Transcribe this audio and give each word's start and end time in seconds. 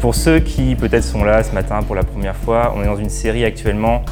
Pour 0.00 0.14
ceux 0.14 0.40
qui 0.40 0.76
peut-être 0.76 1.02
sont 1.02 1.24
là 1.24 1.42
ce 1.42 1.52
matin 1.54 1.82
pour 1.82 1.96
la 1.96 2.04
première 2.04 2.36
fois, 2.36 2.74
on 2.76 2.82
est 2.82 2.86
dans 2.86 2.96
une 2.96 3.08
série 3.08 3.44
actuellement 3.44 4.02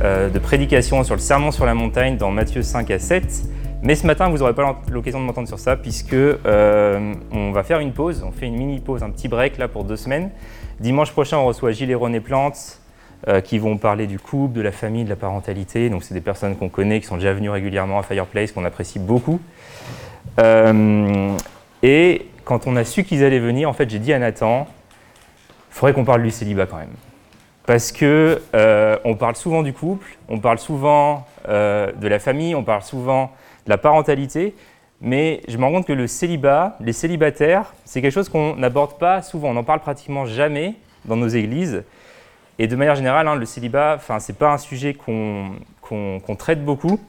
euh, 0.00 0.30
de 0.30 0.38
prédications 0.38 1.02
sur 1.02 1.14
le 1.14 1.20
serment 1.20 1.50
sur 1.50 1.66
la 1.66 1.74
montagne 1.74 2.16
dans 2.16 2.30
Matthieu 2.30 2.62
5 2.62 2.90
à 2.90 2.98
7. 2.98 3.42
Mais 3.82 3.96
ce 3.96 4.06
matin, 4.06 4.28
vous 4.28 4.38
n'aurez 4.38 4.54
pas 4.54 4.80
l'occasion 4.90 5.20
de 5.20 5.24
m'entendre 5.24 5.48
sur 5.48 5.58
ça 5.58 5.76
puisque 5.76 6.14
euh, 6.14 7.14
on 7.32 7.50
va 7.50 7.64
faire 7.64 7.80
une 7.80 7.92
pause, 7.92 8.24
on 8.24 8.30
fait 8.30 8.46
une 8.46 8.56
mini 8.56 8.78
pause, 8.78 9.02
un 9.02 9.10
petit 9.10 9.26
break 9.26 9.58
là 9.58 9.66
pour 9.66 9.82
deux 9.84 9.96
semaines. 9.96 10.30
Dimanche 10.78 11.10
prochain, 11.10 11.38
on 11.38 11.44
reçoit 11.44 11.72
Gilles 11.72 11.90
et 11.90 11.96
René 11.96 12.20
Plante 12.20 12.78
euh, 13.26 13.40
qui 13.40 13.58
vont 13.58 13.76
parler 13.76 14.06
du 14.06 14.20
couple, 14.20 14.54
de 14.54 14.62
la 14.62 14.72
famille, 14.72 15.04
de 15.04 15.10
la 15.10 15.16
parentalité. 15.16 15.90
Donc 15.90 16.04
c'est 16.04 16.14
des 16.14 16.20
personnes 16.20 16.54
qu'on 16.56 16.68
connaît, 16.68 17.00
qui 17.00 17.06
sont 17.06 17.16
déjà 17.16 17.32
venues 17.32 17.50
régulièrement 17.50 17.98
à 17.98 18.04
Fireplace, 18.04 18.52
qu'on 18.52 18.64
apprécie 18.64 19.00
beaucoup. 19.00 19.40
et 21.82 22.26
quand 22.44 22.66
on 22.66 22.76
a 22.76 22.84
su 22.84 23.04
qu'ils 23.04 23.24
allaient 23.24 23.38
venir, 23.40 23.68
en 23.68 23.72
fait, 23.72 23.90
j'ai 23.90 23.98
dit 23.98 24.12
à 24.12 24.18
Nathan, 24.18 24.66
il 25.72 25.74
faudrait 25.74 25.94
qu'on 25.94 26.04
parle 26.04 26.22
du 26.22 26.30
célibat 26.30 26.66
quand 26.66 26.76
même. 26.76 26.94
Parce 27.66 27.92
que 27.92 28.42
euh, 28.54 28.98
on 29.04 29.14
parle 29.14 29.36
souvent 29.36 29.62
du 29.62 29.72
couple, 29.72 30.18
on 30.28 30.38
parle 30.38 30.58
souvent 30.58 31.26
euh, 31.48 31.90
de 31.92 32.08
la 32.08 32.18
famille, 32.18 32.54
on 32.54 32.62
parle 32.62 32.82
souvent 32.82 33.32
de 33.64 33.70
la 33.70 33.78
parentalité, 33.78 34.54
mais 35.00 35.40
je 35.48 35.56
me 35.56 35.64
rends 35.64 35.72
compte 35.72 35.86
que 35.86 35.92
le 35.92 36.06
célibat, 36.06 36.76
les 36.80 36.92
célibataires, 36.92 37.72
c'est 37.84 38.02
quelque 38.02 38.12
chose 38.12 38.28
qu'on 38.28 38.56
n'aborde 38.56 38.98
pas 38.98 39.22
souvent. 39.22 39.50
On 39.50 39.54
n'en 39.54 39.64
parle 39.64 39.80
pratiquement 39.80 40.26
jamais 40.26 40.74
dans 41.06 41.16
nos 41.16 41.28
églises. 41.28 41.84
Et 42.58 42.66
de 42.66 42.76
manière 42.76 42.94
générale, 42.94 43.26
hein, 43.26 43.34
le 43.34 43.46
célibat, 43.46 43.94
enfin, 43.96 44.18
c'est 44.18 44.36
pas 44.36 44.52
un 44.52 44.58
sujet 44.58 44.94
qu'on 44.94 45.56
traite 46.38 46.64
beaucoup. 46.64 47.00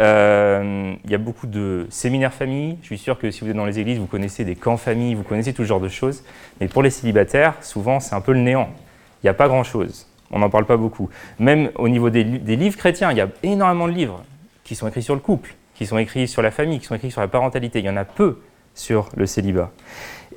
Euh, 0.00 0.94
il 1.04 1.10
y 1.10 1.14
a 1.14 1.18
beaucoup 1.18 1.46
de 1.46 1.86
séminaires 1.90 2.32
famille. 2.32 2.78
Je 2.82 2.86
suis 2.86 2.98
sûr 2.98 3.18
que 3.18 3.30
si 3.30 3.40
vous 3.40 3.50
êtes 3.50 3.56
dans 3.56 3.66
les 3.66 3.78
églises, 3.78 3.98
vous 3.98 4.06
connaissez 4.06 4.44
des 4.44 4.54
camps 4.54 4.76
famille, 4.76 5.14
vous 5.14 5.22
connaissez 5.22 5.52
tout 5.52 5.62
ce 5.62 5.68
genre 5.68 5.80
de 5.80 5.88
choses. 5.88 6.24
Mais 6.60 6.68
pour 6.68 6.82
les 6.82 6.90
célibataires, 6.90 7.54
souvent, 7.60 8.00
c'est 8.00 8.14
un 8.14 8.20
peu 8.20 8.32
le 8.32 8.40
néant. 8.40 8.70
Il 9.22 9.26
n'y 9.26 9.30
a 9.30 9.34
pas 9.34 9.48
grand-chose. 9.48 10.06
On 10.30 10.38
n'en 10.38 10.50
parle 10.50 10.64
pas 10.64 10.76
beaucoup. 10.76 11.10
Même 11.38 11.70
au 11.76 11.88
niveau 11.88 12.10
des, 12.10 12.24
livres 12.24 12.76
chrétiens, 12.76 13.10
il 13.10 13.18
y 13.18 13.20
a 13.20 13.28
énormément 13.42 13.86
de 13.86 13.92
livres 13.92 14.24
qui 14.64 14.74
sont 14.74 14.88
écrits 14.88 15.02
sur 15.02 15.14
le 15.14 15.20
couple, 15.20 15.54
qui 15.74 15.86
sont 15.86 15.98
écrits 15.98 16.26
sur 16.26 16.40
la 16.40 16.50
famille, 16.50 16.78
qui 16.78 16.86
sont 16.86 16.94
écrits 16.94 17.10
sur 17.10 17.20
la 17.20 17.28
parentalité. 17.28 17.80
Il 17.80 17.84
y 17.84 17.90
en 17.90 17.96
a 17.96 18.04
peu 18.04 18.40
sur 18.74 19.10
le 19.14 19.26
célibat. 19.26 19.70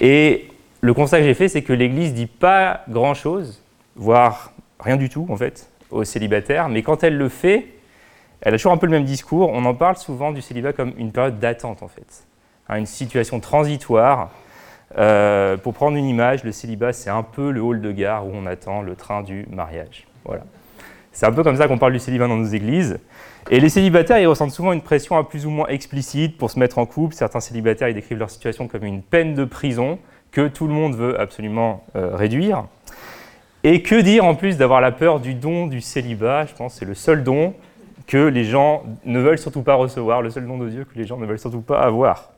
Et 0.02 0.50
le 0.82 0.94
constat 0.94 1.20
que 1.20 1.24
j'ai 1.24 1.34
fait, 1.34 1.48
c'est 1.48 1.62
que 1.62 1.72
l'Église 1.72 2.14
dit 2.14 2.28
pas 2.28 2.84
grand-chose, 2.90 3.64
voire 3.96 4.52
rien 4.82 4.98
du 4.98 5.08
tout 5.08 5.26
en 5.30 5.38
fait, 5.38 5.70
aux 5.90 6.04
célibataires. 6.04 6.68
Mais 6.68 6.84
quand 6.84 7.04
elle 7.04 7.18
le 7.18 7.30
fait, 7.30 7.68
elle 8.46 8.54
a 8.54 8.58
toujours 8.58 8.72
un 8.72 8.78
peu 8.78 8.86
le 8.86 8.92
même 8.92 9.04
discours. 9.04 9.50
On 9.52 9.66
en 9.66 9.74
parle 9.74 9.98
souvent 9.98 10.32
du 10.32 10.42
célibat 10.42 10.72
comme 10.72 10.94
une 10.98 11.12
période 11.12 11.40
d'attente, 11.40 11.82
en 11.82 11.88
fait. 11.88 12.26
Hein, 12.70 12.78
une 12.78 12.86
situation 12.86 13.40
transitoire. 13.40 14.30
Euh, 15.00 15.58
pour 15.58 15.74
prendre 15.74 15.98
une 15.98 16.06
image, 16.06 16.44
le 16.44 16.52
célibat, 16.52 16.94
c'est 16.94 17.10
un 17.10 17.24
peu 17.24 17.50
le 17.50 17.60
hall 17.60 17.82
de 17.82 17.92
gare 17.92 18.26
où 18.26 18.32
on 18.34 18.46
attend 18.46 18.84
le 18.84 18.96
train 18.96 19.24
du 19.24 19.48
mariage. 19.50 20.08
Voilà. 20.24 20.44
C'est 21.12 21.26
un 21.26 21.32
peu 21.32 21.44
comme 21.44 21.56
ça 21.56 21.68
qu'on 21.68 21.80
parle 21.80 21.94
du 21.94 22.00
célibat 22.00 22.28
dans 22.28 22.38
nos 22.38 22.46
églises. 22.46 23.00
Et 23.50 23.60
les 23.60 23.70
célibataires, 23.70 24.20
ils 24.20 24.28
ressentent 24.28 24.52
souvent 24.52 24.74
une 24.74 24.82
pression 24.82 25.18
à 25.18 25.24
plus 25.24 25.48
ou 25.48 25.50
moins 25.50 25.68
explicite 25.68 26.38
pour 26.38 26.52
se 26.52 26.60
mettre 26.60 26.78
en 26.78 26.86
couple. 26.86 27.16
Certains 27.16 27.40
célibataires, 27.40 27.90
ils 27.90 27.96
décrivent 27.96 28.20
leur 28.20 28.30
situation 28.30 28.68
comme 28.68 28.84
une 28.84 29.02
peine 29.02 29.34
de 29.34 29.46
prison 29.46 29.98
que 30.32 30.48
tout 30.48 30.68
le 30.68 30.74
monde 30.74 30.96
veut 30.96 31.20
absolument 31.20 31.84
euh, 31.96 32.16
réduire. 32.16 32.66
Et 33.64 33.82
que 33.82 33.96
dire 33.96 34.24
en 34.24 34.36
plus 34.36 34.58
d'avoir 34.58 34.82
la 34.82 34.92
peur 34.92 35.20
du 35.20 35.34
don 35.34 35.66
du 35.66 35.82
célibat? 35.82 36.46
Je 36.46 36.54
pense 36.54 36.74
que 36.74 36.80
c'est 36.80 36.86
le 36.86 36.94
seul 36.94 37.24
don 37.24 37.56
que 38.08 38.18
les 38.18 38.44
gens 38.44 38.84
ne 39.06 39.20
veulent 39.20 39.38
surtout 39.38 39.64
pas 39.64 39.76
recevoir, 39.76 40.22
le 40.22 40.30
seul 40.30 40.46
don 40.48 40.58
de 40.58 40.70
Dieu 40.70 40.86
que 40.86 40.98
les 40.98 41.06
gens 41.06 41.18
ne 41.18 41.26
veulent 41.26 41.40
surtout 41.40 41.62
pas 41.62 41.80
avoir. 41.82 42.32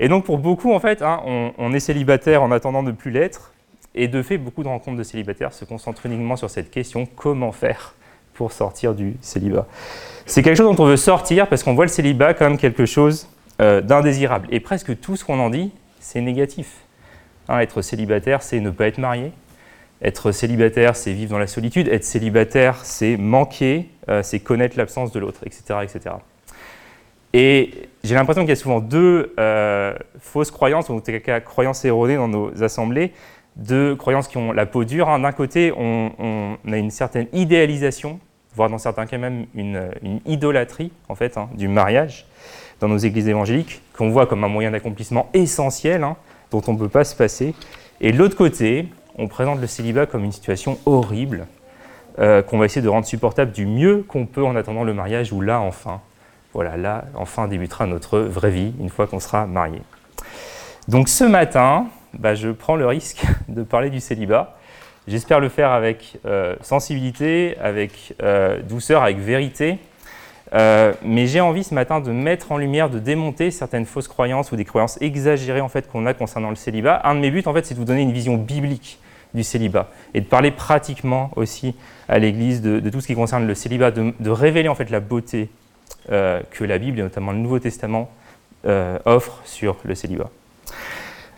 Et 0.00 0.08
donc 0.08 0.24
pour 0.24 0.38
beaucoup, 0.38 0.72
en 0.72 0.80
fait, 0.80 1.02
hein, 1.02 1.20
on, 1.58 1.72
est 1.72 1.80
célibataire 1.80 2.42
en 2.42 2.50
attendant 2.52 2.82
de 2.82 2.92
plus 2.92 3.10
l'être, 3.10 3.52
et 3.94 4.06
de 4.06 4.22
fait, 4.22 4.38
beaucoup 4.38 4.62
de 4.62 4.68
rencontres 4.68 4.96
de 4.96 5.02
célibataires 5.02 5.52
se 5.52 5.64
concentrent 5.64 6.06
uniquement 6.06 6.36
sur 6.36 6.50
cette 6.50 6.70
question, 6.70 7.06
comment 7.16 7.50
faire 7.50 7.94
pour 8.34 8.52
sortir 8.52 8.94
du 8.94 9.16
célibat 9.20 9.66
C'est 10.24 10.42
quelque 10.42 10.56
chose 10.56 10.76
dont 10.76 10.84
on 10.84 10.86
veut 10.86 10.96
sortir 10.96 11.48
parce 11.48 11.64
qu'on 11.64 11.74
voit 11.74 11.86
le 11.86 11.90
célibat 11.90 12.34
comme 12.34 12.58
quelque 12.58 12.86
chose 12.86 13.28
euh, 13.60 13.80
d'indésirable. 13.80 14.46
Et 14.52 14.60
presque 14.60 15.00
tout 15.00 15.16
ce 15.16 15.24
qu'on 15.24 15.40
en 15.40 15.50
dit, 15.50 15.72
c'est 15.98 16.20
négatif. 16.20 16.76
Hein, 17.48 17.58
être 17.58 17.82
célibataire, 17.82 18.42
c'est 18.42 18.60
ne 18.60 18.70
pas 18.70 18.86
être 18.86 18.98
marié, 18.98 19.32
être 20.02 20.32
célibataire, 20.32 20.94
c'est 20.96 21.12
vivre 21.12 21.32
dans 21.32 21.38
la 21.38 21.46
solitude. 21.46 21.88
Être 21.88 22.04
célibataire, 22.04 22.84
c'est 22.84 23.16
manquer, 23.16 23.88
euh, 24.08 24.22
c'est 24.22 24.40
connaître 24.40 24.76
l'absence 24.76 25.10
de 25.12 25.18
l'autre, 25.18 25.40
etc., 25.44 25.80
etc. 25.82 26.16
Et 27.32 27.88
j'ai 28.04 28.14
l'impression 28.14 28.42
qu'il 28.42 28.50
y 28.50 28.52
a 28.52 28.56
souvent 28.56 28.80
deux 28.80 29.34
euh, 29.38 29.94
fausses 30.20 30.50
croyances, 30.50 30.88
ou 30.88 30.94
en 30.94 31.00
tout 31.00 31.12
cas 31.20 31.40
croyances 31.40 31.84
erronées 31.84 32.16
dans 32.16 32.28
nos 32.28 32.62
assemblées, 32.62 33.12
deux 33.56 33.96
croyances 33.96 34.28
qui 34.28 34.38
ont 34.38 34.52
la 34.52 34.66
peau 34.66 34.84
dure. 34.84 35.08
Hein. 35.08 35.18
D'un 35.18 35.32
côté, 35.32 35.72
on, 35.76 36.56
a 36.70 36.76
une 36.76 36.90
certaine 36.90 37.26
idéalisation, 37.32 38.20
voire 38.54 38.70
dans 38.70 38.78
certains 38.78 39.06
cas 39.06 39.18
même 39.18 39.46
une, 39.54 39.90
idolâtrie 40.26 40.92
en 41.08 41.14
fait, 41.16 41.36
hein, 41.36 41.48
du 41.54 41.68
mariage 41.68 42.26
dans 42.80 42.88
nos 42.88 42.98
églises 42.98 43.28
évangéliques, 43.28 43.82
qu'on 43.92 44.10
voit 44.10 44.26
comme 44.26 44.44
un 44.44 44.48
moyen 44.48 44.70
d'accomplissement 44.70 45.28
essentiel, 45.34 46.04
hein, 46.04 46.16
dont 46.52 46.62
on 46.68 46.74
ne 46.74 46.78
peut 46.78 46.88
pas 46.88 47.02
se 47.02 47.16
passer. 47.16 47.54
Et 48.00 48.12
de 48.12 48.16
l'autre 48.16 48.36
côté, 48.36 48.86
on 49.18 49.26
présente 49.26 49.60
le 49.60 49.66
célibat 49.66 50.06
comme 50.06 50.24
une 50.24 50.32
situation 50.32 50.78
horrible 50.86 51.46
euh, 52.18 52.42
qu'on 52.42 52.58
va 52.58 52.64
essayer 52.64 52.82
de 52.82 52.88
rendre 52.88 53.06
supportable 53.06 53.52
du 53.52 53.66
mieux 53.66 54.04
qu'on 54.06 54.26
peut 54.26 54.44
en 54.44 54.56
attendant 54.56 54.84
le 54.84 54.94
mariage 54.94 55.32
où 55.32 55.40
là, 55.40 55.60
enfin, 55.60 56.00
voilà, 56.52 56.76
là, 56.76 57.04
enfin 57.14 57.46
débutera 57.48 57.86
notre 57.86 58.18
vraie 58.18 58.50
vie 58.50 58.72
une 58.80 58.88
fois 58.88 59.06
qu'on 59.06 59.20
sera 59.20 59.46
marié. 59.46 59.82
Donc 60.86 61.08
ce 61.08 61.24
matin, 61.24 61.86
bah, 62.14 62.34
je 62.34 62.48
prends 62.48 62.76
le 62.76 62.86
risque 62.86 63.22
de 63.48 63.62
parler 63.62 63.90
du 63.90 64.00
célibat. 64.00 64.56
J'espère 65.06 65.40
le 65.40 65.48
faire 65.48 65.70
avec 65.70 66.18
euh, 66.26 66.54
sensibilité, 66.60 67.56
avec 67.60 68.14
euh, 68.22 68.60
douceur, 68.62 69.02
avec 69.02 69.18
vérité. 69.18 69.78
mais 70.52 71.26
j'ai 71.26 71.40
envie 71.40 71.64
ce 71.64 71.74
matin 71.74 72.00
de 72.00 72.10
mettre 72.10 72.52
en 72.52 72.56
lumière, 72.56 72.90
de 72.90 72.98
démonter 72.98 73.50
certaines 73.50 73.86
fausses 73.86 74.08
croyances 74.08 74.50
ou 74.52 74.56
des 74.56 74.64
croyances 74.64 74.98
exagérées 75.00 75.60
en 75.60 75.68
fait 75.68 75.88
qu'on 75.88 76.04
a 76.06 76.14
concernant 76.14 76.50
le 76.50 76.56
célibat. 76.56 77.00
Un 77.04 77.14
de 77.14 77.20
mes 77.20 77.30
buts 77.30 77.44
en 77.46 77.52
fait, 77.52 77.64
c'est 77.64 77.74
de 77.74 77.78
vous 77.78 77.84
donner 77.84 78.02
une 78.02 78.12
vision 78.12 78.36
biblique 78.36 78.98
du 79.34 79.42
célibat 79.42 79.88
et 80.14 80.20
de 80.20 80.26
parler 80.26 80.50
pratiquement 80.50 81.30
aussi 81.36 81.74
à 82.08 82.18
l'Église 82.18 82.62
de, 82.62 82.88
tout 82.90 83.00
ce 83.00 83.06
qui 83.06 83.14
concerne 83.14 83.46
le 83.46 83.54
célibat, 83.54 83.90
de, 83.90 84.30
révéler 84.30 84.68
en 84.68 84.74
fait 84.74 84.90
la 84.90 85.00
beauté 85.00 85.48
euh, 86.10 86.40
que 86.50 86.64
la 86.64 86.78
Bible 86.78 86.98
et 86.98 87.02
notamment 87.02 87.32
le 87.32 87.38
Nouveau 87.38 87.58
Testament 87.58 88.10
euh, 88.66 88.98
offre 89.04 89.40
sur 89.44 89.76
le 89.84 89.94
célibat. 89.94 90.30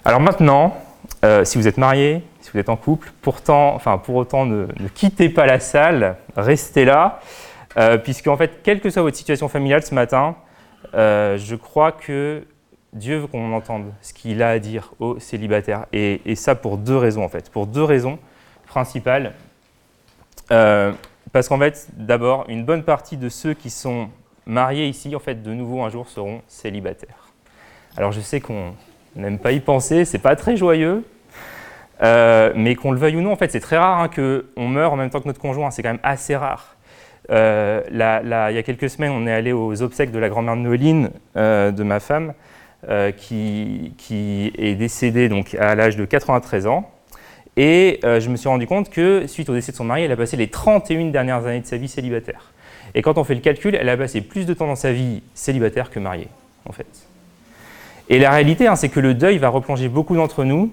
Alors 0.04 0.20
maintenant, 0.20 0.76
euh, 1.24 1.44
si 1.44 1.58
vous 1.58 1.68
êtes 1.68 1.76
marié, 1.76 2.22
si 2.40 2.50
vous 2.52 2.58
êtes 2.58 2.68
en 2.68 2.76
couple, 2.76 3.12
pourtant, 3.22 3.74
enfin 3.74 3.98
pour 3.98 4.14
autant 4.16 4.46
ne, 4.46 4.66
ne 4.78 4.88
quittez 4.88 5.28
pas 5.28 5.46
la 5.46 5.60
salle, 5.60 6.16
restez 6.36 6.84
là, 6.84 7.20
puisque 8.02 8.26
en 8.26 8.36
fait, 8.36 8.62
quelle 8.64 8.80
que 8.80 8.90
soit 8.90 9.02
votre 9.02 9.16
situation 9.16 9.48
familiale 9.48 9.82
ce 9.84 9.94
matin, 9.94 10.34
je 10.92 11.54
crois 11.54 11.92
que 11.92 12.42
Dieu 12.92 13.18
veut 13.18 13.26
qu'on 13.28 13.52
entende 13.52 13.92
ce 14.02 14.12
qu'il 14.12 14.42
a 14.42 14.50
à 14.50 14.58
dire 14.58 14.92
aux 14.98 15.18
célibataires. 15.20 15.86
Et, 15.92 16.34
ça 16.34 16.54
pour 16.54 16.76
deux 16.76 16.96
raisons, 16.96 17.24
en 17.24 17.28
fait. 17.28 17.50
Pour 17.50 17.66
deux 17.66 17.84
raisons 17.84 18.18
principales. 18.66 19.34
Euh, 20.50 20.92
parce 21.32 21.48
qu'en 21.48 21.58
fait, 21.58 21.88
d'abord, 21.96 22.44
une 22.48 22.64
bonne 22.64 22.82
partie 22.82 23.16
de 23.16 23.28
ceux 23.28 23.54
qui 23.54 23.70
sont 23.70 24.08
mariés 24.46 24.88
ici, 24.88 25.14
en 25.14 25.20
fait, 25.20 25.42
de 25.42 25.52
nouveau, 25.52 25.82
un 25.82 25.90
jour, 25.90 26.08
seront 26.08 26.42
célibataires. 26.48 27.28
Alors, 27.96 28.10
je 28.10 28.20
sais 28.20 28.40
qu'on 28.40 28.74
n'aime 29.14 29.38
pas 29.38 29.52
y 29.52 29.60
penser, 29.60 30.04
c'est 30.04 30.18
pas 30.18 30.34
très 30.34 30.56
joyeux, 30.56 31.04
euh, 32.02 32.52
mais 32.56 32.74
qu'on 32.74 32.90
le 32.90 32.98
veuille 32.98 33.16
ou 33.16 33.20
non, 33.20 33.32
en 33.32 33.36
fait, 33.36 33.52
c'est 33.52 33.60
très 33.60 33.78
rare 33.78 34.00
hein, 34.00 34.08
qu'on 34.08 34.68
meure 34.68 34.92
en 34.92 34.96
même 34.96 35.10
temps 35.10 35.20
que 35.20 35.28
notre 35.28 35.40
conjoint, 35.40 35.70
c'est 35.70 35.82
quand 35.82 35.90
même 35.90 36.00
assez 36.02 36.34
rare. 36.34 36.76
Euh, 37.30 37.82
il 37.90 38.54
y 38.54 38.58
a 38.58 38.62
quelques 38.64 38.90
semaines, 38.90 39.12
on 39.12 39.26
est 39.28 39.32
allé 39.32 39.52
aux 39.52 39.82
obsèques 39.82 40.10
de 40.10 40.18
la 40.18 40.28
grand-mère 40.28 40.56
de 40.56 41.70
de 41.70 41.82
ma 41.84 42.00
femme, 42.00 42.34
euh, 42.88 43.12
qui, 43.12 44.52
est 44.56 44.74
décédée 44.74 45.28
donc, 45.28 45.54
à 45.54 45.74
l'âge 45.74 45.96
de 45.96 46.04
93 46.04 46.66
ans. 46.66 46.90
Et 47.56 48.00
euh, 48.04 48.20
je 48.20 48.30
me 48.30 48.36
suis 48.36 48.48
rendu 48.48 48.66
compte 48.66 48.88
que, 48.88 49.26
suite 49.26 49.50
au 49.50 49.54
décès 49.54 49.72
de 49.72 49.76
son 49.76 49.84
mari, 49.84 50.02
elle 50.02 50.12
a 50.12 50.16
passé 50.16 50.36
les 50.36 50.48
31 50.48 51.10
dernières 51.10 51.46
années 51.46 51.60
de 51.60 51.66
sa 51.66 51.76
vie 51.76 51.88
célibataire. 51.88 52.52
Et 52.94 53.02
quand 53.02 53.18
on 53.18 53.24
fait 53.24 53.34
le 53.34 53.40
calcul, 53.40 53.74
elle 53.74 53.88
a 53.88 53.96
passé 53.96 54.20
plus 54.20 54.46
de 54.46 54.54
temps 54.54 54.66
dans 54.66 54.76
sa 54.76 54.92
vie 54.92 55.22
célibataire 55.34 55.90
que 55.90 55.98
mariée, 55.98 56.28
en 56.64 56.72
fait. 56.72 56.86
Et 58.08 58.18
la 58.18 58.30
réalité, 58.30 58.66
hein, 58.66 58.76
c'est 58.76 58.88
que 58.88 59.00
le 59.00 59.14
deuil 59.14 59.38
va 59.38 59.48
replonger 59.48 59.88
beaucoup 59.88 60.16
d'entre 60.16 60.44
nous 60.44 60.72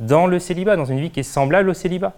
dans 0.00 0.26
le 0.26 0.38
célibat, 0.38 0.76
dans 0.76 0.84
une 0.84 1.00
vie 1.00 1.10
qui 1.10 1.20
est 1.20 1.22
semblable 1.22 1.70
au 1.70 1.74
célibat. 1.74 2.14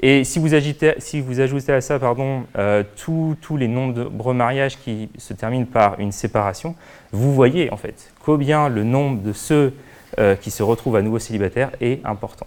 Et 0.00 0.24
si 0.24 0.38
vous, 0.38 0.54
ajoutez 0.54 1.72
à 1.72 1.80
ça 1.80 1.98
pardon, 1.98 2.44
euh, 2.56 2.82
tous 2.96 3.56
les 3.56 3.68
nombreux 3.68 4.34
mariages 4.34 4.78
qui 4.78 5.10
se 5.18 5.34
terminent 5.34 5.66
par 5.66 6.00
une 6.00 6.12
séparation, 6.12 6.74
vous 7.12 7.34
voyez 7.34 7.70
en 7.72 7.76
fait 7.76 8.12
combien 8.24 8.68
le 8.68 8.84
nombre 8.84 9.22
de 9.22 9.32
ceux 9.32 9.74
euh, 10.18 10.34
qui 10.34 10.50
se 10.50 10.62
retrouvent 10.62 10.96
à 10.96 11.02
nouveau 11.02 11.18
célibataires 11.18 11.70
est 11.80 12.04
important. 12.04 12.46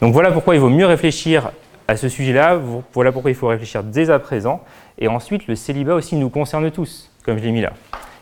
Donc 0.00 0.12
voilà 0.12 0.32
pourquoi 0.32 0.54
il 0.54 0.60
vaut 0.60 0.68
mieux 0.68 0.86
réfléchir 0.86 1.52
à 1.86 1.96
ce 1.96 2.08
sujet-là, 2.08 2.60
voilà 2.92 3.12
pourquoi 3.12 3.30
il 3.30 3.34
faut 3.34 3.48
réfléchir 3.48 3.82
dès 3.82 4.10
à 4.10 4.18
présent. 4.18 4.62
Et 4.98 5.08
ensuite, 5.08 5.46
le 5.46 5.56
célibat 5.56 5.94
aussi 5.94 6.16
nous 6.16 6.28
concerne 6.28 6.70
tous, 6.70 7.10
comme 7.24 7.38
je 7.38 7.44
l'ai 7.44 7.52
mis 7.52 7.62
là. 7.62 7.72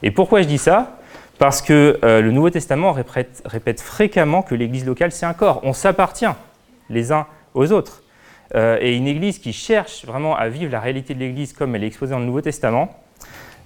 Et 0.02 0.10
pourquoi 0.10 0.42
je 0.42 0.46
dis 0.46 0.58
ça? 0.58 0.98
Parce 1.38 1.60
que 1.60 1.98
euh, 2.04 2.22
le 2.22 2.30
Nouveau 2.30 2.50
Testament 2.50 2.92
répète, 2.92 3.42
répète 3.44 3.80
fréquemment 3.80 4.42
que 4.42 4.54
l'Église 4.54 4.86
locale, 4.86 5.12
c'est 5.12 5.26
un 5.26 5.34
corps, 5.34 5.60
on 5.64 5.72
s'appartient 5.72 6.24
les 6.88 7.12
uns 7.12 7.26
aux 7.56 7.72
autres. 7.72 8.02
Euh, 8.54 8.78
et 8.80 8.94
une 8.94 9.08
Église 9.08 9.40
qui 9.40 9.52
cherche 9.52 10.04
vraiment 10.04 10.36
à 10.36 10.48
vivre 10.48 10.70
la 10.70 10.78
réalité 10.78 11.14
de 11.14 11.18
l'Église 11.18 11.52
comme 11.52 11.74
elle 11.74 11.82
est 11.82 11.88
exposée 11.88 12.12
dans 12.12 12.20
le 12.20 12.26
Nouveau 12.26 12.42
Testament, 12.42 13.02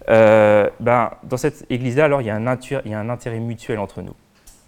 euh, 0.08 0.70
ben, 0.80 1.10
dans 1.24 1.36
cette 1.36 1.66
Église-là, 1.68 2.06
alors 2.06 2.22
il 2.22 2.26
y, 2.26 2.30
a 2.30 2.34
un 2.34 2.46
intérêt 2.46 3.38
mutuel 3.38 3.78
entre 3.78 4.00
nous. 4.00 4.14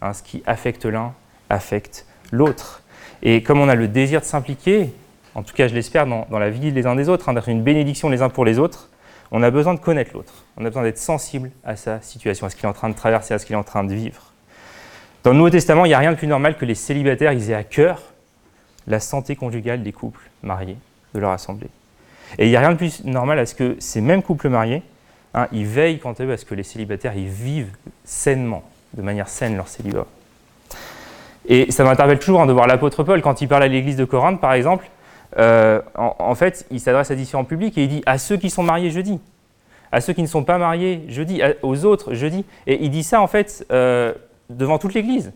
Hein, 0.02 0.12
ce 0.12 0.22
qui 0.22 0.42
affecte 0.46 0.84
l'un 0.84 1.14
affecte 1.48 2.06
l'autre. 2.30 2.82
Et 3.22 3.42
comme 3.42 3.60
on 3.60 3.69
a 3.69 3.74
le 3.74 3.88
désir 3.88 4.20
de 4.20 4.26
s'impliquer, 4.26 4.90
en 5.34 5.42
tout 5.42 5.54
cas 5.54 5.69
je 5.69 5.74
l'espère, 5.74 6.06
dans, 6.06 6.26
la 6.38 6.50
vie 6.50 6.72
des 6.72 6.86
uns 6.86 6.94
des 6.94 7.08
autres, 7.08 7.28
hein, 7.28 7.34
d'être 7.34 7.48
une 7.48 7.62
bénédiction 7.62 8.10
les 8.10 8.20
uns 8.20 8.28
pour 8.28 8.44
les 8.44 8.58
autres, 8.58 8.90
on 9.30 9.42
a 9.42 9.50
besoin 9.50 9.72
de 9.72 9.80
connaître 9.80 10.10
l'autre. 10.12 10.44
On 10.58 10.64
a 10.66 10.69
besoin 10.69 10.82
d'être 10.82 10.98
sensible 10.98 11.50
à 11.64 11.76
sa 11.76 12.02
situation, 12.02 12.46
à 12.46 12.50
ce 12.50 12.56
qu'il 12.56 12.66
est 12.66 12.69
en 12.69 12.74
train 12.74 12.90
de 12.90 12.94
traverser, 12.94 13.32
à 13.32 13.38
ce 13.38 13.46
qu'il 13.46 13.54
est 13.54 13.58
en 13.58 13.62
train 13.62 13.84
de 13.84 13.94
vivre. 13.94 14.32
Dans 15.22 15.30
le 15.30 15.36
Nouveau 15.36 15.50
Testament, 15.50 15.86
il 15.86 15.88
n'y 15.88 15.94
a 15.94 15.98
rien 15.98 16.12
de 16.12 16.19
plus 16.19 16.26
normal 16.26 16.58
que 16.58 16.66
les 16.66 16.74
célibataires 16.74 17.32
ils 17.32 17.50
aient 17.50 17.54
à 17.54 17.64
cœur 17.64 18.02
la 18.87 19.00
santé 19.00 19.37
conjugale 19.37 19.82
des 19.82 19.93
couples 19.93 20.31
mariés 20.43 20.76
de 21.14 21.20
leur 21.20 21.31
assemblée. 21.31 21.69
Et 22.38 22.46
il 22.46 22.50
n'y 22.50 22.56
a 22.56 22.61
rien 22.61 22.73
de 22.73 22.76
plus 22.76 23.05
normal 23.05 23.38
à 23.38 23.46
ce 23.46 23.55
que 23.55 23.76
ces 23.79 24.00
mêmes 24.00 24.23
couples 24.23 24.49
mariés, 24.49 24.82
hein, 25.34 25.49
ils 25.52 25.67
veillent 25.67 25.99
quant 25.99 26.12
à 26.12 26.25
eux 26.25 26.32
à 26.32 26.37
ce 26.37 26.44
que 26.44 26.55
les 26.55 26.62
célibataires 26.62 27.17
ils 27.17 27.29
vivent 27.29 27.73
sainement, 28.05 28.62
de 28.94 29.02
manière 29.02 29.29
saine 29.29 29.56
leur 29.56 29.69
célibat. 29.69 30.06
Et 31.46 31.70
ça 31.73 31.84
m'interpelle 31.84 32.19
toujours 32.19 32.43
hein, 32.43 32.46
de 32.46 32.52
voir 32.52 32.67
l'apôtre 32.67 33.02
Paul, 33.02 33.20
quand 33.20 33.40
il 33.40 33.49
parle 33.49 33.64
à 33.64 33.69
l'église 33.69 33.96
de 33.96 34.05
Corinthe 34.05 34.40
par 34.40 34.52
exemple, 34.52 34.88
euh, 35.38 35.81
en, 35.94 36.34
fait, 36.34 36.67
il 36.70 36.81
s'adresse 36.81 37.11
à 37.11 37.14
différents 37.14 37.44
publics 37.44 37.76
et 37.79 37.84
il 37.84 37.88
dit 37.88 38.02
à 38.06 38.19
ceux 38.19 38.37
qui 38.37 38.50
sont 38.50 38.62
mariés, 38.62 38.90
je 38.90 39.00
dis. 39.00 39.19
À 39.90 40.00
ceux 40.00 40.12
qui 40.12 40.23
ne 40.23 40.26
sont 40.26 40.44
pas 40.44 40.58
mariés, 40.58 41.05
je 41.08 41.23
dis. 41.23 41.43
aux 41.62 41.84
autres, 41.84 42.14
je 42.14 42.26
dis. 42.26 42.44
Et 42.67 42.82
il 42.84 42.90
dit 42.90 43.02
ça, 43.02 43.20
en 43.20 43.26
fait, 43.26 43.67
euh, 43.73 44.12
devant 44.50 44.79
toute 44.79 44.94
l'Église 44.94 45.32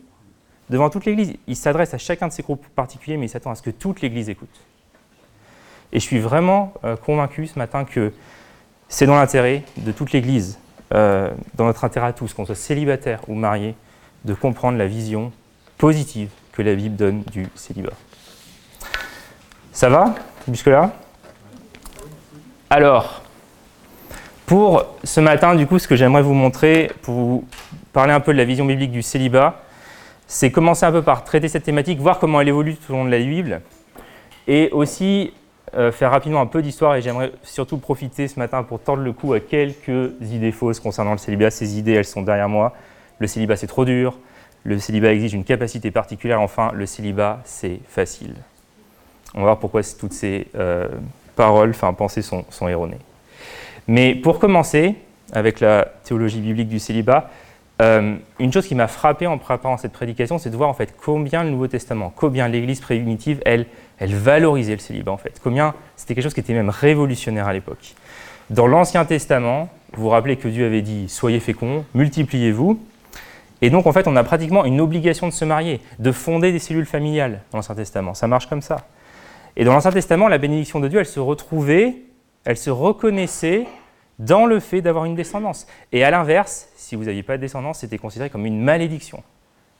devant 0.69 0.89
toute 0.89 1.05
l'Église. 1.05 1.33
Il 1.47 1.55
s'adresse 1.55 1.93
à 1.93 1.97
chacun 1.97 2.27
de 2.27 2.33
ces 2.33 2.43
groupes 2.43 2.65
particuliers, 2.75 3.17
mais 3.17 3.25
il 3.27 3.29
s'attend 3.29 3.51
à 3.51 3.55
ce 3.55 3.61
que 3.61 3.69
toute 3.69 4.01
l'Église 4.01 4.29
écoute. 4.29 4.61
Et 5.91 5.99
je 5.99 6.05
suis 6.05 6.19
vraiment 6.19 6.73
euh, 6.83 6.95
convaincu 6.95 7.47
ce 7.47 7.57
matin 7.57 7.85
que 7.85 8.11
c'est 8.89 9.05
dans 9.05 9.15
l'intérêt 9.15 9.63
de 9.77 9.91
toute 9.91 10.11
l'Église, 10.11 10.59
euh, 10.93 11.31
dans 11.55 11.65
notre 11.65 11.83
intérêt 11.85 12.07
à 12.07 12.13
tous, 12.13 12.33
qu'on 12.33 12.45
soit 12.45 12.55
célibataire 12.55 13.21
ou 13.27 13.35
marié, 13.35 13.75
de 14.25 14.33
comprendre 14.33 14.77
la 14.77 14.87
vision 14.87 15.31
positive 15.77 16.29
que 16.51 16.61
la 16.61 16.75
Bible 16.75 16.95
donne 16.95 17.23
du 17.23 17.47
célibat. 17.55 17.93
Ça 19.71 19.89
va 19.89 20.15
jusque-là? 20.49 20.91
Alors, 22.69 23.21
pour 24.45 24.85
ce 25.03 25.19
matin, 25.19 25.55
du 25.55 25.67
coup, 25.67 25.77
ce 25.77 25.87
que 25.87 25.95
j'aimerais 25.95 26.21
vous 26.21 26.33
montrer, 26.33 26.91
pour 27.01 27.13
vous 27.13 27.47
parler 27.93 28.13
un 28.13 28.19
peu 28.19 28.33
de 28.33 28.37
la 28.37 28.45
vision 28.45 28.65
biblique 28.65 28.91
du 28.91 29.01
célibat, 29.01 29.61
c'est 30.27 30.51
commencer 30.51 30.85
un 30.85 30.91
peu 30.91 31.01
par 31.01 31.23
traiter 31.23 31.47
cette 31.47 31.63
thématique, 31.63 31.99
voir 31.99 32.19
comment 32.19 32.41
elle 32.41 32.49
évolue 32.49 32.75
tout 32.75 32.91
au 32.91 32.95
long 32.95 33.05
de 33.05 33.09
la 33.09 33.19
Bible, 33.19 33.61
et 34.47 34.69
aussi 34.71 35.33
euh, 35.75 35.91
faire 35.91 36.11
rapidement 36.11 36.41
un 36.41 36.45
peu 36.45 36.61
d'histoire, 36.61 36.95
et 36.95 37.01
j'aimerais 37.01 37.31
surtout 37.43 37.77
profiter 37.77 38.27
ce 38.27 38.37
matin 38.37 38.63
pour 38.63 38.79
tendre 38.79 39.03
le 39.03 39.13
coup 39.13 39.33
à 39.33 39.39
quelques 39.39 40.11
idées 40.21 40.51
fausses 40.51 40.79
concernant 40.79 41.13
le 41.13 41.17
célibat. 41.17 41.49
Ces 41.49 41.79
idées, 41.79 41.93
elles 41.93 42.05
sont 42.05 42.21
derrière 42.21 42.49
moi. 42.49 42.73
Le 43.19 43.27
célibat, 43.27 43.55
c'est 43.55 43.67
trop 43.67 43.85
dur. 43.85 44.17
Le 44.63 44.79
célibat 44.79 45.13
exige 45.13 45.33
une 45.33 45.43
capacité 45.43 45.91
particulière. 45.91 46.41
Enfin, 46.41 46.71
le 46.73 46.85
célibat, 46.85 47.39
c'est 47.45 47.79
facile. 47.87 48.35
On 49.33 49.39
va 49.39 49.45
voir 49.45 49.59
pourquoi 49.59 49.81
toutes 49.97 50.13
ces 50.13 50.47
euh, 50.55 50.87
paroles, 51.35 51.71
enfin 51.71 51.93
pensées 51.93 52.21
sont 52.21 52.67
erronées. 52.67 52.99
Mais 53.87 54.15
pour 54.15 54.39
commencer, 54.39 54.95
avec 55.33 55.59
la 55.59 55.85
théologie 56.03 56.39
biblique 56.39 56.69
du 56.69 56.79
célibat, 56.79 57.29
euh, 57.81 58.15
une 58.39 58.51
chose 58.51 58.67
qui 58.67 58.73
m'a 58.73 58.87
frappé 58.87 59.27
en 59.27 59.37
préparant 59.37 59.77
cette 59.77 59.91
prédication, 59.91 60.39
c'est 60.39 60.49
de 60.49 60.57
voir 60.57 60.69
en 60.69 60.73
fait 60.73 60.95
combien 61.03 61.43
le 61.43 61.51
Nouveau 61.51 61.67
Testament, 61.67 62.11
combien 62.15 62.47
l'Église 62.47 62.79
primitive, 62.79 63.39
elle, 63.45 63.67
elle 63.99 64.15
valorisait 64.15 64.73
le 64.73 64.79
célibat 64.79 65.11
en 65.11 65.17
fait, 65.17 65.39
combien 65.43 65.75
c'était 65.95 66.15
quelque 66.15 66.23
chose 66.23 66.33
qui 66.33 66.39
était 66.39 66.53
même 66.53 66.69
révolutionnaire 66.69 67.47
à 67.47 67.53
l'époque. 67.53 67.93
Dans 68.49 68.65
l'Ancien 68.65 69.05
Testament, 69.05 69.69
vous 69.93 70.03
vous 70.03 70.09
rappelez 70.09 70.37
que 70.37 70.47
Dieu 70.47 70.65
avait 70.65 70.81
dit 70.81 71.07
soyez 71.07 71.39
féconds, 71.39 71.85
multipliez-vous, 71.93 72.79
et 73.61 73.69
donc 73.69 73.85
en 73.85 73.91
fait 73.91 74.07
on 74.07 74.15
a 74.15 74.23
pratiquement 74.23 74.65
une 74.65 74.81
obligation 74.81 75.27
de 75.27 75.33
se 75.33 75.45
marier, 75.45 75.79
de 75.99 76.11
fonder 76.11 76.51
des 76.51 76.59
cellules 76.59 76.85
familiales 76.85 77.41
dans 77.51 77.59
l'Ancien 77.59 77.75
Testament. 77.75 78.15
Ça 78.15 78.27
marche 78.27 78.47
comme 78.47 78.61
ça. 78.61 78.87
Et 79.55 79.63
dans 79.63 79.73
l'Ancien 79.73 79.91
Testament, 79.91 80.27
la 80.27 80.37
bénédiction 80.39 80.79
de 80.79 80.87
Dieu, 80.87 80.99
elle 80.99 81.05
se 81.05 81.19
retrouvait, 81.19 81.95
elle 82.45 82.57
se 82.57 82.69
reconnaissait 82.69 83.65
dans 84.19 84.45
le 84.45 84.59
fait 84.59 84.81
d'avoir 84.81 85.05
une 85.05 85.15
descendance. 85.15 85.67
Et 85.91 86.03
à 86.03 86.11
l'inverse, 86.11 86.69
si 86.75 86.95
vous 86.95 87.05
n'aviez 87.05 87.23
pas 87.23 87.37
de 87.37 87.41
descendance, 87.41 87.79
c'était 87.79 87.97
considéré 87.97 88.29
comme 88.29 88.45
une 88.45 88.61
malédiction. 88.61 89.23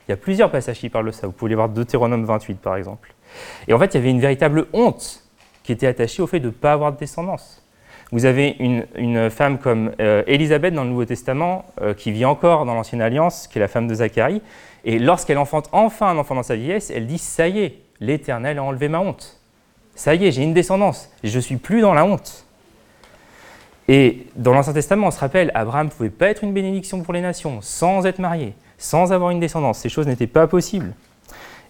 Il 0.07 0.11
y 0.11 0.13
a 0.13 0.17
plusieurs 0.17 0.51
passages 0.51 0.79
qui 0.79 0.89
parlent 0.89 1.07
de 1.07 1.11
ça. 1.11 1.27
Vous 1.27 1.33
pouvez 1.33 1.49
les 1.49 1.55
voir 1.55 1.69
Deutéronome 1.69 2.25
28 2.25 2.59
par 2.59 2.75
exemple. 2.75 3.13
Et 3.67 3.73
en 3.73 3.79
fait, 3.79 3.93
il 3.93 3.95
y 3.95 3.97
avait 3.97 4.11
une 4.11 4.21
véritable 4.21 4.67
honte 4.73 5.23
qui 5.63 5.73
était 5.73 5.87
attachée 5.87 6.21
au 6.21 6.27
fait 6.27 6.39
de 6.39 6.47
ne 6.47 6.51
pas 6.51 6.71
avoir 6.71 6.93
de 6.93 6.97
descendance. 6.97 7.63
Vous 8.13 8.23
avez 8.23 8.55
une, 8.59 9.29
femme 9.29 9.57
comme 9.57 9.91
euh, 9.99 10.23
Élisabeth 10.27 10.73
dans 10.73 10.85
le 10.85 10.91
Nouveau 10.91 11.03
Testament, 11.03 11.65
euh, 11.81 11.93
qui 11.93 12.13
vit 12.13 12.23
encore 12.23 12.65
dans 12.65 12.73
l'Ancienne 12.73 13.01
Alliance, 13.01 13.47
qui 13.47 13.57
est 13.57 13.61
la 13.61 13.67
femme 13.67 13.85
de 13.85 13.95
Zacharie, 13.95 14.41
et 14.85 14.97
lorsqu'elle 14.97 15.37
enfante 15.37 15.67
enfin 15.73 16.07
un 16.07 16.17
enfant 16.17 16.35
dans 16.35 16.43
sa 16.43 16.55
vieillesse, 16.55 16.89
elle 16.89 17.05
dit 17.05 17.17
Ça 17.17 17.49
y 17.49 17.59
est, 17.59 17.79
l'Éternel 17.99 18.59
a 18.59 18.63
enlevé 18.63 18.87
ma 18.87 18.99
honte. 18.99 19.41
Ça 19.93 20.15
y 20.15 20.25
est, 20.25 20.31
j'ai 20.31 20.43
une 20.43 20.53
descendance, 20.53 21.11
je 21.21 21.35
ne 21.35 21.41
suis 21.41 21.57
plus 21.57 21.81
dans 21.81 21.93
la 21.93 22.05
honte. 22.05 22.46
Et 23.87 24.27
dans 24.35 24.53
l'Ancien 24.53 24.73
Testament, 24.73 25.07
on 25.07 25.11
se 25.11 25.19
rappelle, 25.19 25.51
Abraham 25.55 25.87
ne 25.87 25.91
pouvait 25.91 26.09
pas 26.09 26.27
être 26.27 26.43
une 26.43 26.53
bénédiction 26.53 27.01
pour 27.01 27.13
les 27.13 27.21
nations 27.21 27.61
sans 27.61 28.05
être 28.05 28.19
marié, 28.19 28.53
sans 28.77 29.13
avoir 29.13 29.31
une 29.31 29.39
descendance. 29.39 29.79
Ces 29.79 29.89
choses 29.89 30.07
n'étaient 30.07 30.27
pas 30.27 30.47
possibles. 30.47 30.93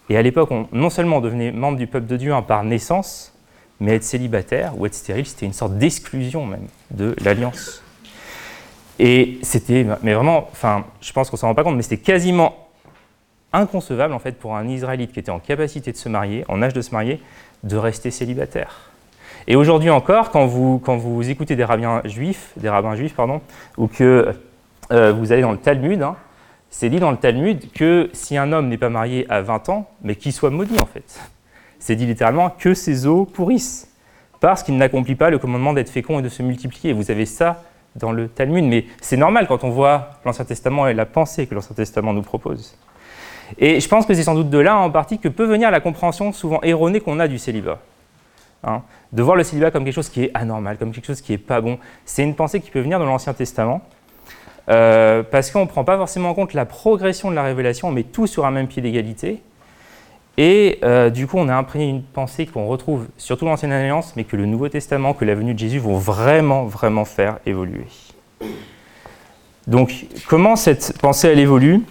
Et 0.09 0.17
à 0.17 0.21
l'époque, 0.21 0.49
non 0.71 0.89
seulement 0.89 1.17
on 1.17 1.21
devenait 1.21 1.51
membre 1.51 1.77
du 1.77 1.85
peuple 1.85 2.07
de 2.07 2.17
Dieu 2.17 2.33
hein, 2.33 2.41
par 2.41 2.63
naissance, 2.63 3.33
mais 3.79 3.95
être 3.95 4.03
célibataire 4.03 4.73
ou 4.77 4.85
être 4.85 4.95
stérile, 4.95 5.27
c'était 5.27 5.45
une 5.45 5.53
sorte 5.53 5.77
d'exclusion 5.77 6.45
même 6.45 6.67
de 6.91 7.15
l'alliance. 7.23 7.83
Et 8.99 9.37
c'était, 9.43 9.85
mais 10.01 10.13
vraiment, 10.13 10.47
enfin, 10.51 10.85
je 11.01 11.11
pense 11.13 11.29
qu'on 11.29 11.37
s'en 11.37 11.47
rend 11.47 11.55
pas 11.55 11.63
compte, 11.63 11.75
mais 11.75 11.83
c'était 11.83 11.97
quasiment 11.97 12.67
inconcevable 13.53 14.13
en 14.13 14.19
fait 14.19 14.33
pour 14.33 14.55
un 14.55 14.67
Israélite 14.67 15.11
qui 15.13 15.19
était 15.19 15.31
en 15.31 15.39
capacité 15.39 15.91
de 15.91 15.97
se 15.97 16.09
marier, 16.09 16.43
en 16.47 16.61
âge 16.61 16.73
de 16.73 16.81
se 16.81 16.91
marier, 16.91 17.21
de 17.63 17.77
rester 17.77 18.09
célibataire. 18.09 18.86
Et 19.47 19.55
aujourd'hui 19.55 19.89
encore, 19.89 20.29
quand 20.29 20.45
vous, 20.45 20.79
quand 20.83 20.97
vous 20.97 21.29
écoutez 21.29 21.55
des 21.55 21.63
rabbins 21.63 22.01
juifs, 22.03 22.51
des 22.57 22.69
rabbins 22.69 22.95
juifs 22.95 23.15
pardon, 23.15 23.41
ou 23.77 23.87
que 23.87 24.33
euh, 24.91 25.13
vous 25.13 25.31
allez 25.31 25.41
dans 25.41 25.53
le 25.53 25.57
Talmud, 25.57 26.01
hein, 26.01 26.15
c'est 26.69 26.89
dit 26.89 26.99
dans 26.99 27.11
le 27.11 27.17
Talmud 27.17 27.71
que 27.71 28.09
si 28.11 28.37
un 28.37 28.51
homme 28.51 28.67
n'est 28.67 28.77
pas 28.77 28.89
marié 28.89 29.25
à 29.29 29.41
20 29.41 29.69
ans, 29.69 29.89
mais 30.01 30.15
qu'il 30.15 30.33
soit 30.33 30.49
maudit 30.49 30.77
en 30.81 30.85
fait. 30.85 31.19
C'est 31.79 31.95
dit 31.95 32.05
littéralement 32.05 32.49
que 32.49 32.73
ses 32.73 33.07
os 33.07 33.25
pourrissent, 33.31 33.89
parce 34.41 34.63
qu'il 34.63 34.75
n'accomplit 34.75 35.15
pas 35.15 35.29
le 35.29 35.39
commandement 35.39 35.71
d'être 35.71 35.89
fécond 35.89 36.19
et 36.19 36.21
de 36.21 36.29
se 36.29 36.43
multiplier. 36.43 36.91
Vous 36.91 37.09
avez 37.09 37.25
ça 37.25 37.63
dans 37.95 38.11
le 38.11 38.27
Talmud, 38.27 38.65
mais 38.65 38.85
c'est 39.01 39.17
normal 39.17 39.47
quand 39.47 39.63
on 39.63 39.69
voit 39.69 40.09
l'Ancien 40.25 40.43
Testament 40.43 40.87
et 40.87 40.93
la 40.93 41.05
pensée 41.05 41.47
que 41.47 41.55
l'Ancien 41.55 41.75
Testament 41.75 42.13
nous 42.13 42.21
propose. 42.21 42.77
Et 43.57 43.79
je 43.79 43.87
pense 43.87 44.05
que 44.05 44.13
c'est 44.13 44.23
sans 44.23 44.35
doute 44.35 44.49
de 44.49 44.57
là 44.57 44.77
en 44.77 44.91
partie 44.91 45.19
que 45.19 45.29
peut 45.29 45.45
venir 45.45 45.71
la 45.71 45.79
compréhension 45.79 46.33
souvent 46.33 46.59
erronée 46.63 46.99
qu'on 46.99 47.19
a 47.19 47.29
du 47.29 47.39
célibat. 47.39 47.79
Hein. 48.63 48.81
de 49.13 49.21
voir 49.21 49.35
le 49.35 49.43
célibat 49.43 49.71
comme 49.71 49.85
quelque 49.85 49.93
chose 49.93 50.09
qui 50.09 50.23
est 50.23 50.31
anormal, 50.33 50.77
comme 50.77 50.91
quelque 50.91 51.05
chose 51.05 51.21
qui 51.21 51.31
n'est 51.31 51.37
pas 51.37 51.61
bon. 51.61 51.77
C'est 52.05 52.23
une 52.23 52.35
pensée 52.35 52.59
qui 52.59 52.71
peut 52.71 52.79
venir 52.79 52.99
de 52.99 53.05
l'Ancien 53.05 53.33
Testament, 53.33 53.81
euh, 54.69 55.23
parce 55.23 55.51
qu'on 55.51 55.61
ne 55.61 55.65
prend 55.65 55.83
pas 55.83 55.95
forcément 55.95 56.31
en 56.31 56.33
compte 56.33 56.53
la 56.53 56.65
progression 56.65 57.29
de 57.29 57.35
la 57.35 57.43
révélation, 57.43 57.87
on 57.87 57.91
met 57.91 58.03
tout 58.03 58.27
sur 58.27 58.45
un 58.45 58.51
même 58.51 58.67
pied 58.67 58.81
d'égalité. 58.81 59.41
Et 60.37 60.79
euh, 60.83 61.09
du 61.09 61.25
coup, 61.25 61.37
on 61.37 61.49
a 61.49 61.55
imprégné 61.55 61.89
une 61.89 62.03
pensée 62.03 62.45
qu'on 62.45 62.67
retrouve 62.67 63.07
surtout 63.17 63.45
dans 63.45 63.51
l'Ancienne 63.51 63.71
Alliance, 63.71 64.13
mais 64.15 64.23
que 64.23 64.35
le 64.35 64.45
Nouveau 64.45 64.69
Testament, 64.69 65.13
que 65.13 65.25
la 65.25 65.33
venue 65.33 65.53
de 65.53 65.59
Jésus 65.59 65.79
vont 65.79 65.97
vraiment, 65.97 66.65
vraiment 66.65 67.05
faire 67.05 67.39
évoluer. 67.45 67.87
Donc, 69.65 70.05
comment 70.27 70.55
cette 70.55 70.99
pensée, 70.99 71.29
elle 71.29 71.39
évolue? 71.39 71.81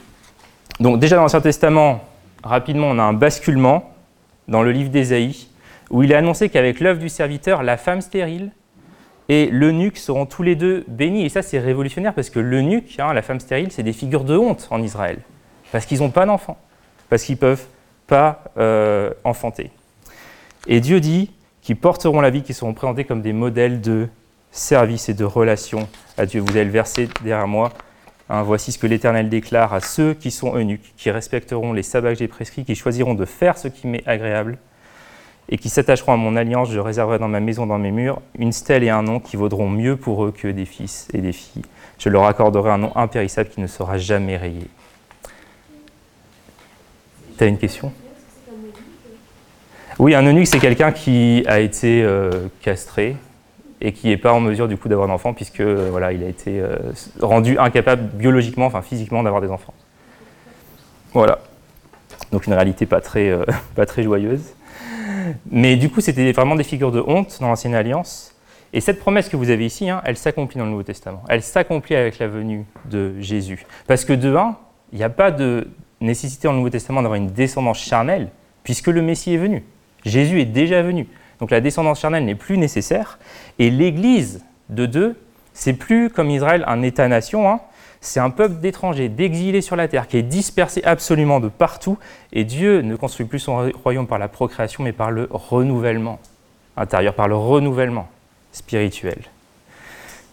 Donc, 0.78 1.00
déjà 1.00 1.16
dans 1.16 1.22
l'Ancien 1.22 1.40
Testament, 1.40 2.04
rapidement, 2.44 2.86
on 2.88 2.98
a 2.98 3.02
un 3.02 3.12
basculement 3.12 3.90
dans 4.46 4.62
le 4.62 4.70
livre 4.70 4.90
d'Ésaïe, 4.90 5.48
où 5.90 6.02
il 6.02 6.12
est 6.12 6.16
annoncé 6.16 6.48
qu'avec 6.48 6.80
l'œuvre 6.80 7.00
du 7.00 7.08
serviteur, 7.08 7.62
la 7.62 7.76
femme 7.76 8.00
stérile 8.00 8.52
et 9.28 9.46
l'eunuque 9.50 9.98
seront 9.98 10.26
tous 10.26 10.42
les 10.42 10.54
deux 10.54 10.84
bénis. 10.88 11.24
Et 11.24 11.28
ça, 11.28 11.42
c'est 11.42 11.58
révolutionnaire 11.58 12.14
parce 12.14 12.30
que 12.30 12.38
l'eunuque, 12.38 12.96
hein, 12.98 13.12
la 13.12 13.22
femme 13.22 13.40
stérile, 13.40 13.72
c'est 13.72 13.82
des 13.82 13.92
figures 13.92 14.24
de 14.24 14.36
honte 14.36 14.68
en 14.70 14.82
Israël. 14.82 15.18
Parce 15.72 15.86
qu'ils 15.86 15.98
n'ont 15.98 16.10
pas 16.10 16.26
d'enfants. 16.26 16.58
Parce 17.08 17.24
qu'ils 17.24 17.34
ne 17.34 17.40
peuvent 17.40 17.66
pas 18.06 18.44
euh, 18.56 19.12
enfanter. 19.24 19.70
Et 20.68 20.80
Dieu 20.80 21.00
dit 21.00 21.32
qu'ils 21.60 21.76
porteront 21.76 22.20
la 22.20 22.30
vie, 22.30 22.42
qu'ils 22.42 22.54
seront 22.54 22.74
présentés 22.74 23.04
comme 23.04 23.22
des 23.22 23.32
modèles 23.32 23.80
de 23.80 24.08
service 24.52 25.08
et 25.08 25.14
de 25.14 25.24
relation 25.24 25.88
à 26.16 26.26
Dieu. 26.26 26.40
Vous 26.40 26.50
avez 26.50 26.64
le 26.64 26.70
verset 26.70 27.08
derrière 27.22 27.48
moi. 27.48 27.72
Hein, 28.28 28.42
voici 28.42 28.72
ce 28.72 28.78
que 28.78 28.86
l'Éternel 28.86 29.28
déclare 29.28 29.72
à 29.72 29.80
ceux 29.80 30.14
qui 30.14 30.32
sont 30.32 30.56
eunuques, 30.56 30.92
qui 30.96 31.10
respecteront 31.10 31.72
les 31.72 31.84
sabbats 31.84 32.12
que 32.12 32.18
j'ai 32.18 32.28
prescrits, 32.28 32.64
qui 32.64 32.74
choisiront 32.74 33.14
de 33.14 33.24
faire 33.24 33.56
ce 33.56 33.68
qui 33.68 33.86
m'est 33.86 34.06
agréable 34.06 34.58
et 35.48 35.58
qui 35.58 35.68
s'attacheront 35.68 36.12
à 36.12 36.16
mon 36.16 36.36
alliance, 36.36 36.70
je 36.70 36.80
réserverai 36.80 37.18
dans 37.18 37.28
ma 37.28 37.40
maison, 37.40 37.66
dans 37.66 37.78
mes 37.78 37.92
murs, 37.92 38.20
une 38.38 38.52
stèle 38.52 38.82
et 38.82 38.90
un 38.90 39.02
nom 39.02 39.20
qui 39.20 39.36
vaudront 39.36 39.68
mieux 39.68 39.96
pour 39.96 40.24
eux 40.24 40.32
que 40.32 40.48
des 40.48 40.64
fils 40.64 41.08
et 41.12 41.18
des 41.18 41.32
filles. 41.32 41.62
Je 41.98 42.08
leur 42.08 42.24
accorderai 42.24 42.70
un 42.70 42.78
nom 42.78 42.92
impérissable 42.96 43.48
qui 43.50 43.60
ne 43.60 43.66
sera 43.66 43.96
jamais 43.96 44.36
rayé. 44.36 44.66
Tu 47.38 47.44
as 47.44 47.46
une 47.46 47.58
question? 47.58 47.92
Oui, 49.98 50.14
un 50.14 50.26
eunuque, 50.26 50.46
c'est 50.46 50.58
quelqu'un 50.58 50.92
qui 50.92 51.44
a 51.46 51.60
été 51.60 52.02
euh, 52.02 52.48
castré 52.60 53.16
et 53.80 53.92
qui 53.92 54.08
n'est 54.08 54.16
pas 54.16 54.32
en 54.32 54.40
mesure 54.40 54.68
du 54.68 54.76
coup 54.76 54.88
d'avoir 54.88 55.06
d'enfants 55.08 55.32
puisque 55.32 55.60
euh, 55.60 55.88
voilà, 55.90 56.12
il 56.12 56.22
a 56.22 56.28
été 56.28 56.60
euh, 56.60 56.76
rendu 57.20 57.58
incapable 57.58 58.02
biologiquement, 58.14 58.66
enfin 58.66 58.82
physiquement, 58.82 59.22
d'avoir 59.22 59.40
des 59.40 59.50
enfants. 59.50 59.74
Voilà. 61.14 61.38
Donc 62.32 62.46
une 62.46 62.52
réalité 62.52 62.84
pas 62.84 63.00
très, 63.00 63.32
pas 63.74 63.86
très 63.86 64.02
joyeuse. 64.02 64.55
Mais 65.50 65.76
du 65.76 65.90
coup, 65.90 66.00
c'était 66.00 66.32
vraiment 66.32 66.56
des 66.56 66.64
figures 66.64 66.92
de 66.92 67.00
honte 67.00 67.38
dans 67.40 67.48
l'Ancienne 67.48 67.74
Alliance. 67.74 68.34
Et 68.72 68.80
cette 68.80 68.98
promesse 68.98 69.28
que 69.28 69.36
vous 69.36 69.50
avez 69.50 69.64
ici, 69.64 69.88
hein, 69.88 70.02
elle 70.04 70.16
s'accomplit 70.16 70.58
dans 70.58 70.64
le 70.64 70.70
Nouveau 70.70 70.82
Testament. 70.82 71.22
Elle 71.28 71.42
s'accomplit 71.42 71.96
avec 71.96 72.18
la 72.18 72.28
venue 72.28 72.64
de 72.90 73.20
Jésus. 73.20 73.64
Parce 73.86 74.04
que 74.04 74.12
de 74.12 74.34
un, 74.34 74.56
il 74.92 74.98
n'y 74.98 75.04
a 75.04 75.10
pas 75.10 75.30
de 75.30 75.68
nécessité 76.00 76.48
dans 76.48 76.52
le 76.52 76.58
Nouveau 76.58 76.70
Testament 76.70 77.02
d'avoir 77.02 77.16
une 77.16 77.28
descendance 77.28 77.78
charnelle, 77.78 78.28
puisque 78.64 78.88
le 78.88 79.02
Messie 79.02 79.34
est 79.34 79.38
venu. 79.38 79.64
Jésus 80.04 80.40
est 80.40 80.46
déjà 80.46 80.82
venu. 80.82 81.08
Donc 81.40 81.50
la 81.50 81.60
descendance 81.60 82.00
charnelle 82.00 82.24
n'est 82.24 82.34
plus 82.34 82.58
nécessaire. 82.58 83.18
Et 83.58 83.70
l'Église 83.70 84.44
de 84.68 84.86
deux, 84.86 85.16
c'est 85.52 85.72
plus 85.72 86.10
comme 86.10 86.30
Israël 86.30 86.64
un 86.66 86.82
État-nation, 86.82 87.50
hein. 87.50 87.60
C'est 88.06 88.20
un 88.20 88.30
peuple 88.30 88.60
d'étrangers, 88.60 89.08
d'exilés 89.08 89.60
sur 89.60 89.74
la 89.74 89.88
terre, 89.88 90.06
qui 90.06 90.16
est 90.16 90.22
dispersé 90.22 90.80
absolument 90.84 91.40
de 91.40 91.48
partout. 91.48 91.98
Et 92.32 92.44
Dieu 92.44 92.80
ne 92.82 92.94
construit 92.94 93.26
plus 93.26 93.40
son 93.40 93.70
royaume 93.82 94.06
par 94.06 94.18
la 94.18 94.28
procréation, 94.28 94.84
mais 94.84 94.92
par 94.92 95.10
le 95.10 95.28
renouvellement 95.30 96.20
intérieur, 96.76 97.14
par 97.14 97.26
le 97.26 97.34
renouvellement 97.34 98.08
spirituel. 98.52 99.18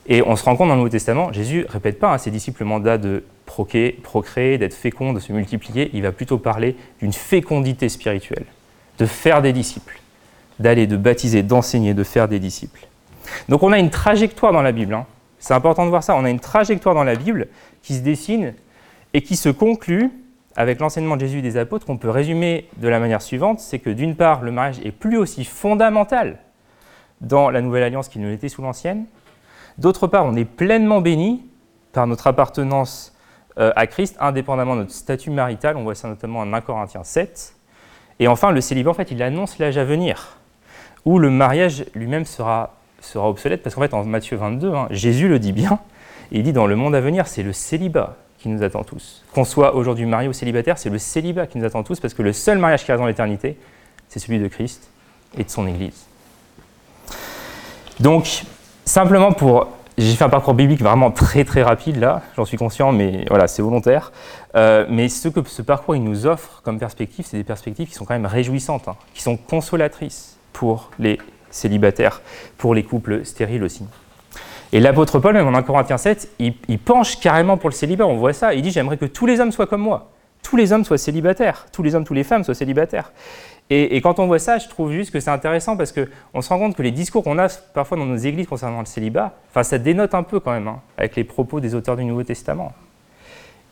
Et 0.05 0.21
on 0.21 0.35
se 0.35 0.43
rend 0.43 0.55
compte 0.55 0.67
dans 0.67 0.75
le 0.75 0.81
Nouveau 0.81 0.89
Testament, 0.89 1.33
Jésus 1.33 1.65
répète 1.67 1.97
pas 1.97 2.13
à 2.13 2.17
ses 2.19 2.29
disciples 2.29 2.61
le 2.61 2.67
mandat 2.67 2.99
de 2.99 3.23
procréer, 3.45 4.57
d'être 4.57 4.75
fécond, 4.75 5.13
de 5.13 5.19
se 5.19 5.33
multiplier. 5.33 5.89
Il 5.93 6.03
va 6.03 6.11
plutôt 6.11 6.37
parler 6.37 6.75
d'une 6.99 7.13
fécondité 7.13 7.89
spirituelle, 7.89 8.45
de 8.99 9.05
faire 9.07 9.41
des 9.41 9.53
disciples, 9.53 9.99
d'aller, 10.59 10.85
de 10.85 10.97
baptiser, 10.97 11.41
d'enseigner, 11.41 11.93
de 11.93 12.03
faire 12.03 12.27
des 12.27 12.39
disciples. 12.39 12.85
Donc 13.49 13.63
on 13.63 13.71
a 13.71 13.79
une 13.79 13.89
trajectoire 13.89 14.53
dans 14.53 14.61
la 14.61 14.73
Bible. 14.73 14.93
Hein. 14.93 15.05
C'est 15.43 15.53
important 15.53 15.83
de 15.83 15.89
voir 15.89 16.05
ça. 16.05 16.15
On 16.15 16.23
a 16.23 16.29
une 16.29 16.39
trajectoire 16.39 16.95
dans 16.95 17.03
la 17.03 17.15
Bible 17.15 17.49
qui 17.81 17.95
se 17.95 17.99
dessine 17.99 18.53
et 19.13 19.21
qui 19.21 19.35
se 19.35 19.49
conclut 19.49 20.09
avec 20.55 20.79
l'enseignement 20.79 21.17
de 21.17 21.19
Jésus 21.19 21.39
et 21.39 21.41
des 21.41 21.57
apôtres 21.57 21.85
qu'on 21.85 21.97
peut 21.97 22.09
résumer 22.09 22.69
de 22.77 22.87
la 22.87 22.97
manière 22.97 23.21
suivante, 23.21 23.59
c'est 23.59 23.79
que 23.79 23.89
d'une 23.89 24.15
part, 24.15 24.41
le 24.41 24.53
mariage 24.53 24.79
est 24.85 24.93
plus 24.93 25.17
aussi 25.17 25.43
fondamental 25.43 26.39
dans 27.19 27.49
la 27.49 27.59
nouvelle 27.59 27.83
alliance 27.83 28.07
qu'il 28.07 28.21
ne 28.21 28.29
l'était 28.29 28.47
sous 28.47 28.61
l'ancienne. 28.61 29.03
D'autre 29.77 30.07
part, 30.07 30.23
on 30.23 30.33
est 30.37 30.45
pleinement 30.45 31.01
béni 31.01 31.43
par 31.91 32.07
notre 32.07 32.27
appartenance 32.27 33.13
euh, 33.57 33.73
à 33.75 33.85
Christ, 33.85 34.15
indépendamment 34.21 34.75
de 34.75 34.83
notre 34.83 34.93
statut 34.93 35.29
marital. 35.29 35.75
On 35.75 35.83
voit 35.83 35.93
ça 35.93 36.07
notamment 36.07 36.39
en 36.39 36.53
1 36.53 36.61
Corinthiens 36.61 37.03
7. 37.03 37.53
Et 38.19 38.29
enfin, 38.29 38.51
le 38.51 38.61
célibat, 38.61 38.91
en 38.91 38.93
fait, 38.93 39.11
il 39.11 39.21
annonce 39.21 39.59
l'âge 39.59 39.77
à 39.77 39.83
venir, 39.83 40.37
où 41.03 41.19
le 41.19 41.29
mariage 41.29 41.83
lui-même 41.95 42.23
sera, 42.23 42.75
sera 43.05 43.29
obsolète, 43.29 43.63
parce 43.63 43.75
qu'en 43.75 43.81
fait, 43.81 43.93
en 43.93 44.03
Matthieu 44.05 44.37
22, 44.37 44.73
hein, 44.73 44.87
Jésus 44.89 45.27
le 45.27 45.39
dit 45.39 45.51
bien, 45.51 45.79
il 46.31 46.43
dit 46.43 46.53
dans 46.53 46.67
le 46.67 46.75
monde 46.75 46.95
à 46.95 47.01
venir, 47.01 47.27
c'est 47.27 47.43
le 47.43 47.53
célibat 47.53 48.17
qui 48.39 48.49
nous 48.49 48.63
attend 48.63 48.83
tous. 48.83 49.23
Qu'on 49.33 49.45
soit 49.45 49.75
aujourd'hui 49.75 50.05
marié 50.05 50.27
ou 50.27 50.33
célibataire, 50.33 50.77
c'est 50.77 50.89
le 50.89 50.97
célibat 50.97 51.47
qui 51.47 51.57
nous 51.57 51.65
attend 51.65 51.83
tous, 51.83 51.99
parce 51.99 52.13
que 52.13 52.21
le 52.21 52.33
seul 52.33 52.57
mariage 52.57 52.83
qui 52.83 52.91
reste 52.91 53.01
dans 53.01 53.07
l'éternité, 53.07 53.57
c'est 54.09 54.19
celui 54.19 54.39
de 54.39 54.47
Christ 54.47 54.89
et 55.37 55.43
de 55.43 55.49
son 55.49 55.67
Église. 55.67 56.05
Donc, 57.99 58.43
simplement 58.85 59.31
pour. 59.31 59.67
J'ai 59.95 60.15
fait 60.15 60.23
un 60.23 60.29
parcours 60.29 60.55
biblique 60.55 60.81
vraiment 60.81 61.11
très 61.11 61.45
très 61.45 61.61
rapide 61.61 61.97
là, 61.97 62.23
j'en 62.35 62.45
suis 62.45 62.57
conscient, 62.57 62.91
mais 62.91 63.25
voilà, 63.29 63.47
c'est 63.47 63.61
volontaire. 63.61 64.11
Euh, 64.55 64.87
mais 64.89 65.07
ce 65.07 65.27
que 65.27 65.47
ce 65.47 65.61
parcours 65.61 65.95
il 65.95 66.03
nous 66.03 66.25
offre 66.25 66.61
comme 66.63 66.79
perspective, 66.79 67.25
c'est 67.27 67.37
des 67.37 67.43
perspectives 67.43 67.87
qui 67.87 67.93
sont 67.93 68.03
quand 68.03 68.15
même 68.15 68.25
réjouissantes, 68.25 68.87
hein, 68.87 68.95
qui 69.13 69.21
sont 69.21 69.37
consolatrices 69.37 70.39
pour 70.51 70.89
les 70.97 71.19
célibataires, 71.53 72.21
pour 72.57 72.75
les 72.75 72.83
couples 72.83 73.25
stériles 73.25 73.63
aussi. 73.63 73.85
Et 74.71 74.79
l'apôtre 74.79 75.19
Paul, 75.19 75.33
même 75.33 75.47
en 75.47 75.53
1 75.53 75.61
Corinthiens 75.63 75.97
7, 75.97 76.29
il, 76.39 76.55
il, 76.67 76.79
penche 76.79 77.19
carrément 77.19 77.57
pour 77.57 77.69
le 77.69 77.75
célibat. 77.75 78.07
On 78.07 78.17
voit 78.17 78.33
ça. 78.33 78.53
Il 78.53 78.63
dit 78.63 78.71
J'aimerais 78.71 78.97
que 78.97 79.05
tous 79.05 79.27
les 79.27 79.39
hommes 79.39 79.51
soient 79.51 79.67
comme 79.67 79.81
moi. 79.81 80.09
Tous 80.41 80.57
les 80.57 80.73
hommes 80.73 80.83
soient 80.83 80.97
célibataires. 80.97 81.67
Tous 81.71 81.83
les 81.83 81.95
hommes, 81.95 82.03
toutes 82.03 82.17
les 82.17 82.23
femmes 82.23 82.43
soient 82.43 82.55
célibataires. 82.55 83.11
Et, 83.69 84.01
quand 84.01 84.19
on 84.19 84.27
voit 84.27 84.39
ça, 84.39 84.57
je 84.57 84.67
trouve 84.67 84.91
juste 84.91 85.11
que 85.11 85.19
c'est 85.19 85.31
intéressant 85.31 85.77
parce 85.77 85.93
qu'on 85.93 86.41
se 86.41 86.49
rend 86.49 86.59
compte 86.59 86.75
que 86.75 86.83
les 86.83 86.91
discours 86.91 87.23
qu'on 87.23 87.39
a 87.39 87.47
parfois 87.73 87.97
dans 87.97 88.05
nos 88.05 88.17
églises 88.17 88.45
concernant 88.45 88.79
le 88.79 88.85
célibat, 88.85 89.33
enfin, 89.49 89.63
ça 89.63 89.77
dénote 89.77 90.13
un 90.13 90.21
peu 90.21 90.39
quand 90.39 90.51
même 90.51 90.67
hein, 90.67 90.81
avec 90.97 91.15
les 91.15 91.23
propos 91.23 91.59
des 91.59 91.73
auteurs 91.73 91.95
du 91.95 92.03
Nouveau 92.03 92.23
Testament. 92.23 92.73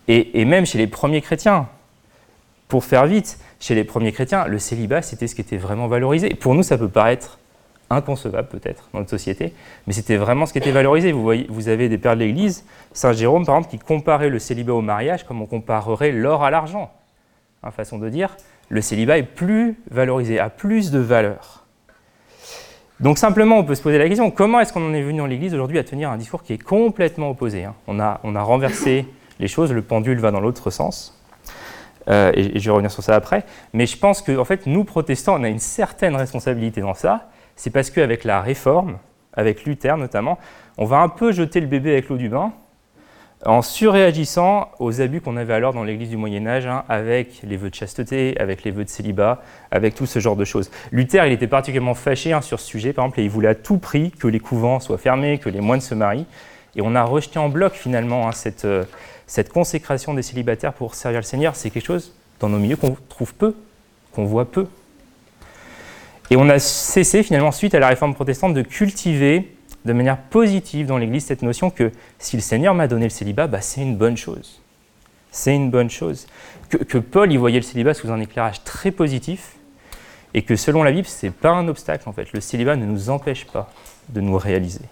Et, 0.07 0.43
même 0.45 0.65
chez 0.65 0.77
les 0.77 0.87
premiers 0.87 1.21
chrétiens, 1.21 1.67
pour 2.67 2.83
faire 2.83 3.05
vite, 3.05 3.37
chez 3.59 3.75
les 3.75 3.83
premiers 3.83 4.11
chrétiens, 4.11 4.47
le 4.47 4.59
célibat, 4.59 5.01
c'était 5.01 5.27
ce 5.27 5.35
qui 5.35 5.41
était 5.41 5.57
vraiment 5.57 5.87
valorisé. 5.87 6.29
Pour 6.29 6.55
nous, 6.55 6.63
ça 6.63 6.77
peut 6.77 6.89
paraître 6.89 7.37
inconcevable 7.91 8.47
peut-être 8.47 8.89
dans 8.93 8.99
notre 8.99 9.11
société, 9.11 9.53
mais 9.87 9.93
c'était 9.93 10.17
vraiment 10.17 10.45
ce 10.45 10.53
qui 10.53 10.59
était 10.59 10.71
valorisé. 10.71 11.11
Vous, 11.11 11.21
voyez, 11.21 11.45
vous 11.49 11.67
avez 11.67 11.89
des 11.89 11.97
pères 11.97 12.15
de 12.15 12.21
l'Église, 12.21 12.65
Saint 12.93 13.13
Jérôme 13.13 13.45
par 13.45 13.55
exemple, 13.55 13.71
qui 13.71 13.79
comparait 13.79 14.29
le 14.29 14.39
célibat 14.39 14.73
au 14.73 14.81
mariage 14.81 15.25
comme 15.25 15.41
on 15.41 15.45
comparerait 15.45 16.11
l'or 16.11 16.43
à 16.43 16.51
l'argent. 16.51 16.91
Une 17.63 17.71
façon 17.71 17.99
de 17.99 18.09
dire, 18.09 18.35
le 18.69 18.81
célibat 18.81 19.17
est 19.17 19.23
plus 19.23 19.77
valorisé, 19.89 20.39
a 20.39 20.49
plus 20.49 20.91
de 20.91 20.99
valeur. 20.99 21.65
Donc 23.01 23.17
simplement, 23.17 23.57
on 23.57 23.63
peut 23.63 23.75
se 23.75 23.81
poser 23.81 23.97
la 23.97 24.07
question, 24.07 24.29
comment 24.29 24.59
est-ce 24.59 24.71
qu'on 24.71 24.87
en 24.87 24.93
est 24.93 25.01
venu 25.01 25.17
dans 25.17 25.25
l'Église 25.25 25.53
aujourd'hui 25.53 25.79
à 25.79 25.83
tenir 25.83 26.11
un 26.11 26.17
discours 26.17 26.43
qui 26.43 26.53
est 26.53 26.61
complètement 26.61 27.31
opposé 27.31 27.65
hein? 27.65 27.73
On, 27.87 27.99
a, 27.99 28.19
on, 28.23 28.35
a, 28.35 28.41
renversé 28.41 29.07
les 29.39 29.47
choses, 29.47 29.71
le 29.73 29.81
pendule 29.81 30.19
va 30.19 30.29
dans 30.29 30.39
l'autre 30.39 30.69
sens. 30.69 31.19
Euh, 32.09 32.31
et, 32.35 32.59
je 32.59 32.65
vais 32.65 32.71
revenir 32.71 32.91
sur 32.91 33.03
ça 33.03 33.15
après. 33.15 33.43
Mais 33.73 33.87
je 33.87 33.97
pense 33.97 34.21
que 34.21 34.37
en 34.37 34.45
fait, 34.45 34.67
nous, 34.67 34.83
protestants, 34.83 35.39
on 35.39 35.43
a 35.43 35.49
une 35.49 35.59
certaine 35.59 36.15
responsabilité 36.15 36.81
dans 36.81 36.93
ça. 36.93 37.29
C'est 37.55 37.69
parce 37.69 37.89
qu'avec 37.89 38.23
la 38.23 38.41
réforme, 38.41 38.97
avec 39.33 39.65
Luther 39.65 39.97
notamment, 39.97 40.37
on 40.77 40.85
va 40.85 40.99
un 40.99 41.09
peu 41.09 41.31
jeter 41.31 41.59
le 41.59 41.67
bébé 41.67 41.91
avec 41.91 42.09
l'eau 42.09 42.17
du 42.17 42.29
bain 42.29 42.53
en 43.45 43.61
surréagissant 43.61 44.69
aux 44.79 45.01
abus 45.01 45.21
qu'on 45.21 45.35
avait 45.35 45.53
alors 45.53 45.73
dans 45.73 45.83
l'Église 45.83 46.09
du 46.09 46.17
Moyen 46.17 46.45
Âge, 46.45 46.67
hein, 46.67 46.83
avec 46.89 47.41
les 47.43 47.57
vœux 47.57 47.69
de 47.69 47.75
chasteté, 47.75 48.35
avec 48.39 48.63
les 48.63 48.71
vœux 48.71 48.83
de 48.83 48.89
célibat, 48.89 49.41
avec 49.71 49.95
tout 49.95 50.05
ce 50.05 50.19
genre 50.19 50.35
de 50.35 50.45
choses. 50.45 50.69
Luther, 50.91 51.25
il 51.25 51.33
était 51.33 51.47
particulièrement 51.47 51.95
fâché 51.95 52.33
hein, 52.33 52.41
sur 52.41 52.59
ce 52.59 52.67
sujet, 52.67 52.93
par 52.93 53.05
exemple, 53.05 53.19
et 53.19 53.23
il 53.23 53.29
voulait 53.29 53.47
à 53.47 53.55
tout 53.55 53.77
prix 53.77 54.11
que 54.11 54.27
les 54.27 54.39
couvents 54.39 54.79
soient 54.79 54.99
fermés, 54.99 55.39
que 55.39 55.49
les 55.49 55.61
moines 55.61 55.81
se 55.81 55.95
marient. 55.95 56.27
Et 56.75 56.81
on 56.81 56.93
a 56.93 57.03
rejeté 57.03 57.39
en 57.39 57.49
bloc 57.49 57.73
finalement 57.73 58.29
hein, 58.29 58.31
euh, 58.65 58.83
cette 59.25 59.51
consécration 59.51 60.13
des 60.13 60.21
célibataires 60.21 60.73
pour 60.73 60.93
servir 60.93 61.19
le 61.19 61.25
Seigneur. 61.25 61.55
C'est 61.55 61.71
quelque 61.71 61.85
chose 61.85 62.13
dans 62.39 62.49
nos 62.49 62.59
milieux 62.59 62.77
qu'on 62.77 62.95
trouve 63.09 63.33
peu, 63.33 63.55
qu'on 64.13 64.25
voit 64.25 64.45
peu. 64.45 64.67
Et 66.31 66.37
on 66.37 66.47
a 66.47 66.59
cessé 66.59 67.23
finalement, 67.23 67.51
suite 67.51 67.75
à 67.75 67.79
la 67.79 67.89
réforme 67.89 68.13
protestante, 68.13 68.53
de 68.53 68.61
cultiver 68.61 69.53
de 69.83 69.91
manière 69.91 70.17
positive 70.17 70.87
dans 70.87 70.97
l'Église 70.97 71.25
cette 71.25 71.41
notion 71.41 71.69
que 71.69 71.91
si 72.19 72.37
le 72.37 72.41
Seigneur 72.41 72.73
m'a 72.73 72.87
donné 72.87 73.03
le 73.03 73.09
célibat, 73.09 73.47
bah, 73.47 73.59
c'est 73.59 73.81
une 73.81 73.97
bonne 73.97 74.15
chose. 74.15 74.61
C'est 75.29 75.53
une 75.53 75.69
bonne 75.69 75.89
chose. 75.89 76.27
Que, 76.69 76.97
Paul 76.99 77.33
y 77.33 77.37
voyait 77.37 77.59
le 77.59 77.63
célibat 77.63 77.93
sous 77.93 78.09
un 78.11 78.19
éclairage 78.21 78.63
très 78.63 78.91
positif 78.91 79.55
et 80.33 80.43
que 80.43 80.55
selon 80.55 80.83
la 80.83 80.93
Bible, 80.93 81.05
ce 81.05 81.25
n'est 81.25 81.31
pas 81.33 81.51
un 81.51 81.67
obstacle 81.67 82.07
en 82.07 82.13
fait. 82.13 82.31
Le 82.31 82.39
célibat 82.39 82.77
ne 82.77 82.85
nous 82.85 83.09
empêche 83.09 83.45
pas 83.45 83.69
de 84.07 84.21
nous 84.21 84.37
réaliser. 84.37 84.85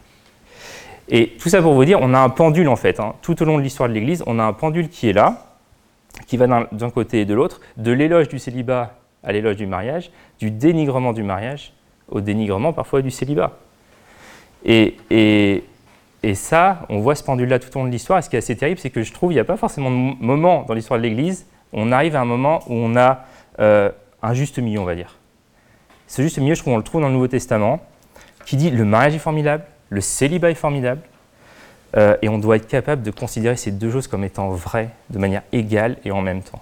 Et 1.08 1.38
tout 1.40 1.48
ça 1.48 1.62
pour 1.62 1.74
vous 1.74 1.86
dire, 1.86 2.00
on 2.02 2.14
a 2.14 2.20
un 2.20 2.30
pendule 2.30 2.68
en 2.68 2.76
fait. 2.76 3.00
Hein. 3.00 3.16
Tout 3.22 3.42
au 3.42 3.46
long 3.46 3.58
de 3.58 3.64
l'histoire 3.64 3.88
de 3.88 3.94
l'Église, 3.94 4.24
on 4.28 4.40
a 4.40 4.44
un 4.44 4.54
pendule 4.54 4.90
qui 4.90 5.08
est 5.08 5.14
là, 5.14 5.56
qui 6.28 6.36
va 6.36 6.68
d'un 6.70 6.90
côté 6.90 7.22
et 7.22 7.26
de 7.26 7.34
l'autre, 7.34 7.62
de 7.78 7.94
l'éloge 7.94 8.28
du 8.28 8.40
célibat 8.40 9.00
à 9.24 9.32
l'éloge 9.32 9.56
du 9.56 9.68
mariage, 9.68 10.12
du 10.40 10.52
dénigrement 10.52 11.14
du 11.14 11.24
mariage 11.24 11.74
au 12.10 12.22
dénigrement 12.22 12.74
parfois 12.74 13.02
du 13.02 13.12
célibat. 13.12 13.58
Et, 14.66 15.64
ça, 16.34 16.86
on 16.90 17.00
voit 17.00 17.16
ce 17.16 17.24
pendule-là 17.24 17.60
tout 17.60 17.70
au 17.78 17.80
long 17.80 17.86
de 17.86 17.92
l'histoire. 17.92 18.20
Et 18.20 18.22
ce 18.22 18.30
qui 18.30 18.36
est 18.36 18.40
assez 18.40 18.56
terrible, 18.56 18.80
c'est 18.80 18.90
que 18.90 19.04
je 19.04 19.14
trouve 19.14 19.30
qu'il 19.30 19.38
n'y 19.38 19.42
a 19.42 19.46
pas 19.46 19.58
forcément 19.58 19.90
de 19.90 19.96
moment 19.96 20.64
dans 20.68 20.74
l'histoire 20.74 21.00
de 21.00 21.04
l'Église 21.04 21.46
où 21.72 21.80
on 21.80 21.92
arrive 21.92 22.16
à 22.16 22.22
un 22.22 22.26
moment 22.26 22.60
où 22.68 22.74
on 22.74 22.96
a 22.96 23.26
euh, 23.60 23.90
un 24.22 24.34
juste 24.34 24.60
milieu, 24.60 24.80
on 24.80 24.86
va 24.86 24.96
dire. 24.96 25.18
Ce 26.08 26.22
juste 26.22 26.38
milieu, 26.40 26.56
je 26.56 26.62
trouve 26.62 26.74
qu'on 26.74 26.78
le 26.78 26.84
trouve 26.84 27.02
dans 27.02 27.08
le 27.08 27.14
Nouveau 27.14 27.28
Testament, 27.28 27.80
qui 28.46 28.58
dit 28.58 28.70
le 28.72 28.84
mariage 28.84 29.16
est 29.16 29.20
formidable, 29.20 29.64
le 29.90 30.02
célibat 30.02 30.50
est 30.52 30.56
formidable, 30.56 31.02
euh, 31.96 32.18
et 32.22 32.30
on 32.30 32.38
doit 32.38 32.58
être 32.58 32.68
capable 32.68 33.02
de 33.02 33.12
considérer 33.12 33.56
ces 33.56 33.72
deux 33.72 33.92
choses 33.92 34.08
comme 34.08 34.24
étant 34.24 34.50
vraies 34.50 34.90
de 35.10 35.20
manière 35.20 35.44
égale 35.52 35.98
et 36.04 36.12
en 36.12 36.22
même 36.22 36.42
temps. 36.42 36.62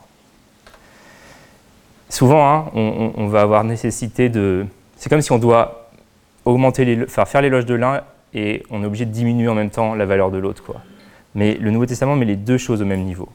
Souvent, 2.10 2.48
hein, 2.50 2.66
on, 2.74 3.28
va 3.28 3.42
avoir 3.42 3.64
nécessité 3.64 4.30
de... 4.30 4.66
C'est 4.96 5.10
comme 5.10 5.22
si 5.22 5.32
on 5.32 5.38
doit 5.38 5.90
augmenter 6.46 7.06
faire 7.08 7.42
l'éloge 7.42 7.66
de 7.66 7.76
l'un 7.76 8.02
et 8.34 8.64
on 8.70 8.82
est 8.82 8.86
obligé 8.86 9.06
de 9.06 9.12
diminuer 9.12 9.50
en 9.50 9.56
même 9.56 9.70
temps 9.70 9.94
la 9.94 10.06
valeur 10.06 10.32
de 10.32 10.38
l'autre. 10.38 10.64
Mais 11.36 11.56
le 11.56 11.70
Nouveau 11.72 11.86
Testament 11.86 12.16
met 12.16 12.26
les 12.26 12.38
deux 12.38 12.58
choses 12.58 12.82
au 12.82 12.86
même 12.86 13.04
niveau. 13.04 13.28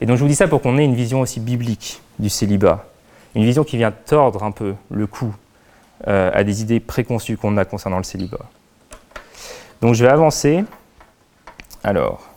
Et 0.00 0.06
donc 0.06 0.16
je 0.16 0.22
vous 0.22 0.28
dis 0.28 0.34
ça 0.34 0.48
pour 0.48 0.60
qu'on 0.60 0.78
ait 0.78 0.84
une 0.84 0.94
vision 0.94 1.20
aussi 1.20 1.40
biblique 1.40 2.00
du 2.18 2.28
célibat, 2.28 2.86
une 3.34 3.44
vision 3.44 3.64
qui 3.64 3.76
vient 3.76 3.90
tordre 3.92 4.42
un 4.44 4.50
peu 4.50 4.74
le 4.90 5.06
cou 5.06 5.34
euh, 6.06 6.30
à 6.32 6.44
des 6.44 6.62
idées 6.62 6.80
préconçues 6.80 7.36
qu'on 7.36 7.56
a 7.56 7.64
concernant 7.64 7.98
le 7.98 8.04
célibat. 8.04 8.44
Donc 9.80 9.94
je 9.94 10.04
vais 10.04 10.10
avancer. 10.10 10.64
Alors, 11.82 12.28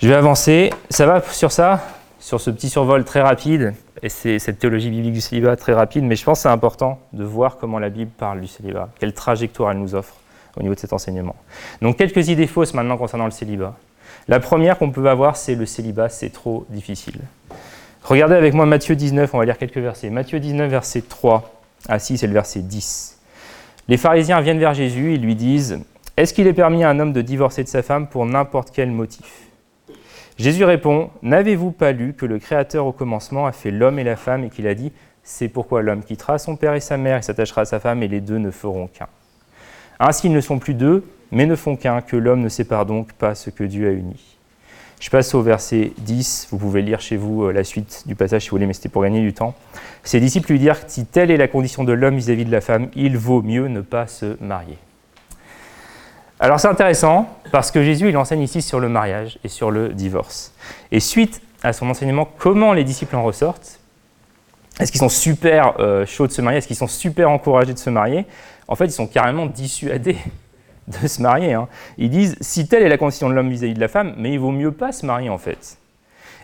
je 0.00 0.08
vais 0.08 0.14
avancer. 0.14 0.70
Ça 0.88 1.06
va 1.06 1.20
sur 1.22 1.52
ça? 1.52 1.82
Sur 2.20 2.40
ce 2.40 2.50
petit 2.50 2.68
survol 2.68 3.04
très 3.04 3.22
rapide, 3.22 3.74
et 4.02 4.10
c'est 4.10 4.38
cette 4.38 4.58
théologie 4.58 4.90
biblique 4.90 5.14
du 5.14 5.20
célibat 5.20 5.56
très 5.56 5.72
rapide, 5.72 6.04
mais 6.04 6.16
je 6.16 6.24
pense 6.24 6.38
que 6.38 6.42
c'est 6.42 6.48
important 6.48 7.00
de 7.12 7.24
voir 7.24 7.56
comment 7.56 7.78
la 7.78 7.88
Bible 7.88 8.10
parle 8.16 8.42
du 8.42 8.46
célibat, 8.46 8.90
quelle 9.00 9.14
trajectoire 9.14 9.72
elle 9.72 9.78
nous 9.78 9.94
offre 9.94 10.14
au 10.56 10.62
niveau 10.62 10.74
de 10.74 10.80
cet 10.80 10.92
enseignement. 10.92 11.34
Donc 11.80 11.96
quelques 11.96 12.28
idées 12.28 12.46
fausses 12.46 12.74
maintenant 12.74 12.98
concernant 12.98 13.24
le 13.24 13.30
célibat. 13.30 13.74
La 14.28 14.38
première 14.38 14.78
qu'on 14.78 14.90
peut 14.90 15.08
avoir, 15.08 15.36
c'est 15.36 15.54
le 15.54 15.64
célibat, 15.64 16.10
c'est 16.10 16.30
trop 16.30 16.66
difficile. 16.68 17.20
Regardez 18.02 18.34
avec 18.34 18.54
moi 18.54 18.66
Matthieu 18.66 18.94
19, 18.94 19.32
on 19.34 19.38
va 19.38 19.44
lire 19.46 19.58
quelques 19.58 19.78
versets. 19.78 20.10
Matthieu 20.10 20.40
19, 20.40 20.70
verset 20.70 21.02
3 21.02 21.50
à 21.88 21.98
6, 21.98 22.18
c'est 22.18 22.26
le 22.26 22.34
verset 22.34 22.60
10. 22.60 23.18
Les 23.88 23.96
pharisiens 23.96 24.40
viennent 24.40 24.58
vers 24.58 24.74
Jésus, 24.74 25.14
ils 25.14 25.22
lui 25.22 25.34
disent 25.34 25.80
Est-ce 26.16 26.34
qu'il 26.34 26.46
est 26.46 26.52
permis 26.52 26.84
à 26.84 26.90
un 26.90 27.00
homme 27.00 27.12
de 27.12 27.22
divorcer 27.22 27.64
de 27.64 27.68
sa 27.68 27.82
femme 27.82 28.08
pour 28.08 28.26
n'importe 28.26 28.70
quel 28.72 28.90
motif? 28.90 29.49
Jésus 30.40 30.64
répond 30.64 31.10
N'avez-vous 31.20 31.70
pas 31.70 31.92
lu 31.92 32.14
que 32.14 32.24
le 32.24 32.38
Créateur 32.38 32.86
au 32.86 32.92
commencement 32.92 33.44
a 33.44 33.52
fait 33.52 33.70
l'homme 33.70 33.98
et 33.98 34.04
la 34.04 34.16
femme 34.16 34.44
et 34.44 34.48
qu'il 34.48 34.66
a 34.66 34.74
dit 34.74 34.90
C'est 35.22 35.48
pourquoi 35.48 35.82
l'homme 35.82 36.02
quittera 36.02 36.38
son 36.38 36.56
père 36.56 36.72
et 36.72 36.80
sa 36.80 36.96
mère 36.96 37.18
et 37.18 37.22
s'attachera 37.22 37.60
à 37.60 37.64
sa 37.66 37.78
femme 37.78 38.02
et 38.02 38.08
les 38.08 38.22
deux 38.22 38.38
ne 38.38 38.50
feront 38.50 38.86
qu'un. 38.86 39.08
Ainsi 39.98 40.28
ils 40.28 40.32
ne 40.32 40.40
sont 40.40 40.58
plus 40.58 40.72
deux, 40.72 41.04
mais 41.30 41.44
ne 41.44 41.56
font 41.56 41.76
qu'un, 41.76 42.00
que 42.00 42.16
l'homme 42.16 42.40
ne 42.40 42.48
sépare 42.48 42.86
donc 42.86 43.12
pas 43.12 43.34
ce 43.34 43.50
que 43.50 43.64
Dieu 43.64 43.86
a 43.86 43.92
uni. 43.92 44.38
Je 44.98 45.10
passe 45.10 45.34
au 45.34 45.42
verset 45.42 45.92
10, 45.98 46.48
vous 46.52 46.58
pouvez 46.58 46.80
lire 46.80 47.02
chez 47.02 47.18
vous 47.18 47.44
euh, 47.44 47.52
la 47.52 47.62
suite 47.62 48.04
du 48.06 48.14
passage 48.14 48.44
si 48.44 48.48
vous 48.48 48.56
voulez, 48.56 48.66
mais 48.66 48.72
c'était 48.72 48.88
pour 48.88 49.02
gagner 49.02 49.20
du 49.20 49.34
temps. 49.34 49.54
Ses 50.04 50.20
disciples 50.20 50.52
lui 50.52 50.58
dirent 50.58 50.78
si 50.86 51.04
telle 51.04 51.30
est 51.30 51.36
la 51.36 51.48
condition 51.48 51.84
de 51.84 51.92
l'homme 51.92 52.16
vis-à-vis 52.16 52.46
de 52.46 52.50
la 52.50 52.62
femme, 52.62 52.88
il 52.96 53.18
vaut 53.18 53.42
mieux 53.42 53.68
ne 53.68 53.82
pas 53.82 54.06
se 54.06 54.42
marier. 54.42 54.78
Alors 56.42 56.58
c'est 56.58 56.68
intéressant 56.68 57.28
parce 57.52 57.70
que 57.70 57.84
Jésus 57.84 58.08
il 58.08 58.16
enseigne 58.16 58.40
ici 58.40 58.62
sur 58.62 58.80
le 58.80 58.88
mariage 58.88 59.38
et 59.44 59.48
sur 59.48 59.70
le 59.70 59.90
divorce. 59.90 60.54
Et 60.90 60.98
suite 60.98 61.42
à 61.62 61.74
son 61.74 61.90
enseignement, 61.90 62.26
comment 62.38 62.72
les 62.72 62.82
disciples 62.82 63.14
en 63.14 63.22
ressortent 63.22 63.78
Est-ce 64.80 64.90
qu'ils 64.90 65.00
sont 65.00 65.10
super 65.10 65.74
euh, 65.80 66.06
chauds 66.06 66.26
de 66.26 66.32
se 66.32 66.40
marier 66.40 66.56
Est-ce 66.56 66.66
qu'ils 66.66 66.76
sont 66.76 66.86
super 66.86 67.28
encouragés 67.28 67.74
de 67.74 67.78
se 67.78 67.90
marier 67.90 68.24
En 68.68 68.74
fait, 68.74 68.86
ils 68.86 68.92
sont 68.92 69.06
carrément 69.06 69.44
dissuadés 69.44 70.16
de 71.02 71.06
se 71.06 71.20
marier. 71.20 71.52
Hein. 71.52 71.68
Ils 71.98 72.08
disent 72.08 72.38
si 72.40 72.66
telle 72.66 72.84
est 72.84 72.88
la 72.88 72.96
condition 72.96 73.28
de 73.28 73.34
l'homme 73.34 73.50
vis-à-vis 73.50 73.74
de 73.74 73.80
la 73.80 73.88
femme, 73.88 74.14
mais 74.16 74.32
il 74.32 74.40
vaut 74.40 74.50
mieux 74.50 74.72
pas 74.72 74.92
se 74.92 75.04
marier 75.04 75.28
en 75.28 75.38
fait. 75.38 75.76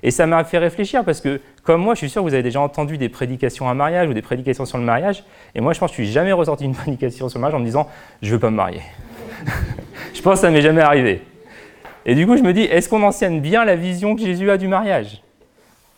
Et 0.02 0.10
ça 0.10 0.26
m'a 0.26 0.44
fait 0.44 0.58
réfléchir 0.58 1.06
parce 1.06 1.22
que, 1.22 1.40
comme 1.62 1.80
moi, 1.80 1.94
je 1.94 2.00
suis 2.00 2.10
sûr 2.10 2.20
que 2.22 2.28
vous 2.28 2.34
avez 2.34 2.42
déjà 2.42 2.60
entendu 2.60 2.98
des 2.98 3.08
prédications 3.08 3.66
à 3.66 3.72
mariage 3.72 4.10
ou 4.10 4.12
des 4.12 4.20
prédications 4.20 4.66
sur 4.66 4.76
le 4.76 4.84
mariage. 4.84 5.24
Et 5.54 5.62
moi, 5.62 5.72
je 5.72 5.80
pense 5.80 5.90
que 5.90 5.96
je 5.96 6.02
suis 6.02 6.12
jamais 6.12 6.32
ressorti 6.32 6.64
d'une 6.64 6.74
prédication 6.76 7.30
sur 7.30 7.38
le 7.38 7.40
mariage 7.40 7.56
en 7.56 7.60
me 7.60 7.64
disant 7.64 7.88
je 8.20 8.30
veux 8.30 8.38
pas 8.38 8.50
me 8.50 8.56
marier. 8.56 8.82
je 10.14 10.22
pense 10.22 10.34
que 10.34 10.40
ça 10.40 10.50
m'est 10.50 10.62
jamais 10.62 10.82
arrivé. 10.82 11.22
Et 12.04 12.14
du 12.14 12.26
coup, 12.26 12.36
je 12.36 12.42
me 12.42 12.52
dis, 12.52 12.62
est-ce 12.62 12.88
qu'on 12.88 13.02
enseigne 13.02 13.40
bien 13.40 13.64
la 13.64 13.74
vision 13.74 14.14
que 14.14 14.22
Jésus 14.22 14.50
a 14.50 14.56
du 14.56 14.68
mariage? 14.68 15.22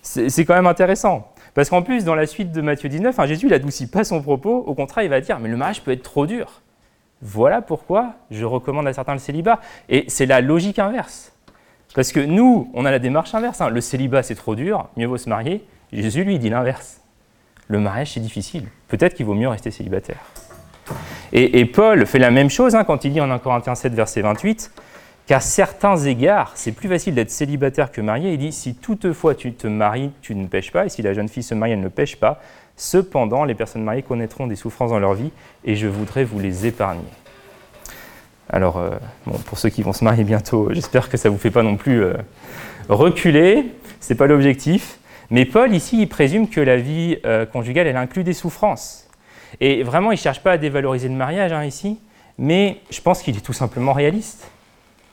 C'est 0.02 0.44
quand 0.44 0.54
même 0.54 0.66
intéressant. 0.66 1.32
Parce 1.54 1.68
qu'en 1.68 1.82
plus, 1.82 2.04
dans 2.04 2.14
la 2.14 2.26
suite 2.26 2.52
de 2.52 2.60
Matthieu 2.60 2.88
19, 2.88 3.14
Jésus 3.26 3.46
n'adoucit 3.46 3.90
pas 3.90 4.04
son 4.04 4.22
propos. 4.22 4.58
Au 4.66 4.74
contraire, 4.74 5.04
il 5.04 5.10
va 5.10 5.20
dire, 5.20 5.38
mais 5.38 5.48
le 5.48 5.56
mariage 5.56 5.82
peut 5.82 5.90
être 5.90 6.02
trop 6.02 6.26
dur. 6.26 6.62
Voilà 7.20 7.62
pourquoi 7.62 8.14
je 8.30 8.44
recommande 8.44 8.86
à 8.86 8.92
certains 8.92 9.12
le 9.12 9.18
célibat. 9.18 9.60
Et 9.88 10.04
c'est 10.08 10.26
la 10.26 10.40
logique 10.40 10.78
inverse. 10.78 11.32
Parce 11.94 12.12
que 12.12 12.20
nous, 12.20 12.70
on 12.74 12.84
a 12.84 12.90
la 12.90 12.98
démarche 12.98 13.34
inverse. 13.34 13.60
Hein. 13.60 13.70
Le 13.70 13.80
célibat, 13.80 14.22
c'est 14.22 14.34
trop 14.34 14.54
dur, 14.54 14.88
mieux 14.96 15.06
vaut 15.06 15.18
se 15.18 15.28
marier. 15.28 15.64
Jésus, 15.92 16.24
lui, 16.24 16.38
dit 16.38 16.48
l'inverse. 16.48 17.00
Le 17.66 17.80
mariage, 17.80 18.12
c'est 18.12 18.20
difficile. 18.20 18.68
Peut-être 18.88 19.14
qu'il 19.14 19.26
vaut 19.26 19.34
mieux 19.34 19.48
rester 19.48 19.70
célibataire. 19.70 20.20
Et, 21.32 21.66
Paul 21.66 22.06
fait 22.06 22.18
la 22.18 22.30
même 22.30 22.48
chose 22.48 22.74
hein, 22.74 22.84
quand 22.84 23.04
il 23.04 23.12
dit 23.12 23.20
en 23.20 23.30
1 23.30 23.38
Corinthiens 23.38 23.74
7, 23.74 23.92
verset 23.92 24.22
28, 24.22 24.70
qu'à 25.26 25.40
certains 25.40 25.96
égards, 25.96 26.52
c'est 26.54 26.72
plus 26.72 26.88
facile 26.88 27.14
d'être 27.14 27.30
célibataire 27.30 27.92
que 27.92 28.00
marié. 28.00 28.32
Il 28.32 28.38
dit, 28.38 28.52
si 28.52 28.74
toutefois 28.74 29.34
tu 29.34 29.52
te 29.52 29.66
maries, 29.66 30.10
tu 30.22 30.34
ne 30.34 30.46
pêches 30.46 30.72
pas, 30.72 30.86
et 30.86 30.88
si 30.88 31.02
la 31.02 31.12
jeune 31.12 31.28
fille 31.28 31.42
se 31.42 31.54
marie, 31.54 31.72
elle 31.72 31.80
ne 31.80 31.88
pêche 31.88 32.16
pas. 32.16 32.40
Cependant, 32.76 33.44
les 33.44 33.54
personnes 33.54 33.82
mariées 33.82 34.02
connaîtront 34.02 34.46
des 34.46 34.56
souffrances 34.56 34.90
dans 34.90 34.98
leur 34.98 35.14
vie, 35.14 35.30
et 35.64 35.76
je 35.76 35.86
voudrais 35.86 36.24
vous 36.24 36.38
les 36.38 36.66
épargner. 36.66 37.02
Alors, 38.50 38.78
euh, 38.78 38.90
pour 39.46 39.58
ceux 39.58 39.68
qui 39.68 39.82
vont 39.82 39.92
se 39.92 40.04
marier 40.04 40.24
bientôt, 40.24 40.70
j'espère 40.72 41.08
que 41.10 41.16
ça 41.16 41.28
ne 41.28 41.34
vous 41.34 41.40
fait 41.40 41.50
pas 41.50 41.62
non 41.62 41.76
plus 41.76 42.02
euh, 42.02 42.14
reculer, 42.88 43.66
ce 44.00 44.12
n'est 44.12 44.16
pas 44.16 44.26
l'objectif. 44.26 44.98
Mais 45.30 45.44
Paul, 45.44 45.74
ici, 45.74 46.00
il 46.00 46.08
présume 46.08 46.48
que 46.48 46.60
la 46.60 46.76
vie 46.76 47.18
euh, 47.26 47.44
conjugale, 47.44 47.86
elle 47.86 47.96
inclut 47.96 48.24
des 48.24 48.32
souffrances. 48.32 49.07
Et 49.60 49.82
vraiment, 49.82 50.10
il 50.12 50.16
ne 50.16 50.20
cherche 50.20 50.40
pas 50.40 50.52
à 50.52 50.58
dévaloriser 50.58 51.08
le 51.08 51.14
mariage 51.14 51.52
hein, 51.52 51.64
ici, 51.64 51.98
mais 52.38 52.80
je 52.90 53.00
pense 53.00 53.22
qu'il 53.22 53.36
est 53.36 53.40
tout 53.40 53.52
simplement 53.52 53.92
réaliste. 53.92 54.50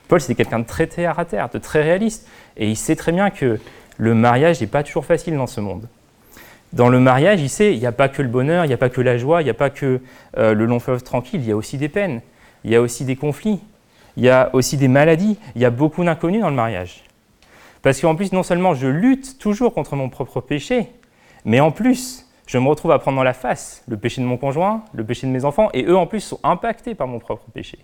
Paul, 0.08 0.20
c'était 0.20 0.36
quelqu'un 0.36 0.60
de 0.60 0.66
très 0.66 0.86
terre 0.86 1.18
à 1.18 1.24
terre, 1.24 1.48
de 1.48 1.58
très 1.58 1.82
réaliste. 1.82 2.28
Et 2.56 2.68
il 2.68 2.76
sait 2.76 2.96
très 2.96 3.12
bien 3.12 3.30
que 3.30 3.58
le 3.96 4.14
mariage 4.14 4.60
n'est 4.60 4.66
pas 4.66 4.82
toujours 4.82 5.04
facile 5.04 5.36
dans 5.36 5.46
ce 5.46 5.60
monde. 5.60 5.88
Dans 6.72 6.88
le 6.88 7.00
mariage, 7.00 7.40
il 7.40 7.48
sait, 7.48 7.72
il 7.72 7.78
n'y 7.78 7.86
a 7.86 7.92
pas 7.92 8.08
que 8.08 8.22
le 8.22 8.28
bonheur, 8.28 8.64
il 8.64 8.68
n'y 8.68 8.74
a 8.74 8.78
pas 8.78 8.88
que 8.88 9.00
la 9.00 9.18
joie, 9.18 9.40
il 9.40 9.44
n'y 9.44 9.50
a 9.50 9.54
pas 9.54 9.70
que 9.70 10.00
euh, 10.36 10.54
le 10.54 10.66
long 10.66 10.78
fleuve 10.78 11.02
tranquille, 11.02 11.40
il 11.40 11.48
y 11.48 11.52
a 11.52 11.56
aussi 11.56 11.78
des 11.78 11.88
peines, 11.88 12.20
il 12.64 12.70
y 12.70 12.76
a 12.76 12.80
aussi 12.80 13.04
des 13.04 13.16
conflits, 13.16 13.60
il 14.16 14.24
y 14.24 14.28
a 14.28 14.50
aussi 14.52 14.76
des 14.76 14.88
maladies, 14.88 15.38
il 15.54 15.62
y 15.62 15.64
a 15.64 15.70
beaucoup 15.70 16.04
d'inconnus 16.04 16.40
dans 16.40 16.50
le 16.50 16.56
mariage. 16.56 17.04
Parce 17.82 18.00
qu'en 18.00 18.14
plus, 18.16 18.32
non 18.32 18.42
seulement 18.42 18.74
je 18.74 18.88
lutte 18.88 19.38
toujours 19.38 19.72
contre 19.72 19.96
mon 19.96 20.08
propre 20.08 20.40
péché, 20.40 20.88
mais 21.44 21.60
en 21.60 21.70
plus, 21.70 22.25
je 22.46 22.58
me 22.58 22.68
retrouve 22.68 22.92
à 22.92 22.98
prendre 22.98 23.16
dans 23.16 23.24
la 23.24 23.34
face 23.34 23.82
le 23.88 23.96
péché 23.96 24.20
de 24.20 24.26
mon 24.26 24.36
conjoint, 24.36 24.84
le 24.94 25.04
péché 25.04 25.26
de 25.26 25.32
mes 25.32 25.44
enfants, 25.44 25.68
et 25.74 25.84
eux 25.84 25.96
en 25.96 26.06
plus 26.06 26.20
sont 26.20 26.40
impactés 26.44 26.94
par 26.94 27.08
mon 27.08 27.18
propre 27.18 27.44
péché. 27.52 27.78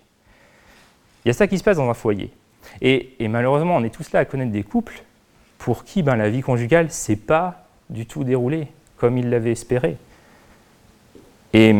Il 1.23 1.29
y 1.29 1.31
a 1.31 1.33
ça 1.33 1.47
qui 1.47 1.57
se 1.57 1.63
passe 1.63 1.77
dans 1.77 1.89
un 1.89 1.93
foyer. 1.93 2.31
Et, 2.81 3.15
malheureusement, 3.27 3.75
on 3.75 3.83
est 3.83 3.89
tous 3.89 4.11
là 4.13 4.19
à 4.19 4.25
connaître 4.25 4.51
des 4.51 4.63
couples 4.63 5.03
pour 5.57 5.83
qui 5.83 6.01
ben, 6.01 6.15
la 6.15 6.29
vie 6.29 6.41
conjugale 6.41 6.91
s'est 6.91 7.17
pas 7.17 7.65
du 7.89 8.05
tout 8.05 8.23
déroulée 8.23 8.67
comme 8.97 9.17
ils 9.17 9.29
l'avaient 9.29 9.51
espéré. 9.51 9.97
Et, 11.53 11.75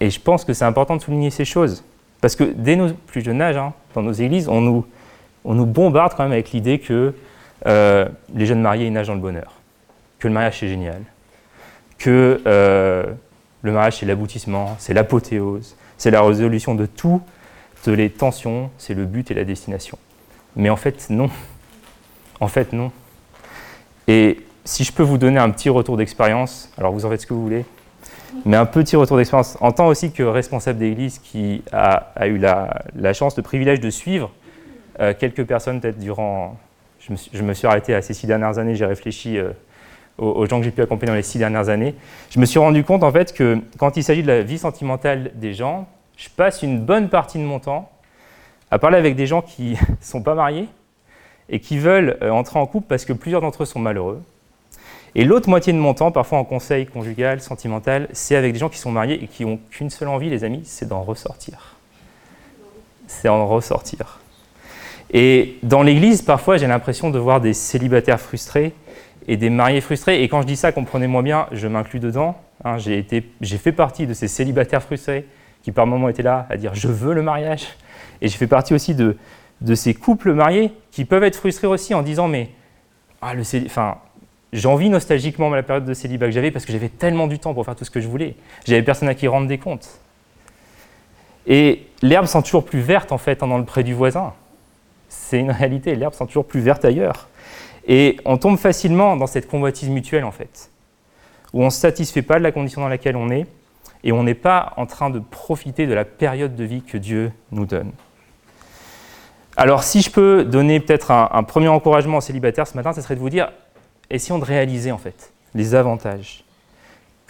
je 0.00 0.18
pense 0.18 0.44
que 0.44 0.52
c'est 0.52 0.64
important 0.64 0.96
de 0.96 1.02
souligner 1.02 1.30
ces 1.30 1.44
choses. 1.44 1.84
Parce 2.20 2.34
que 2.34 2.44
dès 2.44 2.76
nos 2.76 2.92
plus 2.92 3.22
jeunes 3.22 3.42
âges, 3.42 3.56
hein, 3.56 3.72
dans 3.94 4.02
nos 4.02 4.12
églises, 4.12 4.48
on 4.48 4.60
nous, 4.60 4.86
on 5.44 5.54
nous 5.54 5.66
bombarde 5.66 6.14
quand 6.16 6.22
même 6.22 6.32
avec 6.32 6.50
l'idée 6.52 6.78
que 6.78 7.14
euh, 7.66 8.08
les 8.34 8.46
jeunes 8.46 8.60
mariés 8.60 8.90
nagent 8.90 9.06
dans 9.06 9.14
le 9.14 9.20
bonheur, 9.20 9.52
que 10.18 10.28
le 10.28 10.34
mariage 10.34 10.58
c'est 10.60 10.68
génial, 10.68 11.02
que 11.98 12.40
euh, 12.46 13.04
le 13.62 13.72
mariage, 13.72 13.98
c'est 13.98 14.06
l'aboutissement, 14.06 14.76
c'est 14.78 14.94
l'apothéose, 14.94 15.76
c'est 15.98 16.10
la 16.10 16.22
résolution 16.22 16.74
de 16.74 16.86
toutes 16.86 17.22
les 17.86 18.10
tensions, 18.10 18.70
c'est 18.78 18.94
le 18.94 19.04
but 19.04 19.30
et 19.30 19.34
la 19.34 19.44
destination. 19.44 19.98
Mais 20.56 20.70
en 20.70 20.76
fait, 20.76 21.06
non. 21.10 21.30
En 22.40 22.48
fait, 22.48 22.72
non. 22.72 22.92
Et 24.08 24.40
si 24.64 24.84
je 24.84 24.92
peux 24.92 25.02
vous 25.02 25.18
donner 25.18 25.38
un 25.38 25.50
petit 25.50 25.68
retour 25.68 25.96
d'expérience, 25.96 26.70
alors 26.76 26.92
vous 26.92 27.04
en 27.06 27.10
faites 27.10 27.22
ce 27.22 27.26
que 27.26 27.34
vous 27.34 27.42
voulez, 27.42 27.64
mais 28.44 28.56
un 28.56 28.66
petit 28.66 28.96
retour 28.96 29.16
d'expérience 29.16 29.56
en 29.60 29.72
tant 29.72 29.86
aussi 29.86 30.12
que 30.12 30.22
responsable 30.22 30.78
d'église 30.78 31.18
qui 31.18 31.62
a, 31.72 32.26
eu 32.26 32.38
la, 32.38 33.12
chance, 33.12 33.36
le 33.36 33.42
privilège 33.42 33.80
de 33.80 33.90
suivre 33.90 34.30
euh, 35.00 35.14
quelques 35.18 35.44
personnes, 35.44 35.80
peut-être 35.80 35.98
durant. 35.98 36.56
Je 36.98 37.42
me, 37.42 37.54
suis, 37.54 37.68
arrêté 37.68 37.94
à 37.94 38.02
ces 38.02 38.14
six 38.14 38.26
dernières 38.26 38.58
années, 38.58 38.74
j'ai 38.74 38.86
réfléchi 38.86 39.38
euh, 39.38 39.50
aux, 40.18 40.46
gens 40.46 40.58
que 40.58 40.64
j'ai 40.64 40.70
pu 40.70 40.82
accompagner 40.82 41.10
dans 41.10 41.16
les 41.16 41.22
six 41.22 41.38
dernières 41.38 41.68
années, 41.68 41.94
je 42.30 42.38
me 42.38 42.46
suis 42.46 42.58
rendu 42.58 42.84
compte 42.84 43.02
en 43.02 43.12
fait 43.12 43.32
que 43.32 43.58
quand 43.78 43.96
il 43.96 44.02
s'agit 44.02 44.22
de 44.22 44.28
la 44.28 44.42
vie 44.42 44.58
sentimentale 44.58 45.32
des 45.34 45.54
gens, 45.54 45.86
je 46.16 46.28
passe 46.28 46.62
une 46.62 46.80
bonne 46.80 47.08
partie 47.08 47.38
de 47.38 47.44
mon 47.44 47.58
temps 47.58 47.90
à 48.70 48.78
parler 48.78 48.98
avec 48.98 49.16
des 49.16 49.26
gens 49.26 49.42
qui 49.42 49.72
ne 49.72 49.76
sont 50.00 50.22
pas 50.22 50.34
mariés 50.34 50.68
et 51.48 51.60
qui 51.60 51.78
veulent 51.78 52.18
euh, 52.22 52.30
entrer 52.30 52.58
en 52.58 52.66
couple 52.66 52.86
parce 52.88 53.04
que 53.04 53.12
plusieurs 53.12 53.40
d'entre 53.40 53.62
eux 53.62 53.66
sont 53.66 53.78
malheureux. 53.78 54.22
Et 55.14 55.24
l'autre 55.24 55.48
moitié 55.48 55.72
de 55.72 55.78
mon 55.78 55.94
temps, 55.94 56.10
parfois 56.10 56.38
en 56.38 56.44
conseil 56.44 56.86
conjugal, 56.86 57.40
sentimental, 57.40 58.08
c'est 58.12 58.36
avec 58.36 58.52
des 58.52 58.58
gens 58.58 58.68
qui 58.68 58.78
sont 58.78 58.90
mariés 58.90 59.22
et 59.22 59.28
qui 59.28 59.44
n'ont 59.44 59.58
qu'une 59.70 59.88
seule 59.88 60.08
envie, 60.08 60.28
les 60.28 60.44
amis, 60.44 60.62
c'est 60.64 60.86
d'en 60.86 61.02
ressortir. 61.02 61.76
C'est 63.06 63.28
d'en 63.28 63.46
ressortir. 63.46 64.20
Et 65.10 65.56
dans 65.62 65.82
l'Église, 65.82 66.20
parfois, 66.20 66.58
j'ai 66.58 66.66
l'impression 66.66 67.10
de 67.10 67.18
voir 67.18 67.40
des 67.40 67.54
célibataires 67.54 68.20
frustrés 68.20 68.74
et 69.26 69.36
des 69.36 69.50
mariés 69.50 69.80
frustrés. 69.80 70.22
Et 70.22 70.28
quand 70.28 70.42
je 70.42 70.46
dis 70.46 70.56
ça, 70.56 70.72
comprenez-moi 70.72 71.22
bien, 71.22 71.46
je 71.52 71.68
m'inclus 71.68 72.00
dedans. 72.00 72.36
Hein, 72.64 72.78
j'ai, 72.78 73.04
fait 73.58 73.72
partie 73.72 74.06
de 74.06 74.14
ces 74.14 74.28
célibataires 74.28 74.82
frustrés 74.82 75.26
qui 75.62 75.72
par 75.72 75.86
moments 75.86 76.08
étaient 76.08 76.22
là 76.22 76.46
à 76.48 76.56
dire 76.56 76.74
je 76.74 76.88
veux 76.88 77.12
le 77.12 77.22
mariage. 77.22 77.66
Et 78.22 78.28
j'ai 78.28 78.38
fait 78.38 78.46
partie 78.46 78.72
aussi 78.72 78.94
de, 78.94 79.16
de 79.60 79.74
ces 79.74 79.94
couples 79.94 80.32
mariés 80.32 80.72
qui 80.90 81.04
peuvent 81.04 81.24
être 81.24 81.36
frustrés 81.36 81.66
aussi 81.66 81.92
en 81.94 82.02
disant 82.02 82.28
mais 82.28 82.50
ah, 83.20 83.34
le 83.34 83.42
enfin, 83.66 83.98
j'envie 84.52 84.88
nostalgiquement 84.88 85.50
la 85.50 85.62
période 85.62 85.84
de 85.84 85.94
célibat 85.94 86.26
que 86.26 86.32
j'avais 86.32 86.50
parce 86.50 86.64
que 86.64 86.72
j'avais 86.72 86.88
tellement 86.88 87.26
du 87.26 87.38
temps 87.38 87.54
pour 87.54 87.64
faire 87.64 87.76
tout 87.76 87.84
ce 87.84 87.90
que 87.90 88.00
je 88.00 88.08
voulais. 88.08 88.36
J'avais 88.66 88.82
personne 88.82 89.08
à 89.08 89.14
qui 89.14 89.26
rendre 89.28 89.48
des 89.48 89.58
comptes. 89.58 90.00
Et 91.46 91.86
l'herbe 92.02 92.26
sent 92.26 92.42
toujours 92.42 92.64
plus 92.64 92.80
verte 92.80 93.12
en 93.12 93.18
fait 93.18 93.40
dans 93.40 93.58
le 93.58 93.64
pré 93.64 93.82
du 93.82 93.94
voisin. 93.94 94.32
C'est 95.08 95.38
une 95.38 95.50
réalité, 95.50 95.94
l'herbe 95.94 96.14
sent 96.14 96.26
toujours 96.26 96.46
plus 96.46 96.60
verte 96.60 96.84
ailleurs. 96.84 97.28
Et 97.86 98.18
on 98.24 98.36
tombe 98.36 98.58
facilement 98.58 99.16
dans 99.16 99.26
cette 99.26 99.48
convoitise 99.48 99.88
mutuelle, 99.88 100.24
en 100.24 100.32
fait, 100.32 100.70
où 101.52 101.62
on 101.62 101.66
ne 101.66 101.70
se 101.70 101.78
satisfait 101.78 102.22
pas 102.22 102.38
de 102.38 102.42
la 102.42 102.52
condition 102.52 102.80
dans 102.80 102.88
laquelle 102.88 103.16
on 103.16 103.30
est, 103.30 103.46
et 104.02 104.12
on 104.12 104.22
n'est 104.22 104.34
pas 104.34 104.72
en 104.76 104.86
train 104.86 105.10
de 105.10 105.18
profiter 105.18 105.86
de 105.86 105.94
la 105.94 106.04
période 106.04 106.54
de 106.54 106.64
vie 106.64 106.82
que 106.82 106.98
Dieu 106.98 107.32
nous 107.50 107.66
donne. 107.66 107.92
Alors, 109.56 109.84
si 109.84 110.02
je 110.02 110.10
peux 110.10 110.44
donner 110.44 110.80
peut-être 110.80 111.10
un, 111.10 111.42
premier 111.42 111.68
encouragement 111.68 112.18
aux 112.18 112.22
célibataires 112.22 112.66
ce 112.66 112.74
matin, 112.74 112.92
ce 112.92 113.00
serait 113.00 113.14
de 113.14 113.20
vous 113.20 113.30
dire, 113.30 113.50
essayons 114.10 114.38
de 114.38 114.44
réaliser 114.44 114.92
en 114.92 114.98
fait 114.98 115.32
les 115.54 115.74
avantages 115.74 116.44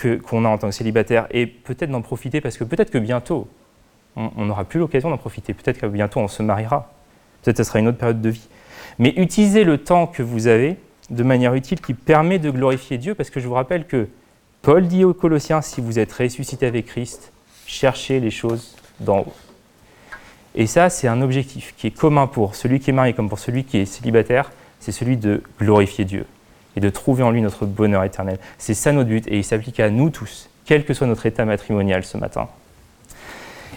qu'on 0.01 0.45
a 0.45 0.49
en 0.49 0.59
tant 0.59 0.69
que 0.69 0.75
célibataire 0.75 1.27
et 1.31 1.47
peut-être 1.47 1.91
d'en 1.91 2.03
profiter 2.03 2.41
parce 2.41 2.59
que 2.59 2.65
peut-être 2.65 2.91
que 2.91 2.99
bientôt, 2.99 3.49
on 4.17 4.45
n'aura 4.45 4.65
plus 4.65 4.81
l'occasion 4.81 5.09
d'en 5.09 5.19
profiter. 5.19 5.55
Peut-être 5.55 5.79
que 5.79 5.87
bientôt, 5.87 6.21
on 6.21 6.29
se 6.29 6.43
mariera. 6.43 6.91
Peut-être 7.43 7.59
que 7.59 7.65
ce 7.65 7.69
sera 7.69 7.79
une 7.79 7.89
autre 7.89 7.99
période 7.99 8.21
de 8.21 8.31
vie. 8.31 8.49
Mais 8.99 9.13
utilisez 9.17 9.65
le 9.65 9.79
temps 9.79 10.07
que 10.07 10.23
vous 10.23 10.47
avez 10.47 10.77
de 11.11 11.23
manière 11.23 11.55
utile 11.55 11.81
qui 11.81 11.95
permet 11.95 12.39
de 12.39 12.51
glorifier 12.51 12.99
Dieu 12.99 13.15
parce 13.15 13.31
que 13.31 13.41
je 13.41 13.47
vous 13.47 13.55
rappelle 13.55 13.87
que 13.87 14.09
Paul 14.63 14.87
dit 14.89 15.05
aux 15.05 15.15
Colossiens, 15.15 15.61
si 15.63 15.81
vous 15.81 15.99
êtes 15.99 16.13
ressuscité 16.13 16.67
avec 16.67 16.87
Christ, 16.87 17.33
cherchez 17.67 18.21
les 18.21 18.31
choses 18.31 18.77
d'en 19.01 19.21
haut. 19.21 19.35
Et 20.55 20.67
ça, 20.67 20.89
c'est 20.89 21.07
un 21.07 21.21
objectif 21.21 21.75
qui 21.77 21.89
est 21.89 21.97
commun 21.97 22.27
pour 22.27 22.55
celui 22.55 22.81
qui 22.81 22.91
est 22.91 22.93
marié 22.93 23.13
comme 23.13 23.29
pour 23.29 23.39
celui 23.39 23.65
qui 23.65 23.79
est 23.79 23.85
célibataire, 23.85 24.51
c'est 24.81 24.93
celui 24.93 25.17
de 25.17 25.43
glorifier 25.61 26.05
Dieu 26.05 26.25
et 26.77 26.81
de 26.81 26.89
trouver 26.91 27.23
en 27.23 27.31
lui 27.31 27.43
notre 27.43 27.67
bonheur 27.67 28.05
éternel. 28.05 28.39
C'est 28.59 28.75
ça 28.75 28.93
notre 28.93 29.09
but 29.09 29.27
et 29.29 29.39
il 29.39 29.45
s'applique 29.45 29.81
à 29.81 29.91
nous 29.91 30.11
tous, 30.11 30.49
quel 30.65 30.85
que 30.85 30.95
soit 30.95 31.07
notre 31.07 31.27
état 31.27 31.45
matrimonial 31.45 32.05
ce 32.05 32.17
matin. 32.17 32.49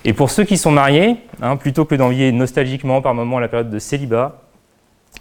Et 0.06 0.14
pour 0.14 0.30
ceux 0.30 0.46
qui 0.46 0.58
sont 0.58 0.72
mariés, 0.72 1.18
hein, 1.42 1.58
plutôt 1.58 1.84
que 1.84 1.96
d'envier 1.96 2.32
nostalgiquement 2.32 3.02
par 3.02 3.14
moments 3.14 3.40
la 3.40 3.50
période 3.50 3.70
de 3.70 3.80
célibat, 3.80 4.42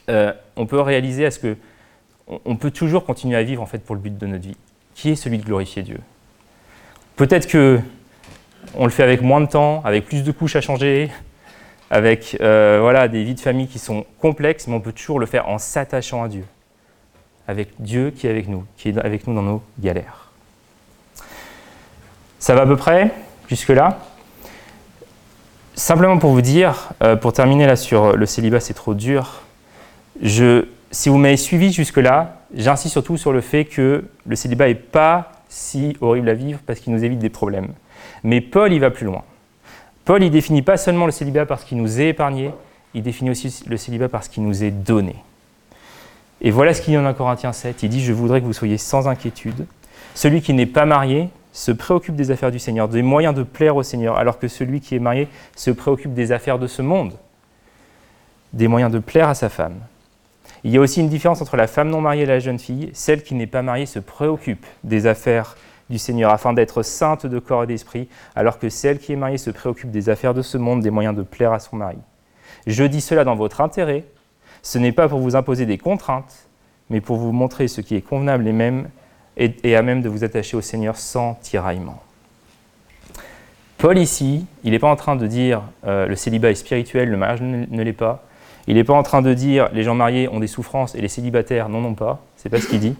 euh, 0.08 0.32
on 0.56 0.66
peut 0.66 0.80
réaliser 0.80 1.26
à 1.26 1.30
ce 1.30 1.38
que 1.38 1.56
on 2.44 2.56
peut 2.56 2.70
toujours 2.70 3.06
continuer 3.06 3.36
à 3.36 3.42
vivre 3.42 3.62
en 3.62 3.66
fait 3.66 3.78
pour 3.78 3.94
le 3.94 4.00
but 4.00 4.16
de 4.16 4.26
notre 4.26 4.44
vie, 4.44 4.56
qui 4.94 5.10
est 5.10 5.16
celui 5.16 5.38
de 5.38 5.44
glorifier 5.44 5.82
Dieu. 5.82 5.98
Peut-être 7.16 7.46
que 7.46 7.80
on 8.74 8.84
le 8.84 8.90
fait 8.90 9.02
avec 9.02 9.22
moins 9.22 9.40
de 9.40 9.46
temps, 9.46 9.82
avec 9.84 10.04
plus 10.06 10.22
de 10.22 10.32
couches 10.32 10.56
à 10.56 10.60
changer, 10.60 11.10
avec 11.90 12.36
euh, 12.40 12.78
voilà, 12.80 13.08
des 13.08 13.24
vies 13.24 13.34
de 13.34 13.40
famille 13.40 13.66
qui 13.66 13.78
sont 13.78 14.04
complexes, 14.20 14.66
mais 14.66 14.74
on 14.74 14.80
peut 14.80 14.92
toujours 14.92 15.18
le 15.18 15.26
faire 15.26 15.48
en 15.48 15.58
s'attachant 15.58 16.22
à 16.22 16.28
Dieu, 16.28 16.44
avec 17.46 17.70
Dieu 17.78 18.10
qui 18.10 18.26
est 18.26 18.30
avec 18.30 18.48
nous, 18.48 18.64
qui 18.76 18.90
est 18.90 18.98
avec 18.98 19.26
nous 19.26 19.34
dans 19.34 19.42
nos 19.42 19.62
galères. 19.78 20.30
Ça 22.38 22.54
va 22.54 22.62
à 22.62 22.66
peu 22.66 22.76
près 22.76 23.10
jusque-là 23.48 23.98
Simplement 25.74 26.18
pour 26.18 26.32
vous 26.32 26.42
dire, 26.42 26.88
euh, 27.04 27.14
pour 27.14 27.32
terminer 27.32 27.64
là 27.64 27.76
sur 27.76 28.16
le 28.16 28.26
célibat, 28.26 28.58
c'est 28.58 28.74
trop 28.74 28.94
dur. 28.94 29.42
Si 30.22 31.08
vous 31.08 31.18
m'avez 31.18 31.36
suivi 31.36 31.72
jusque-là, 31.72 32.42
j'insiste 32.54 32.92
surtout 32.92 33.16
sur 33.16 33.32
le 33.32 33.40
fait 33.40 33.64
que 33.64 34.04
le 34.26 34.36
célibat 34.36 34.68
n'est 34.68 34.74
pas 34.74 35.32
si 35.48 35.96
horrible 36.00 36.28
à 36.28 36.34
vivre 36.34 36.60
parce 36.66 36.80
qu'il 36.80 36.92
nous 36.92 37.04
évite 37.04 37.18
des 37.18 37.28
problèmes. 37.28 37.68
Mais 38.24 38.40
Paul, 38.40 38.72
il 38.72 38.80
va 38.80 38.90
plus 38.90 39.06
loin. 39.06 39.22
Paul, 40.04 40.22
il 40.22 40.30
définit 40.30 40.62
pas 40.62 40.76
seulement 40.76 41.06
le 41.06 41.12
célibat 41.12 41.46
parce 41.46 41.64
qu'il 41.64 41.78
nous 41.78 42.00
est 42.00 42.08
épargné, 42.08 42.52
il 42.94 43.02
définit 43.02 43.30
aussi 43.30 43.62
le 43.66 43.76
célibat 43.76 44.08
parce 44.08 44.28
qu'il 44.28 44.42
nous 44.42 44.64
est 44.64 44.70
donné. 44.70 45.16
Et 46.40 46.50
voilà 46.50 46.72
ce 46.72 46.80
qu'il 46.80 46.92
dit 46.92 46.98
en 46.98 47.04
1 47.04 47.14
Corinthiens 47.14 47.52
7. 47.52 47.82
Il 47.82 47.88
dit 47.88 48.02
Je 48.02 48.12
voudrais 48.12 48.40
que 48.40 48.46
vous 48.46 48.52
soyez 48.52 48.78
sans 48.78 49.08
inquiétude. 49.08 49.66
Celui 50.14 50.40
qui 50.40 50.54
n'est 50.54 50.66
pas 50.66 50.86
marié 50.86 51.28
se 51.52 51.72
préoccupe 51.72 52.14
des 52.14 52.30
affaires 52.30 52.50
du 52.50 52.58
Seigneur, 52.58 52.88
des 52.88 53.02
moyens 53.02 53.34
de 53.34 53.42
plaire 53.42 53.76
au 53.76 53.82
Seigneur, 53.82 54.16
alors 54.16 54.38
que 54.38 54.48
celui 54.48 54.80
qui 54.80 54.94
est 54.94 55.00
marié 55.00 55.28
se 55.56 55.70
préoccupe 55.70 56.14
des 56.14 56.32
affaires 56.32 56.58
de 56.58 56.66
ce 56.66 56.82
monde, 56.82 57.12
des 58.52 58.68
moyens 58.68 58.92
de 58.92 58.98
plaire 58.98 59.28
à 59.28 59.34
sa 59.34 59.48
femme. 59.48 59.74
Il 60.64 60.70
y 60.70 60.76
a 60.76 60.80
aussi 60.80 61.00
une 61.00 61.08
différence 61.08 61.40
entre 61.40 61.56
la 61.56 61.66
femme 61.66 61.88
non 61.88 62.00
mariée 62.00 62.22
et 62.22 62.26
la 62.26 62.40
jeune 62.40 62.58
fille. 62.58 62.90
Celle 62.92 63.22
qui 63.22 63.34
n'est 63.34 63.46
pas 63.46 63.62
mariée 63.62 63.86
se 63.86 63.98
préoccupe 63.98 64.66
des 64.84 65.06
affaires 65.06 65.56
du 65.90 65.98
Seigneur 65.98 66.32
afin 66.32 66.52
d'être 66.52 66.82
sainte 66.82 67.26
de 67.26 67.38
corps 67.38 67.64
et 67.64 67.66
d'esprit, 67.66 68.08
alors 68.36 68.58
que 68.58 68.68
celle 68.68 68.98
qui 68.98 69.12
est 69.12 69.16
mariée 69.16 69.38
se 69.38 69.50
préoccupe 69.50 69.90
des 69.90 70.08
affaires 70.08 70.34
de 70.34 70.42
ce 70.42 70.58
monde, 70.58 70.82
des 70.82 70.90
moyens 70.90 71.16
de 71.16 71.22
plaire 71.22 71.52
à 71.52 71.60
son 71.60 71.76
mari. 71.76 71.98
Je 72.66 72.84
dis 72.84 73.00
cela 73.00 73.24
dans 73.24 73.36
votre 73.36 73.60
intérêt. 73.60 74.04
Ce 74.62 74.78
n'est 74.78 74.92
pas 74.92 75.08
pour 75.08 75.20
vous 75.20 75.36
imposer 75.36 75.66
des 75.66 75.78
contraintes, 75.78 76.48
mais 76.90 77.00
pour 77.00 77.16
vous 77.16 77.32
montrer 77.32 77.68
ce 77.68 77.80
qui 77.80 77.94
est 77.94 78.02
convenable 78.02 78.46
et, 78.46 78.52
même, 78.52 78.88
et, 79.36 79.76
à 79.76 79.82
même 79.82 80.02
de 80.02 80.08
vous 80.08 80.24
attacher 80.24 80.56
au 80.56 80.60
Seigneur 80.60 80.96
sans 80.96 81.34
tiraillement. 81.34 82.02
Paul 83.78 83.96
ici, 83.96 84.44
il 84.64 84.72
n'est 84.72 84.80
pas 84.80 84.90
en 84.90 84.96
train 84.96 85.14
de 85.14 85.26
dire 85.26 85.62
euh, 85.86 86.06
le 86.06 86.16
célibat 86.16 86.50
est 86.50 86.56
spirituel, 86.56 87.08
le 87.08 87.16
mariage 87.16 87.40
ne, 87.40 87.82
l'est 87.82 87.92
pas. 87.92 88.24
Il 88.68 88.74
n'est 88.74 88.84
pas 88.84 88.92
en 88.92 89.02
train 89.02 89.22
de 89.22 89.32
dire 89.32 89.70
les 89.72 89.82
gens 89.82 89.94
mariés 89.94 90.28
ont 90.28 90.40
des 90.40 90.46
souffrances 90.46 90.94
et 90.94 91.00
les 91.00 91.08
célibataires 91.08 91.70
n'en 91.70 91.82
ont 91.82 91.94
pas. 91.94 92.20
C'est 92.36 92.50
pas 92.50 92.60
ce 92.60 92.66
qu'il 92.66 92.80
dit. 92.80 92.96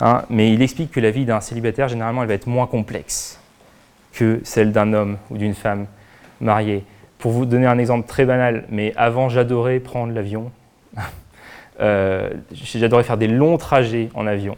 Hein, 0.00 0.24
mais 0.28 0.52
il 0.52 0.60
explique 0.60 0.90
que 0.90 0.98
la 0.98 1.12
vie 1.12 1.24
d'un 1.24 1.40
célibataire, 1.40 1.88
généralement, 1.88 2.22
elle 2.22 2.28
va 2.28 2.34
être 2.34 2.48
moins 2.48 2.66
complexe 2.66 3.38
que 4.12 4.40
celle 4.42 4.72
d'un 4.72 4.92
homme 4.92 5.16
ou 5.30 5.38
d'une 5.38 5.54
femme 5.54 5.86
mariée. 6.40 6.84
Pour 7.18 7.30
vous 7.30 7.46
donner 7.46 7.66
un 7.66 7.78
exemple 7.78 8.08
très 8.08 8.24
banal, 8.24 8.64
mais 8.70 8.92
avant, 8.96 9.28
j'adorais 9.28 9.78
prendre 9.78 10.12
l'avion. 10.12 10.50
euh, 11.80 12.30
j'adorais 12.52 13.04
faire 13.04 13.16
des 13.16 13.28
longs 13.28 13.56
trajets 13.56 14.10
en 14.14 14.26
avion. 14.26 14.56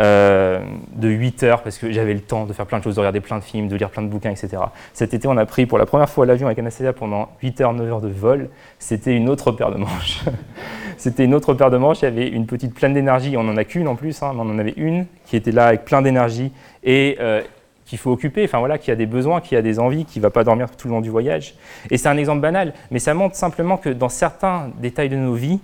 Euh, 0.00 0.58
de 0.96 1.08
8 1.08 1.44
heures 1.44 1.62
parce 1.62 1.78
que 1.78 1.92
j'avais 1.92 2.14
le 2.14 2.20
temps 2.20 2.46
de 2.46 2.52
faire 2.52 2.66
plein 2.66 2.78
de 2.78 2.84
choses, 2.84 2.96
de 2.96 3.00
regarder 3.00 3.20
plein 3.20 3.38
de 3.38 3.44
films, 3.44 3.68
de 3.68 3.76
lire 3.76 3.90
plein 3.90 4.02
de 4.02 4.08
bouquins, 4.08 4.30
etc. 4.30 4.56
Cet 4.92 5.14
été, 5.14 5.28
on 5.28 5.36
a 5.36 5.46
pris 5.46 5.66
pour 5.66 5.78
la 5.78 5.86
première 5.86 6.08
fois 6.08 6.26
l'avion 6.26 6.48
avec 6.48 6.58
Anastasia 6.58 6.92
pendant 6.92 7.28
8 7.42 7.60
heures, 7.60 7.72
9 7.72 7.88
heures 7.88 8.00
de 8.00 8.08
vol. 8.08 8.48
C'était 8.80 9.14
une 9.14 9.28
autre 9.28 9.52
paire 9.52 9.70
de 9.70 9.76
manches. 9.76 10.24
C'était 10.96 11.24
une 11.24 11.34
autre 11.34 11.54
paire 11.54 11.70
de 11.70 11.76
manches. 11.76 12.02
Il 12.02 12.06
y 12.06 12.08
avait 12.08 12.28
une 12.28 12.46
petite 12.46 12.74
pleine 12.74 12.92
d'énergie. 12.92 13.36
On 13.36 13.44
n'en 13.44 13.56
a 13.56 13.64
qu'une 13.64 13.86
en 13.86 13.94
plus, 13.94 14.20
hein, 14.22 14.32
mais 14.34 14.40
on 14.40 14.50
en 14.50 14.58
avait 14.58 14.74
une 14.76 15.06
qui 15.26 15.36
était 15.36 15.52
là 15.52 15.66
avec 15.66 15.84
plein 15.84 16.02
d'énergie 16.02 16.50
et 16.82 17.16
euh, 17.20 17.40
qu'il 17.84 17.98
faut 17.98 18.10
occuper, 18.10 18.44
enfin 18.44 18.58
voilà, 18.58 18.78
qui 18.78 18.90
a 18.90 18.96
des 18.96 19.06
besoins, 19.06 19.40
qui 19.40 19.54
a 19.54 19.62
des 19.62 19.78
envies, 19.78 20.06
qui 20.06 20.18
ne 20.18 20.22
va 20.22 20.30
pas 20.30 20.42
dormir 20.42 20.70
tout 20.76 20.88
le 20.88 20.94
long 20.94 21.02
du 21.02 21.10
voyage. 21.10 21.54
Et 21.90 21.98
c'est 21.98 22.08
un 22.08 22.16
exemple 22.16 22.40
banal, 22.40 22.72
mais 22.90 22.98
ça 22.98 23.14
montre 23.14 23.36
simplement 23.36 23.76
que 23.76 23.90
dans 23.90 24.08
certains 24.08 24.70
détails 24.80 25.08
de 25.08 25.16
nos 25.16 25.34
vies, 25.34 25.60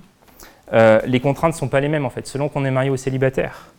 euh, 0.72 1.00
les 1.04 1.18
contraintes 1.18 1.54
ne 1.54 1.58
sont 1.58 1.68
pas 1.68 1.80
les 1.80 1.88
mêmes 1.88 2.04
en 2.04 2.10
fait, 2.10 2.28
selon 2.28 2.48
qu'on 2.48 2.64
est 2.64 2.70
marié 2.70 2.90
ou 2.90 2.96
célibataire. 2.96 3.70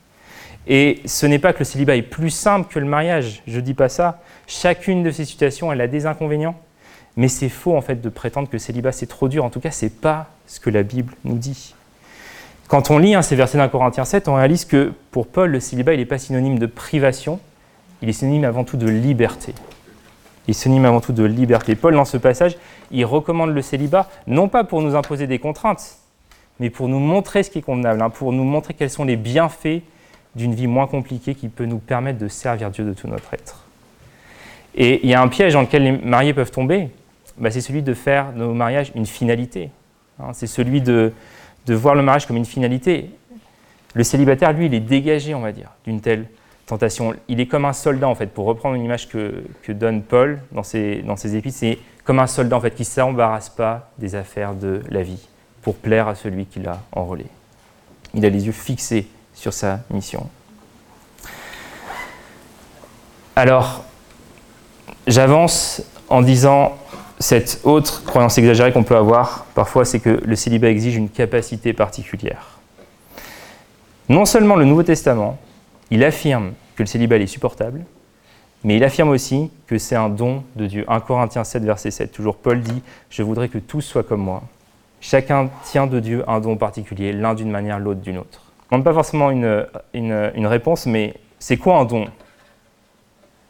Et 0.67 1.01
ce 1.05 1.25
n'est 1.25 1.39
pas 1.39 1.53
que 1.53 1.59
le 1.59 1.65
célibat 1.65 1.95
est 1.95 2.01
plus 2.01 2.29
simple 2.29 2.71
que 2.71 2.79
le 2.79 2.85
mariage, 2.85 3.41
je 3.47 3.55
ne 3.55 3.61
dis 3.61 3.73
pas 3.73 3.89
ça. 3.89 4.21
Chacune 4.47 5.03
de 5.03 5.11
ces 5.11 5.25
situations, 5.25 5.71
elle 5.71 5.81
a 5.81 5.87
des 5.87 6.05
inconvénients. 6.05 6.55
Mais 7.17 7.27
c'est 7.27 7.49
faux 7.49 7.75
en 7.75 7.81
fait 7.81 8.01
de 8.01 8.09
prétendre 8.09 8.47
que 8.47 8.53
le 8.53 8.59
célibat 8.59 8.91
c'est 8.91 9.07
trop 9.07 9.27
dur. 9.27 9.43
En 9.43 9.49
tout 9.49 9.59
cas, 9.59 9.71
ce 9.71 9.85
n'est 9.85 9.91
pas 9.91 10.29
ce 10.47 10.59
que 10.59 10.69
la 10.69 10.83
Bible 10.83 11.13
nous 11.25 11.37
dit. 11.37 11.75
Quand 12.67 12.89
on 12.89 12.99
lit 12.99 13.15
hein, 13.15 13.21
ces 13.21 13.35
versets 13.35 13.57
d'un 13.57 13.67
Corinthiens 13.67 14.05
7, 14.05 14.29
on 14.29 14.35
réalise 14.35 14.63
que 14.63 14.93
pour 15.11 15.27
Paul, 15.27 15.51
le 15.51 15.59
célibat 15.59 15.97
n'est 15.97 16.05
pas 16.05 16.17
synonyme 16.17 16.57
de 16.57 16.67
privation, 16.67 17.41
il 18.01 18.07
est 18.07 18.13
synonyme 18.13 18.45
avant 18.45 18.63
tout 18.63 18.77
de 18.77 18.87
liberté. 18.87 19.53
Il 20.47 20.51
est 20.51 20.53
synonyme 20.53 20.85
avant 20.85 21.01
tout 21.01 21.11
de 21.11 21.23
liberté. 21.23 21.75
Paul, 21.75 21.95
dans 21.95 22.05
ce 22.05 22.15
passage, 22.15 22.57
il 22.89 23.03
recommande 23.03 23.53
le 23.53 23.61
célibat, 23.61 24.07
non 24.25 24.47
pas 24.47 24.63
pour 24.63 24.81
nous 24.81 24.95
imposer 24.95 25.27
des 25.27 25.37
contraintes, 25.37 25.97
mais 26.61 26.69
pour 26.69 26.87
nous 26.87 26.99
montrer 26.99 27.43
ce 27.43 27.49
qui 27.49 27.59
est 27.59 27.61
convenable, 27.61 28.01
hein, 28.01 28.09
pour 28.09 28.31
nous 28.31 28.45
montrer 28.45 28.73
quels 28.73 28.89
sont 28.89 29.03
les 29.03 29.17
bienfaits 29.17 29.81
d'une 30.35 30.55
vie 30.55 30.67
moins 30.67 30.87
compliquée 30.87 31.35
qui 31.35 31.49
peut 31.49 31.65
nous 31.65 31.79
permettre 31.79 32.19
de 32.19 32.27
servir 32.27 32.71
Dieu 32.71 32.85
de 32.85 32.93
tout 32.93 33.07
notre 33.07 33.33
être. 33.33 33.65
Et 34.75 35.01
il 35.03 35.09
y 35.09 35.13
a 35.13 35.21
un 35.21 35.27
piège 35.27 35.53
dans 35.53 35.61
lequel 35.61 35.83
les 35.83 35.91
mariés 35.91 36.33
peuvent 36.33 36.51
tomber, 36.51 36.89
bah, 37.37 37.51
c'est 37.51 37.61
celui 37.61 37.81
de 37.81 37.93
faire 37.93 38.31
de 38.33 38.39
nos 38.39 38.53
mariages 38.53 38.91
une 38.95 39.05
finalité. 39.05 39.69
Hein. 40.19 40.31
c'est 40.33 40.47
celui 40.47 40.81
de, 40.81 41.11
voir 41.67 41.95
le 41.95 42.01
mariage 42.01 42.25
comme 42.25 42.37
une 42.37 42.45
finalité. 42.45 43.09
Le 43.93 44.03
célibataire, 44.03 44.53
lui, 44.53 44.67
il 44.67 44.73
est 44.73 44.79
dégagé, 44.79 45.35
on 45.35 45.41
va 45.41 45.51
dire, 45.51 45.69
d'une 45.85 45.99
telle 45.99 46.27
tentation. 46.65 47.13
Il 47.27 47.41
est 47.41 47.47
comme 47.47 47.65
un 47.65 47.73
soldat, 47.73 48.07
en 48.07 48.15
fait, 48.15 48.27
pour 48.27 48.45
reprendre 48.45 48.75
une 48.75 48.85
image 48.85 49.09
que, 49.09 49.43
donne 49.69 50.01
Paul 50.01 50.39
dans 50.51 50.63
ses, 50.63 51.01
dans 51.01 51.17
ses 51.17 51.35
épîtres, 51.35 51.57
c'est 51.57 51.77
comme 52.05 52.19
un 52.19 52.27
soldat, 52.27 52.55
en 52.55 52.61
fait, 52.61 52.73
qui 52.73 52.83
ne 52.83 52.87
s'embarrasse 52.87 53.49
pas 53.49 53.91
des 53.97 54.15
affaires 54.15 54.53
de 54.53 54.81
la 54.89 55.03
vie 55.03 55.27
pour 55.61 55.75
plaire 55.75 56.07
à 56.07 56.15
celui 56.15 56.45
qui 56.45 56.59
l'a 56.59 56.81
enrôlé. 56.93 57.25
Il 58.13 58.25
a 58.25 58.29
les 58.29 58.45
yeux 58.45 58.53
fixés 58.53 59.07
sur 59.41 59.53
sa 59.53 59.79
mission. 59.89 60.29
Alors, 63.35 63.83
j'avance 65.07 65.81
en 66.09 66.21
disant 66.21 66.77
cette 67.19 67.61
autre 67.63 68.03
croyance 68.03 68.37
exagérée 68.37 68.71
qu'on 68.71 68.83
peut 68.83 68.95
avoir 68.95 69.45
parfois, 69.55 69.83
c'est 69.83 69.99
que 69.99 70.21
le 70.23 70.35
célibat 70.35 70.69
exige 70.69 70.95
une 70.95 71.09
capacité 71.09 71.73
particulière. 71.73 72.59
Non 74.09 74.25
seulement 74.25 74.55
le 74.55 74.65
Nouveau 74.65 74.83
Testament, 74.83 75.39
il 75.89 76.03
affirme 76.03 76.53
que 76.75 76.83
le 76.83 76.87
célibat 76.87 77.17
est 77.17 77.25
supportable, 77.25 77.83
mais 78.63 78.77
il 78.77 78.83
affirme 78.83 79.09
aussi 79.09 79.49
que 79.65 79.79
c'est 79.79 79.95
un 79.95 80.09
don 80.09 80.43
de 80.55 80.67
Dieu. 80.67 80.85
1 80.87 80.99
Corinthiens 80.99 81.43
7, 81.43 81.63
verset 81.63 81.89
7, 81.89 82.11
toujours 82.11 82.35
Paul 82.35 82.61
dit, 82.61 82.83
Je 83.09 83.23
voudrais 83.23 83.49
que 83.49 83.57
tous 83.57 83.81
soient 83.81 84.03
comme 84.03 84.21
moi. 84.21 84.43
Chacun 84.99 85.49
tient 85.63 85.87
de 85.87 85.99
Dieu 85.99 86.23
un 86.27 86.39
don 86.39 86.57
particulier, 86.57 87.11
l'un 87.11 87.33
d'une 87.33 87.49
manière, 87.49 87.79
l'autre 87.79 88.01
d'une 88.01 88.19
autre 88.19 88.50
demande 88.71 88.85
pas 88.85 88.93
forcément 88.93 89.31
une, 89.31 90.45
réponse, 90.47 90.85
mais 90.85 91.15
c'est 91.39 91.57
quoi 91.57 91.77
un 91.77 91.85
don? 91.85 92.05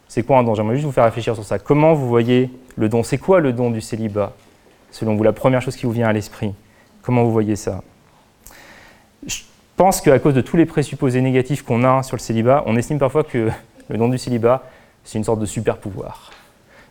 C'est 0.08 0.24
quoi 0.24 0.38
un 0.38 0.42
don? 0.42 0.54
J'aimerais 0.54 0.74
juste 0.74 0.86
vous 0.86 0.92
faire 0.92 1.04
réfléchir 1.04 1.34
sur 1.34 1.44
ça. 1.44 1.58
Comment 1.58 1.94
vous 1.94 2.08
voyez 2.08 2.50
le 2.76 2.88
don? 2.88 3.04
C'est 3.04 3.18
quoi 3.18 3.40
le 3.40 3.52
don 3.52 3.70
du 3.70 3.80
célibat? 3.80 4.32
Selon 4.90 5.14
vous, 5.14 5.22
la 5.22 5.32
première 5.32 5.62
chose 5.62 5.76
qui 5.76 5.86
vous 5.86 5.92
vient 5.92 6.08
à 6.08 6.12
l'esprit. 6.12 6.52
Comment 7.02 7.22
vous 7.24 7.32
voyez 7.32 7.56
ça? 7.56 7.82
Je 9.26 9.42
pense 9.76 10.00
qu'à 10.00 10.18
cause 10.18 10.34
de 10.34 10.40
tous 10.40 10.56
les 10.56 10.66
présupposés 10.66 11.20
négatifs 11.20 11.62
qu'on 11.62 11.84
a 11.84 12.02
sur 12.02 12.16
le 12.16 12.20
célibat, 12.20 12.64
on 12.66 12.76
estime 12.76 12.98
parfois 12.98 13.22
que 13.22 13.48
le 13.88 13.96
don 13.96 14.08
du 14.08 14.18
célibat, 14.18 14.64
c'est 15.04 15.18
une 15.18 15.24
sorte 15.24 15.40
de 15.40 15.46
super 15.46 15.78
pouvoir. 15.78 16.30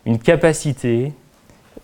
Une 0.06 0.18
capacité, 0.18 1.12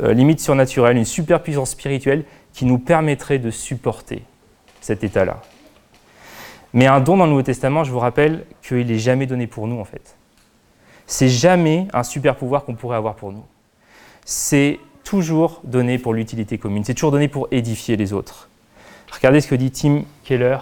euh, 0.02 0.14
limite 0.14 0.40
surnaturelle, 0.40 0.96
une 0.96 1.04
super 1.04 1.42
puissance 1.42 1.70
spirituelle 1.70 2.24
qui 2.54 2.64
nous 2.64 2.78
permettrait 2.78 3.38
de 3.38 3.50
supporter 3.50 4.22
cet 4.80 5.04
état-là. 5.04 5.42
Mais 6.74 6.86
un 6.86 7.00
don 7.00 7.16
dans 7.16 7.24
le 7.24 7.30
Nouveau 7.30 7.42
Testament, 7.42 7.84
je 7.84 7.90
vous 7.90 7.98
rappelle 7.98 8.44
qu'il 8.62 8.86
n'est 8.86 8.98
jamais 8.98 9.26
donné 9.26 9.46
pour 9.46 9.66
nous, 9.66 9.80
en 9.80 9.84
fait. 9.84 10.16
C'est 11.06 11.28
jamais 11.28 11.88
un 11.94 12.02
super 12.02 12.36
pouvoir 12.36 12.64
qu'on 12.64 12.74
pourrait 12.74 12.96
avoir 12.96 13.14
pour 13.14 13.32
nous. 13.32 13.44
C'est 14.24 14.78
toujours 15.04 15.62
donné 15.64 15.98
pour 15.98 16.12
l'utilité 16.12 16.58
commune. 16.58 16.84
C'est 16.84 16.92
toujours 16.92 17.12
donné 17.12 17.28
pour 17.28 17.48
édifier 17.50 17.96
les 17.96 18.12
autres. 18.12 18.50
Regardez 19.10 19.40
ce 19.40 19.48
que 19.48 19.54
dit 19.54 19.70
Tim 19.70 20.02
Keller. 20.24 20.58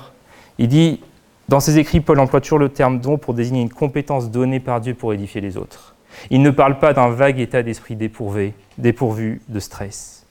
Il 0.58 0.68
dit 0.68 1.00
Dans 1.48 1.58
ses 1.58 1.78
écrits, 1.78 2.00
Paul 2.00 2.20
emploie 2.20 2.40
toujours 2.40 2.60
le 2.60 2.68
terme 2.68 3.00
don 3.00 3.18
pour 3.18 3.34
désigner 3.34 3.62
une 3.62 3.70
compétence 3.70 4.30
donnée 4.30 4.60
par 4.60 4.80
Dieu 4.80 4.94
pour 4.94 5.12
édifier 5.12 5.40
les 5.40 5.56
autres. 5.56 5.96
Il 6.30 6.42
ne 6.42 6.50
parle 6.50 6.78
pas 6.78 6.92
d'un 6.92 7.08
vague 7.08 7.40
état 7.40 7.64
d'esprit 7.64 7.96
dépourvu, 7.96 8.52
dépourvu 8.78 9.42
de 9.48 9.58
stress. 9.58 10.24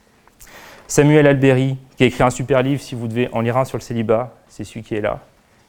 Samuel 0.88 1.26
Alberi, 1.26 1.76
qui 1.96 2.04
a 2.04 2.06
écrit 2.06 2.22
un 2.22 2.30
super 2.30 2.62
livre, 2.62 2.80
si 2.80 2.94
vous 2.94 3.08
devez 3.08 3.28
en 3.32 3.40
lire 3.40 3.56
un 3.58 3.66
sur 3.66 3.76
le 3.76 3.82
célibat, 3.82 4.34
c'est 4.48 4.64
celui 4.64 4.82
qui 4.82 4.94
est 4.94 5.00
là. 5.00 5.20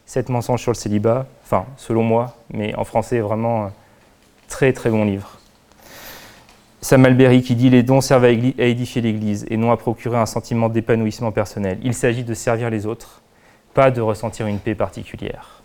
Sept 0.08 0.30
mensonges 0.30 0.62
sur 0.62 0.72
le 0.72 0.78
célibat, 0.78 1.28
enfin, 1.44 1.66
selon 1.76 2.02
moi, 2.02 2.38
mais 2.54 2.74
en 2.76 2.86
français, 2.86 3.20
vraiment 3.20 3.74
très 4.48 4.72
très 4.72 4.90
bon 4.90 5.04
livre. 5.04 5.38
Samuel 6.80 7.18
Berry 7.18 7.42
qui 7.42 7.56
dit 7.56 7.70
Les 7.70 7.84
dons 7.84 8.00
servent 8.00 8.24
à 8.24 8.30
édifier 8.30 9.02
l'Église 9.02 9.46
et 9.50 9.58
non 9.58 9.70
à 9.70 9.76
procurer 9.76 10.18
un 10.18 10.26
sentiment 10.26 10.70
d'épanouissement 10.70 11.34
personnel. 11.34 11.78
Il 11.84 11.94
s'agit 11.94 12.24
de 12.24 12.34
servir 12.34 12.70
les 12.70 12.86
autres, 12.86 13.22
pas 13.74 13.92
de 13.92 14.00
ressentir 14.00 14.48
une 14.48 14.60
paix 14.60 14.76
particulière. 14.76 15.62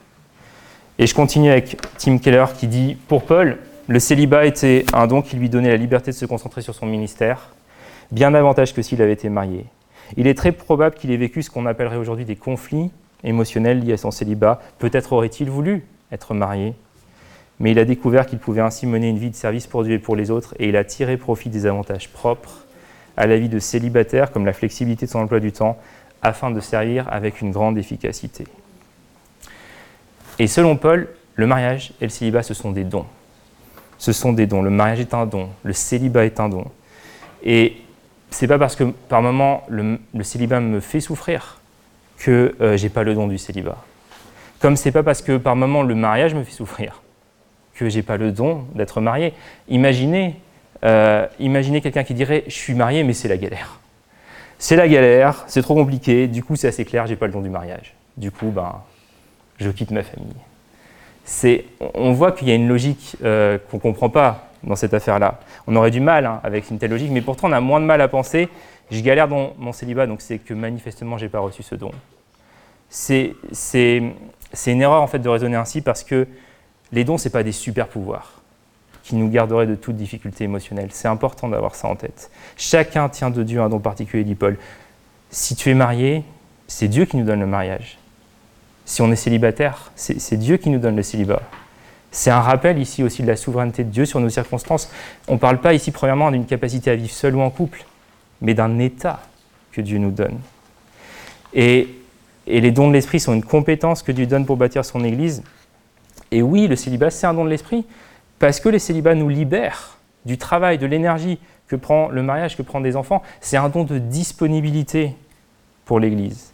Et 0.98 1.07
je 1.07 1.14
continue 1.14 1.52
avec 1.52 1.76
Tim 1.98 2.18
Keller 2.18 2.46
qui 2.59 2.66
dit 2.66 2.96
Pour 3.07 3.22
Paul, 3.22 3.59
le 3.87 4.00
célibat 4.00 4.44
était 4.44 4.85
un 4.92 5.07
don 5.07 5.22
qui 5.22 5.37
lui 5.37 5.50
donnait 5.50 5.70
la 5.70 5.76
liberté 5.76 6.11
de 6.11 6.16
se 6.16 6.26
concentrer 6.26 6.62
sur 6.62 6.74
son 6.74 6.87
ministère, 6.87 7.50
bien 8.11 8.33
davantage 8.33 8.74
que 8.74 8.83
s'il 8.83 9.00
avait 9.02 9.12
été 9.12 9.28
marié. 9.28 9.66
Il 10.16 10.26
est 10.26 10.35
très 10.35 10.50
probable 10.50 10.96
qu'il 10.96 11.12
ait 11.12 11.16
vécu 11.16 11.44
ce 11.44 11.50
qu'on 11.50 11.64
appellerait 11.64 11.96
aujourd'hui 11.96 12.24
des 12.24 12.35
conflits 12.35 12.90
émotionnels 13.24 13.80
liés 13.80 13.94
à 13.94 13.96
son 13.96 14.11
célibat. 14.11 14.61
Peut-être 14.78 15.12
aurait-il 15.12 15.50
voulu 15.50 15.85
être 16.11 16.35
marié, 16.35 16.74
mais 17.61 17.70
il 17.70 17.78
a 17.78 17.85
découvert 17.85 18.26
qu'il 18.26 18.38
pouvait 18.38 18.61
ainsi 18.61 18.87
mener 18.87 19.08
une 19.08 19.18
vie 19.18 19.30
de 19.30 19.37
service 19.37 19.66
pour 19.66 19.85
Dieu 19.85 19.94
et 19.94 19.98
pour 19.98 20.16
les 20.16 20.30
autres, 20.30 20.54
et 20.58 20.68
il 20.68 20.76
a 20.76 20.85
tiré 20.85 21.16
profit 21.16 21.48
des 21.48 21.66
avantages 21.66 22.08
propres 22.08 22.66
à 23.16 23.26
la 23.26 23.37
vie 23.37 23.48
de 23.48 23.58
célibataire, 23.58 24.32
comme 24.32 24.46
la 24.46 24.52
flexibilité 24.52 25.06
de 25.06 25.11
son 25.11 25.20
emploi 25.20 25.40
du 25.40 25.52
temps, 25.52 25.78
afin 26.22 26.50
de 26.50 26.61
servir 26.61 27.06
avec 27.12 27.40
une 27.40 27.50
grande 27.50 27.78
efficacité. 27.78 28.46
Et 30.38 30.46
selon 30.46 30.76
Paul, 30.76 31.08
le 31.35 31.46
mariage 31.46 31.92
et 32.00 32.04
le 32.04 32.11
célibat, 32.11 32.42
ce 32.42 32.54
sont 32.54 32.72
des 32.72 32.85
dons. 32.85 33.06
Ce 33.98 34.12
sont 34.12 34.32
des 34.32 34.46
dons. 34.46 34.62
Le 34.62 34.70
mariage 34.70 35.00
est 35.00 35.14
un 35.14 35.26
don, 35.26 35.48
le 35.62 35.72
célibat 35.72 36.24
est 36.24 36.40
un 36.40 36.48
don. 36.48 36.64
Et 37.44 37.76
c'est 38.30 38.46
pas 38.46 38.58
parce 38.58 38.76
que 38.76 38.85
par 38.85 39.22
moment 39.22 39.64
le, 39.68 39.98
célibat 40.22 40.61
me 40.61 40.80
fait 40.80 41.00
souffrir 41.00 41.61
que 42.18 42.55
euh, 42.61 42.77
j'ai 42.77 42.88
pas 42.88 43.03
le 43.03 43.14
don 43.14 43.27
du 43.27 43.38
célibat. 43.38 43.79
Comme 44.61 44.77
c'est 44.77 44.92
pas 44.92 45.03
parce 45.03 45.22
que 45.22 45.37
par 45.37 45.57
moment 45.57 45.83
le 45.83 45.94
mariage 45.94 46.35
me 46.35 46.44
fait 46.44 46.53
souffrir 46.53 47.03
que 47.75 47.88
j'ai 47.88 48.03
pas 48.03 48.16
le 48.16 48.33
don 48.33 48.64
d'être 48.75 49.01
marié. 49.01 49.33
Imaginez, 49.68 50.37
euh, 50.85 51.27
imaginez 51.40 51.81
quelqu'un 51.81 52.05
qui 52.05 52.14
dirait 52.14 52.44
je 52.46 52.55
suis 52.55 52.75
marié 52.75 53.03
mais 53.03 53.12
c'est 53.12 53.29
la 53.29 53.37
galère. 53.37 53.81
C'est 54.59 54.77
la 54.77 54.87
galère, 54.87 55.44
c'est 55.48 55.62
trop 55.62 55.75
compliqué, 55.75 56.29
du 56.29 56.44
coup 56.44 56.55
c'est 56.55 56.68
assez 56.68 56.85
clair, 56.85 57.07
j'ai 57.07 57.16
pas 57.16 57.27
le 57.27 57.33
don 57.33 57.40
du 57.40 57.51
mariage. 57.51 57.94
Du 58.16 58.31
coup, 58.31 58.51
ben, 58.51 58.83
je 59.59 59.70
quitte 59.70 59.90
ma 59.90 60.03
famille. 60.03 60.29
C'est, 61.25 61.64
on 61.94 62.12
voit 62.12 62.33
qu'il 62.33 62.48
y 62.48 62.53
a 62.53 62.55
une 62.55 62.68
logique 62.68 63.16
euh, 63.25 63.59
qu'on 63.70 63.79
ne 63.79 63.83
comprend 63.83 64.11
pas 64.11 64.52
dans 64.64 64.77
cette 64.77 64.94
affaire-là. 64.94 65.40
On 65.66 65.77
aurait 65.77 65.90
du 65.90 66.01
mal 66.01 66.27
hein, 66.27 66.40
avec 66.44 66.70
une 66.70 66.79
telle 66.79 66.90
logique, 66.90 67.11
mais 67.11 67.22
pourtant 67.22 67.48
on 67.48 67.53
a 67.53 67.61
moins 67.61 67.81
de 67.81 67.87
mal 67.87 68.01
à 68.01 68.09
penser. 68.09 68.48
Je 68.90 69.01
galère 69.01 69.29
dans 69.29 69.55
mon 69.59 69.72
célibat, 69.72 70.07
donc 70.07 70.20
c'est 70.20 70.38
que 70.38 70.55
manifestement 70.55 71.18
j'ai 71.18 71.29
pas 71.29 71.40
reçu 71.40 71.62
ce 71.62 71.75
don. 71.75 71.90
C'est, 72.90 73.35
c'est, 73.53 74.03
c'est 74.53 74.72
une 74.72 74.83
erreur 74.83 75.03
en 75.03 75.07
fait 75.07 75.18
de 75.18 75.29
raisonner 75.29 75.57
ainsi 75.57 75.81
parce 75.81 76.05
que 76.05 76.27
les 76.92 77.05
dons, 77.05 77.16
ce 77.16 77.29
pas 77.29 77.42
des 77.42 77.53
super 77.53 77.88
pouvoirs 77.88 78.42
qui 79.03 79.16
nous 79.16 79.29
garderaient 79.29 79.66
de 79.66 79.75
toute 79.75 79.96
difficulté 79.96 80.44
émotionnelle. 80.44 80.90
C'est 80.92 81.09
important 81.09 81.48
d'avoir 81.48 81.75
ça 81.75 81.88
en 81.88 81.96
tête. 81.96 82.31
Chacun 82.57 83.09
tient 83.09 83.31
de 83.31 83.42
Dieu 83.42 83.61
un 83.61 83.68
don 83.68 83.81
particulier, 83.81 84.25
dit 84.25 84.35
Paul. 84.35 84.57
Si 85.31 85.57
tu 85.57 85.70
es 85.70 85.75
marié, 85.75 86.22
c'est 86.68 86.88
Dieu 86.88 87.05
qui 87.05 87.16
nous 87.16 87.25
donne 87.25 87.40
le 87.40 87.46
mariage. 87.46 87.98
Si 88.85 89.03
on 89.03 89.11
est 89.11 89.16
célibataire, 89.16 89.90
c'est 89.96 90.37
Dieu 90.37 90.57
qui 90.57 90.70
nous 90.70 90.79
donne 90.79 90.96
le 90.96 91.03
célibat. 91.03 91.42
C'est 92.14 92.31
un 92.31 92.40
rappel 92.40 92.79
ici 92.79 93.03
aussi 93.03 93.22
de 93.22 93.27
la 93.27 93.37
souveraineté 93.37 93.85
de 93.85 93.88
Dieu 93.88 94.05
sur 94.05 94.20
nos 94.20 94.29
circonstances. 94.29 94.90
On 95.29 95.35
ne 95.35 95.38
parle 95.38 95.61
pas 95.61 95.72
ici 95.72 95.90
premièrement 95.90 96.31
d'une 96.31 96.44
capacité 96.44 96.90
à 96.90 96.94
vivre 96.94 97.11
seul 97.11 97.35
ou 97.35 97.40
en 97.40 97.48
couple, 97.48 97.85
mais 98.42 98.53
d'un 98.53 98.79
état 98.79 99.20
que 99.72 99.81
Dieu 99.81 99.96
nous 99.96 100.11
donne. 100.11 100.38
Et, 101.55 101.88
les 102.46 102.70
dons 102.70 102.88
de 102.88 102.92
l'esprit 102.92 103.18
sont 103.18 103.33
une 103.33 103.44
compétence 103.44 104.03
que 104.03 104.12
Dieu 104.12 104.27
donne 104.27 104.44
pour 104.44 104.57
bâtir 104.57 104.85
son 104.85 105.05
Église. 105.05 105.42
Et 106.31 106.42
oui, 106.42 106.66
le 106.66 106.77
célibat, 106.77 107.11
c'est 107.11 107.27
un 107.27 107.35
don 107.35 107.44
de 107.44 107.51
l'esprit, 107.51 107.87
parce 108.38 108.61
que 108.61 108.68
les 108.68 108.81
célibats 108.81 109.14
nous 109.14 109.29
libèrent 109.29 109.96
du 110.27 110.37
travail, 110.37 110.77
de 110.77 110.87
l'énergie 110.87 111.38
que 111.68 111.77
prend 111.77 112.09
le 112.09 112.22
mariage, 112.22 112.57
que 112.57 112.62
prend 112.62 112.81
des 112.81 112.96
enfants. 112.96 113.22
C'est 113.40 113.57
un 113.57 113.68
don 113.68 113.85
de 113.85 113.98
disponibilité 113.98 115.14
pour 115.87 116.01
l'Église. 116.01 116.52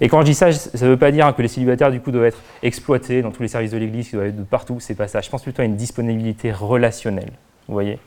Et 0.00 0.08
quand 0.08 0.20
je 0.20 0.26
dis 0.26 0.34
ça, 0.34 0.52
ça 0.52 0.84
ne 0.84 0.90
veut 0.90 0.96
pas 0.96 1.12
dire 1.12 1.34
que 1.34 1.42
les 1.42 1.48
célibataires, 1.48 1.90
du 1.90 2.00
coup, 2.00 2.10
doivent 2.10 2.26
être 2.26 2.42
exploités 2.62 3.22
dans 3.22 3.30
tous 3.30 3.42
les 3.42 3.48
services 3.48 3.70
de 3.70 3.78
l'Église, 3.78 4.08
qu'ils 4.08 4.16
doivent 4.16 4.28
être 4.28 4.36
de 4.36 4.42
partout, 4.42 4.80
c'est 4.80 4.94
pas 4.94 5.08
ça. 5.08 5.20
Je 5.20 5.30
pense 5.30 5.42
plutôt 5.42 5.62
à 5.62 5.64
une 5.64 5.76
disponibilité 5.76 6.52
relationnelle, 6.52 7.32
vous 7.68 7.74
voyez 7.74 7.98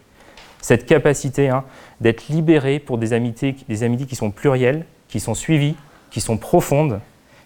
Cette 0.62 0.86
capacité 0.86 1.50
hein, 1.50 1.64
d'être 2.02 2.28
libéré 2.28 2.80
pour 2.80 2.98
des 2.98 3.14
amitiés, 3.14 3.56
des 3.70 3.84
amitiés 3.84 4.06
qui 4.06 4.16
sont 4.16 4.32
plurielles, 4.32 4.86
qui 5.08 5.20
sont 5.20 5.34
suivies, 5.34 5.76
qui 6.12 6.20
sont 6.20 6.38
profondes, 6.38 7.00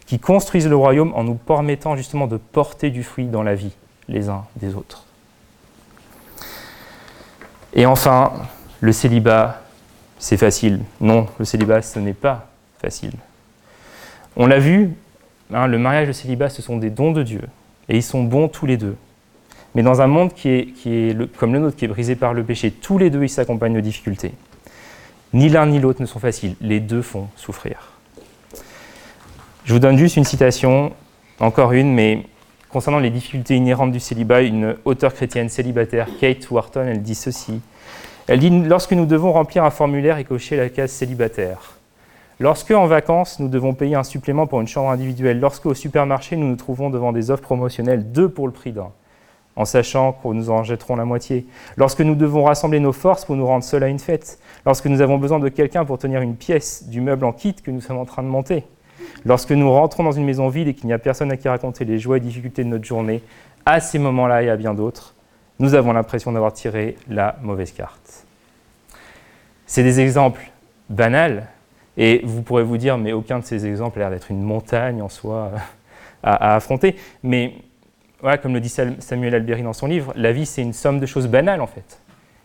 qui 0.08 0.19
construisent 0.19 0.67
le 0.67 0.75
royaume 0.75 1.13
en 1.15 1.23
nous 1.23 1.36
permettant 1.36 1.95
justement 1.95 2.27
de 2.27 2.38
porter 2.38 2.89
du 2.89 3.04
fruit 3.04 3.27
dans 3.27 3.43
la 3.43 3.56
vie 3.56 3.71
les 4.08 4.30
uns 4.30 4.45
des 4.56 4.75
autres. 4.75 5.06
Et 7.73 7.86
enfin, 7.86 8.34
le 8.82 8.91
célibat, 8.91 9.62
c'est 10.19 10.38
facile. 10.38 10.82
Non, 10.99 11.27
le 11.39 11.45
célibat, 11.45 11.82
ce 11.82 11.99
n'est 11.99 12.13
pas 12.13 12.47
facile. 12.80 13.13
On 14.36 14.48
l'a 14.48 14.60
vu, 14.60 14.91
hein, 15.54 15.67
le 15.67 15.78
mariage 15.78 16.04
et 16.04 16.08
le 16.08 16.13
célibat, 16.13 16.50
ce 16.50 16.62
sont 16.62 16.78
des 16.78 16.89
dons 16.89 17.12
de 17.12 17.24
Dieu. 17.24 17.41
Et 17.89 17.98
ils 17.98 18.04
sont 18.04 18.24
bons 18.24 18.48
tous 18.48 18.65
les 18.65 18.78
deux. 18.78 18.96
Mais 19.76 19.84
dans 19.84 20.02
un 20.02 20.08
monde 20.08 20.34
qui 20.34 20.50
est, 20.50 21.38
comme 21.38 21.54
le 21.54 21.60
nôtre, 21.60 21.78
qui 21.78 21.86
est 21.86 21.89
brisé 21.89 22.15
par 22.15 22.34
le 22.34 22.44
péché, 22.44 22.72
tous 22.72 22.98
les 22.98 23.10
deux, 23.10 23.24
ils 23.24 23.30
s'accompagnent 23.30 23.74
de 23.74 23.82
difficultés. 23.82 24.34
Ni 25.34 25.48
l'un 25.50 25.65
ni 25.65 25.80
l'autre 25.80 26.02
ne 26.02 26.06
sont 26.06 26.20
faciles. 26.20 26.56
Les 26.60 26.80
deux 26.80 27.02
font 27.02 27.28
souffrir. 27.36 27.91
Je 29.63 29.74
vous 29.74 29.80
donne 29.80 29.98
juste 29.98 30.17
une 30.17 30.26
citation, 30.26 30.91
encore 31.39 31.72
une, 31.72 31.94
mais 31.94 32.26
concernant 32.70 33.00
les 33.00 33.10
difficultés 33.10 33.56
inhérentes 33.56 33.91
du 33.91 34.00
célibat, 34.00 34.41
une 34.41 34.76
auteure 34.86 35.13
chrétienne 35.13 35.50
célibataire, 35.50 36.08
Kate 36.20 36.50
Wharton, 36.50 36.86
elle 36.88 37.02
dit 37.02 37.15
ceci. 37.15 37.62
Elle 38.28 38.39
dit 38.39 38.50
Lorsque 38.50 38.91
nous 38.91 39.06
devons 39.06 39.32
remplir 39.32 39.63
un 39.63 39.70
formulaire 39.70 40.17
et 40.17 40.24
cocher 40.24 40.58
la 40.58 40.70
case 40.70 40.91
célibataire, 40.91 41.78
lorsque 42.41 42.71
en 42.71 42.88
vacances 42.88 43.39
nous 43.39 43.47
devons 43.47 43.73
payer 43.73 43.95
un 43.95 44.04
supplément 44.04 44.47
pour 44.47 44.60
une 44.60 44.67
chambre 44.67 44.89
individuelle, 44.89 45.39
lorsque 45.39 45.65
au 45.65 45.73
supermarché 45.73 46.36
nous 46.36 46.47
nous 46.47 46.58
trouvons 46.58 46.89
devant 46.89 47.13
des 47.13 47.32
offres 47.32 47.43
promotionnelles, 47.43 48.12
deux 48.12 48.27
pour 48.27 48.47
le 48.47 48.54
prix 48.54 48.73
d'un, 48.73 48.91
en 49.56 49.63
sachant 49.63 50.12
qu'on 50.12 50.34
nous 50.34 50.49
en 50.49 50.63
jetterons 50.63 50.97
la 50.97 51.06
moitié, 51.06 51.45
lorsque 51.77 52.01
nous 52.01 52.15
devons 52.15 52.43
rassembler 52.43 52.82
nos 52.82 52.93
forces 52.93 53.23
pour 53.23 53.38
nous 53.38 53.45
rendre 53.45 53.63
seuls 53.63 53.84
à 53.84 53.88
une 53.88 53.99
fête, 53.99 54.39
lorsque 54.65 54.88
nous 54.88 54.99
avons 54.99 55.17
besoin 55.17 55.39
de 55.39 55.47
quelqu'un 55.47 55.86
pour 55.86 55.97
tenir 55.97 56.21
une 56.21 56.36
pièce 56.36 56.89
du 56.89 56.99
meuble 56.99 57.23
en 57.23 57.32
kit 57.32 57.54
que 57.54 57.71
nous 57.71 57.82
sommes 57.82 57.99
en 57.99 58.06
train 58.06 58.23
de 58.23 58.27
monter, 58.27 58.65
Lorsque 59.25 59.51
nous 59.51 59.71
rentrons 59.71 60.04
dans 60.04 60.12
une 60.12 60.25
maison 60.25 60.49
vide 60.49 60.69
et 60.69 60.73
qu'il 60.73 60.88
n'y 60.88 60.93
a 60.93 60.99
personne 60.99 61.32
à 61.32 61.38
qui 61.38 61.47
raconter 61.47 61.86
les 61.86 61.99
joies 61.99 62.17
et 62.17 62.19
difficultés 62.19 62.63
de 62.63 62.69
notre 62.69 62.86
journée, 62.86 63.21
à 63.65 63.80
ces 63.80 63.99
moments-là 63.99 64.43
et 64.43 64.49
à 64.49 64.58
bien 64.58 64.73
d'autres, 64.73 65.13
nous 65.60 65.75
avons 65.75 65.93
l'impression 65.93 66.32
d'avoir 66.32 66.54
tiré 66.54 66.97
la 67.08 67.38
mauvaise 67.41 67.71
carte. 67.71 68.25
C'est 69.67 69.84
des 69.84 69.99
exemples 69.99 70.51
banals, 70.89 71.47
et 71.97 72.21
vous 72.23 72.41
pourrez 72.41 72.63
vous 72.63 72.77
dire, 72.77 72.97
mais 72.97 73.12
aucun 73.12 73.39
de 73.39 73.45
ces 73.45 73.65
exemples 73.65 73.99
a 73.99 74.01
l'air 74.01 74.10
d'être 74.12 74.32
une 74.32 74.41
montagne 74.41 75.01
en 75.01 75.10
soi 75.10 75.51
à, 76.23 76.56
affronter. 76.56 76.95
Mais 77.23 77.54
voilà, 78.21 78.38
comme 78.38 78.54
le 78.54 78.60
dit 78.60 78.73
Samuel 78.99 79.36
Alberi 79.36 79.63
dans 79.63 79.73
son 79.73 79.88
livre, 79.88 80.13
la 80.15 80.32
vie 80.32 80.45
c'est 80.45 80.62
une 80.62 80.73
somme 80.73 80.99
de 80.99 81.06
choses 81.06 81.27
banales 81.27 81.62
en 81.62 81.67
fait. 81.67 81.99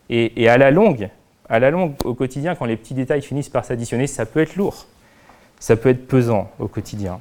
Et, 0.09 0.41
et 0.41 0.49
à 0.49 0.57
la 0.57 0.71
longue, 0.71 1.09
à 1.49 1.59
la 1.59 1.71
longue, 1.71 1.93
au 2.03 2.13
quotidien, 2.13 2.55
quand 2.55 2.65
les 2.65 2.77
petits 2.77 2.93
détails 2.93 3.21
finissent 3.21 3.49
par 3.49 3.65
s'additionner, 3.65 4.07
ça 4.07 4.25
peut 4.25 4.41
être 4.41 4.55
lourd 4.55 4.87
ça 5.59 5.75
peut 5.75 5.89
être 5.89 6.07
pesant 6.07 6.49
au 6.59 6.67
quotidien. 6.67 7.19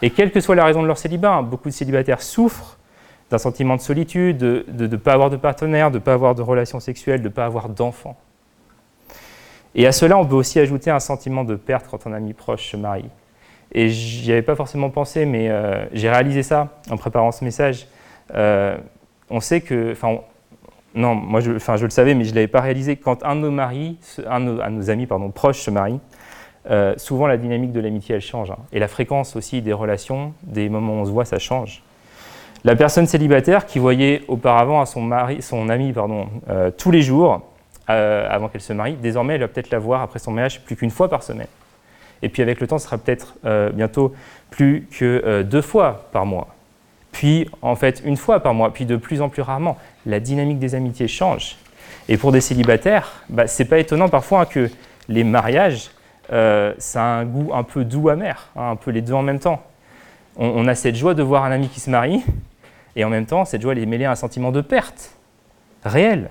Et 0.00 0.10
quelle 0.10 0.32
que 0.32 0.40
soit 0.40 0.54
la 0.54 0.64
raison 0.64 0.82
de 0.82 0.86
leur 0.86 0.98
célibat, 0.98 1.32
hein, 1.32 1.42
beaucoup 1.42 1.68
de 1.68 1.74
célibataires 1.74 2.22
souffrent 2.22 2.78
d'un 3.30 3.38
sentiment 3.38 3.76
de 3.76 3.80
solitude, 3.80 4.38
de 4.38 4.64
ne 4.86 4.96
pas 4.96 5.14
avoir 5.14 5.30
de 5.30 5.36
partenaire, 5.36 5.90
de 5.90 5.98
ne 5.98 6.02
pas 6.02 6.12
avoir 6.12 6.34
de 6.34 6.42
relations 6.42 6.80
sexuelles, 6.80 7.20
de 7.20 7.28
ne 7.28 7.32
pas 7.32 7.46
avoir 7.46 7.68
d'enfants. 7.68 8.16
Et 9.74 9.86
à 9.86 9.92
cela, 9.92 10.18
on 10.18 10.26
peut 10.26 10.34
aussi 10.34 10.60
ajouter 10.60 10.90
un 10.90 11.00
sentiment 11.00 11.44
de 11.44 11.56
perte 11.56 11.86
quand 11.90 12.06
un 12.06 12.12
ami 12.12 12.34
proche 12.34 12.70
se 12.70 12.76
marie. 12.76 13.08
Et 13.74 13.88
j'y 13.88 14.30
avais 14.32 14.42
pas 14.42 14.54
forcément 14.54 14.90
pensé, 14.90 15.24
mais 15.24 15.48
euh, 15.48 15.86
j'ai 15.92 16.10
réalisé 16.10 16.42
ça 16.42 16.68
en 16.90 16.96
préparant 16.98 17.32
ce 17.32 17.44
message. 17.44 17.86
Euh, 18.34 18.76
on 19.30 19.40
sait 19.40 19.62
que, 19.62 19.92
enfin, 19.92 20.18
non, 20.94 21.14
moi, 21.14 21.40
je, 21.40 21.52
je 21.58 21.84
le 21.84 21.90
savais, 21.90 22.14
mais 22.14 22.24
je 22.24 22.34
l'avais 22.34 22.48
pas 22.48 22.60
réalisé. 22.60 22.96
Quand 22.96 23.24
un 23.24 23.34
de 23.34 23.40
nos 23.40 23.50
maris, 23.50 23.96
un 24.28 24.40
de 24.40 24.68
nos, 24.68 24.90
amis, 24.90 25.06
pardon, 25.06 25.30
proches 25.30 25.60
se 25.60 25.70
marie, 25.70 26.00
euh, 26.70 26.92
souvent 26.98 27.26
la 27.26 27.38
dynamique 27.38 27.72
de 27.72 27.80
l'amitié, 27.80 28.14
elle 28.14 28.20
change. 28.20 28.50
Hein. 28.50 28.58
Et 28.74 28.78
la 28.78 28.88
fréquence 28.88 29.36
aussi 29.36 29.62
des 29.62 29.72
relations, 29.72 30.34
des 30.42 30.68
moments 30.68 30.98
où 30.98 31.02
on 31.02 31.04
se 31.06 31.10
voit, 31.10 31.24
ça 31.24 31.38
change. 31.38 31.82
La 32.64 32.76
personne 32.76 33.06
célibataire 33.06 33.64
qui 33.64 33.78
voyait 33.78 34.22
auparavant 34.28 34.82
à 34.82 34.86
son, 34.86 35.10
son 35.40 35.68
ami 35.68 35.92
pardon, 35.92 36.28
tous 36.76 36.92
les 36.92 37.02
jours, 37.02 37.42
euh, 37.90 38.26
avant 38.30 38.48
qu'elle 38.48 38.60
se 38.60 38.72
marie, 38.72 38.94
désormais 38.94 39.34
elle 39.34 39.40
va 39.40 39.48
peut-être 39.48 39.70
la 39.70 39.78
voir 39.78 40.02
après 40.02 40.18
son 40.18 40.32
mariage 40.32 40.62
plus 40.62 40.76
qu'une 40.76 40.90
fois 40.90 41.08
par 41.08 41.22
semaine. 41.22 41.48
Et 42.22 42.28
puis 42.28 42.42
avec 42.42 42.60
le 42.60 42.66
temps, 42.66 42.78
ce 42.78 42.86
sera 42.86 42.98
peut-être 42.98 43.34
bientôt 43.72 44.14
plus 44.50 44.86
que 44.96 45.42
deux 45.42 45.60
fois 45.60 46.08
par 46.12 46.24
mois. 46.24 46.54
Puis 47.10 47.50
en 47.62 47.74
fait 47.74 48.00
une 48.04 48.16
fois 48.16 48.38
par 48.38 48.54
mois, 48.54 48.72
puis 48.72 48.86
de 48.86 48.94
plus 48.94 49.20
en 49.20 49.28
plus 49.28 49.42
rarement. 49.42 49.76
La 50.06 50.20
dynamique 50.20 50.60
des 50.60 50.76
amitiés 50.76 51.08
change. 51.08 51.56
Et 52.08 52.16
pour 52.16 52.30
des 52.30 52.40
célibataires, 52.40 53.24
bah, 53.28 53.48
c'est 53.48 53.64
pas 53.64 53.78
étonnant 53.78 54.08
parfois 54.08 54.46
que 54.46 54.70
les 55.08 55.24
mariages 55.24 55.90
euh, 56.32 56.72
ça 56.78 57.02
a 57.02 57.06
un 57.06 57.24
goût 57.24 57.50
un 57.52 57.62
peu 57.62 57.84
doux 57.84 58.08
amer, 58.08 58.48
hein, 58.56 58.70
un 58.70 58.76
peu 58.76 58.90
les 58.90 59.02
deux 59.02 59.12
en 59.12 59.22
même 59.22 59.38
temps. 59.38 59.62
On, 60.36 60.66
a 60.66 60.74
cette 60.74 60.96
joie 60.96 61.12
de 61.12 61.22
voir 61.22 61.44
un 61.44 61.52
ami 61.52 61.68
qui 61.68 61.78
se 61.78 61.90
marie, 61.90 62.22
et 62.96 63.04
en 63.04 63.10
même 63.10 63.26
temps, 63.26 63.44
cette 63.44 63.60
joie 63.60 63.72
elle 63.72 63.80
est 63.80 63.86
mêlée 63.86 64.06
à 64.06 64.12
un 64.12 64.16
sentiment 64.16 64.50
de 64.50 64.62
perte 64.62 65.10
réel. 65.84 66.30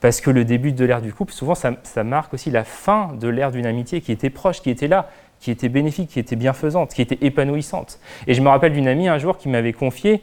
Parce 0.00 0.20
que 0.20 0.30
le 0.30 0.44
début 0.44 0.72
de 0.72 0.84
l'ère 0.84 1.02
du 1.02 1.12
couple, 1.12 1.32
souvent, 1.32 1.54
ça, 1.54 2.04
marque 2.04 2.32
aussi 2.32 2.50
la 2.50 2.64
fin 2.64 3.10
de 3.20 3.28
l'ère 3.28 3.50
d'une 3.50 3.66
amitié 3.66 4.00
qui 4.00 4.12
était 4.12 4.30
proche, 4.30 4.62
qui 4.62 4.70
était 4.70 4.88
là, 4.88 5.10
qui 5.40 5.50
était 5.50 5.68
bénéfique, 5.68 6.10
qui 6.10 6.18
était 6.18 6.36
bienfaisante, 6.36 6.94
qui 6.94 7.02
était 7.02 7.18
épanouissante. 7.20 7.98
Et 8.26 8.34
je 8.34 8.40
me 8.40 8.48
rappelle 8.48 8.72
d'une 8.72 8.88
amie 8.88 9.08
un 9.08 9.18
jour 9.18 9.36
qui 9.36 9.48
m'avait 9.48 9.72
confié 9.72 10.22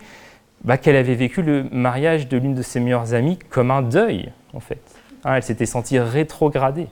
bah, 0.63 0.77
qu'elle 0.77 0.95
avait 0.95 1.15
vécu 1.15 1.43
le 1.43 1.65
mariage 1.71 2.27
de 2.27 2.37
l'une 2.37 2.55
de 2.55 2.63
ses 2.63 2.79
meilleures 2.79 3.13
amies 3.13 3.37
comme 3.49 3.69
un 3.69 3.83
deuil, 3.83 4.31
en 4.53 4.59
fait. 4.59 4.81
Hein, 5.23 5.35
elle 5.35 5.43
s'était 5.43 5.67
sentie 5.67 5.99
rétrogradée. 5.99 6.87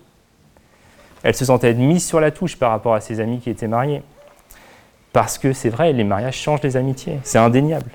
Elle 1.24 1.36
se 1.36 1.46
sentait 1.46 1.74
mise 1.74 2.06
sur 2.06 2.20
la 2.20 2.30
touche 2.30 2.56
par 2.56 2.70
rapport 2.70 2.94
à 2.94 3.02
ses 3.02 3.20
amis 3.20 3.40
qui 3.40 3.50
étaient 3.50 3.68
mariés. 3.68 4.04
Parce 5.12 5.40
que 5.40 5.54
c'est 5.54 5.70
vrai, 5.70 5.92
les 5.92 6.04
mariages 6.04 6.38
changent 6.38 6.62
les 6.62 6.78
amitiés, 6.78 7.18
c'est 7.24 7.40
indéniable. 7.40 7.90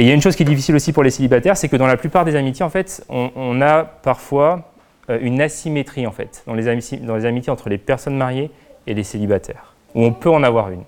Et 0.00 0.04
il 0.04 0.06
y 0.06 0.12
a 0.12 0.14
une 0.14 0.22
chose 0.22 0.34
qui 0.34 0.44
est 0.44 0.46
difficile 0.46 0.74
aussi 0.74 0.94
pour 0.94 1.02
les 1.02 1.10
célibataires, 1.10 1.58
c'est 1.58 1.68
que 1.68 1.76
dans 1.76 1.86
la 1.86 1.98
plupart 1.98 2.24
des 2.24 2.34
amitiés, 2.34 2.64
en 2.64 2.70
fait, 2.70 3.04
on, 3.10 3.60
a 3.60 3.84
parfois 3.84 4.72
euh, 5.10 5.18
une 5.20 5.42
asymétrie 5.42 6.06
en 6.06 6.10
fait 6.10 6.42
dans 6.46 6.54
les, 6.54 6.68
amitiés, 6.68 7.52
entre 7.52 7.68
les 7.68 7.76
personnes 7.76 8.16
mariées 8.16 8.50
et 8.86 8.94
les 8.94 9.04
célibataires, 9.04 9.74
où 9.94 10.02
on 10.02 10.14
peut 10.14 10.30
en 10.30 10.42
avoir 10.42 10.70
une. 10.70 10.84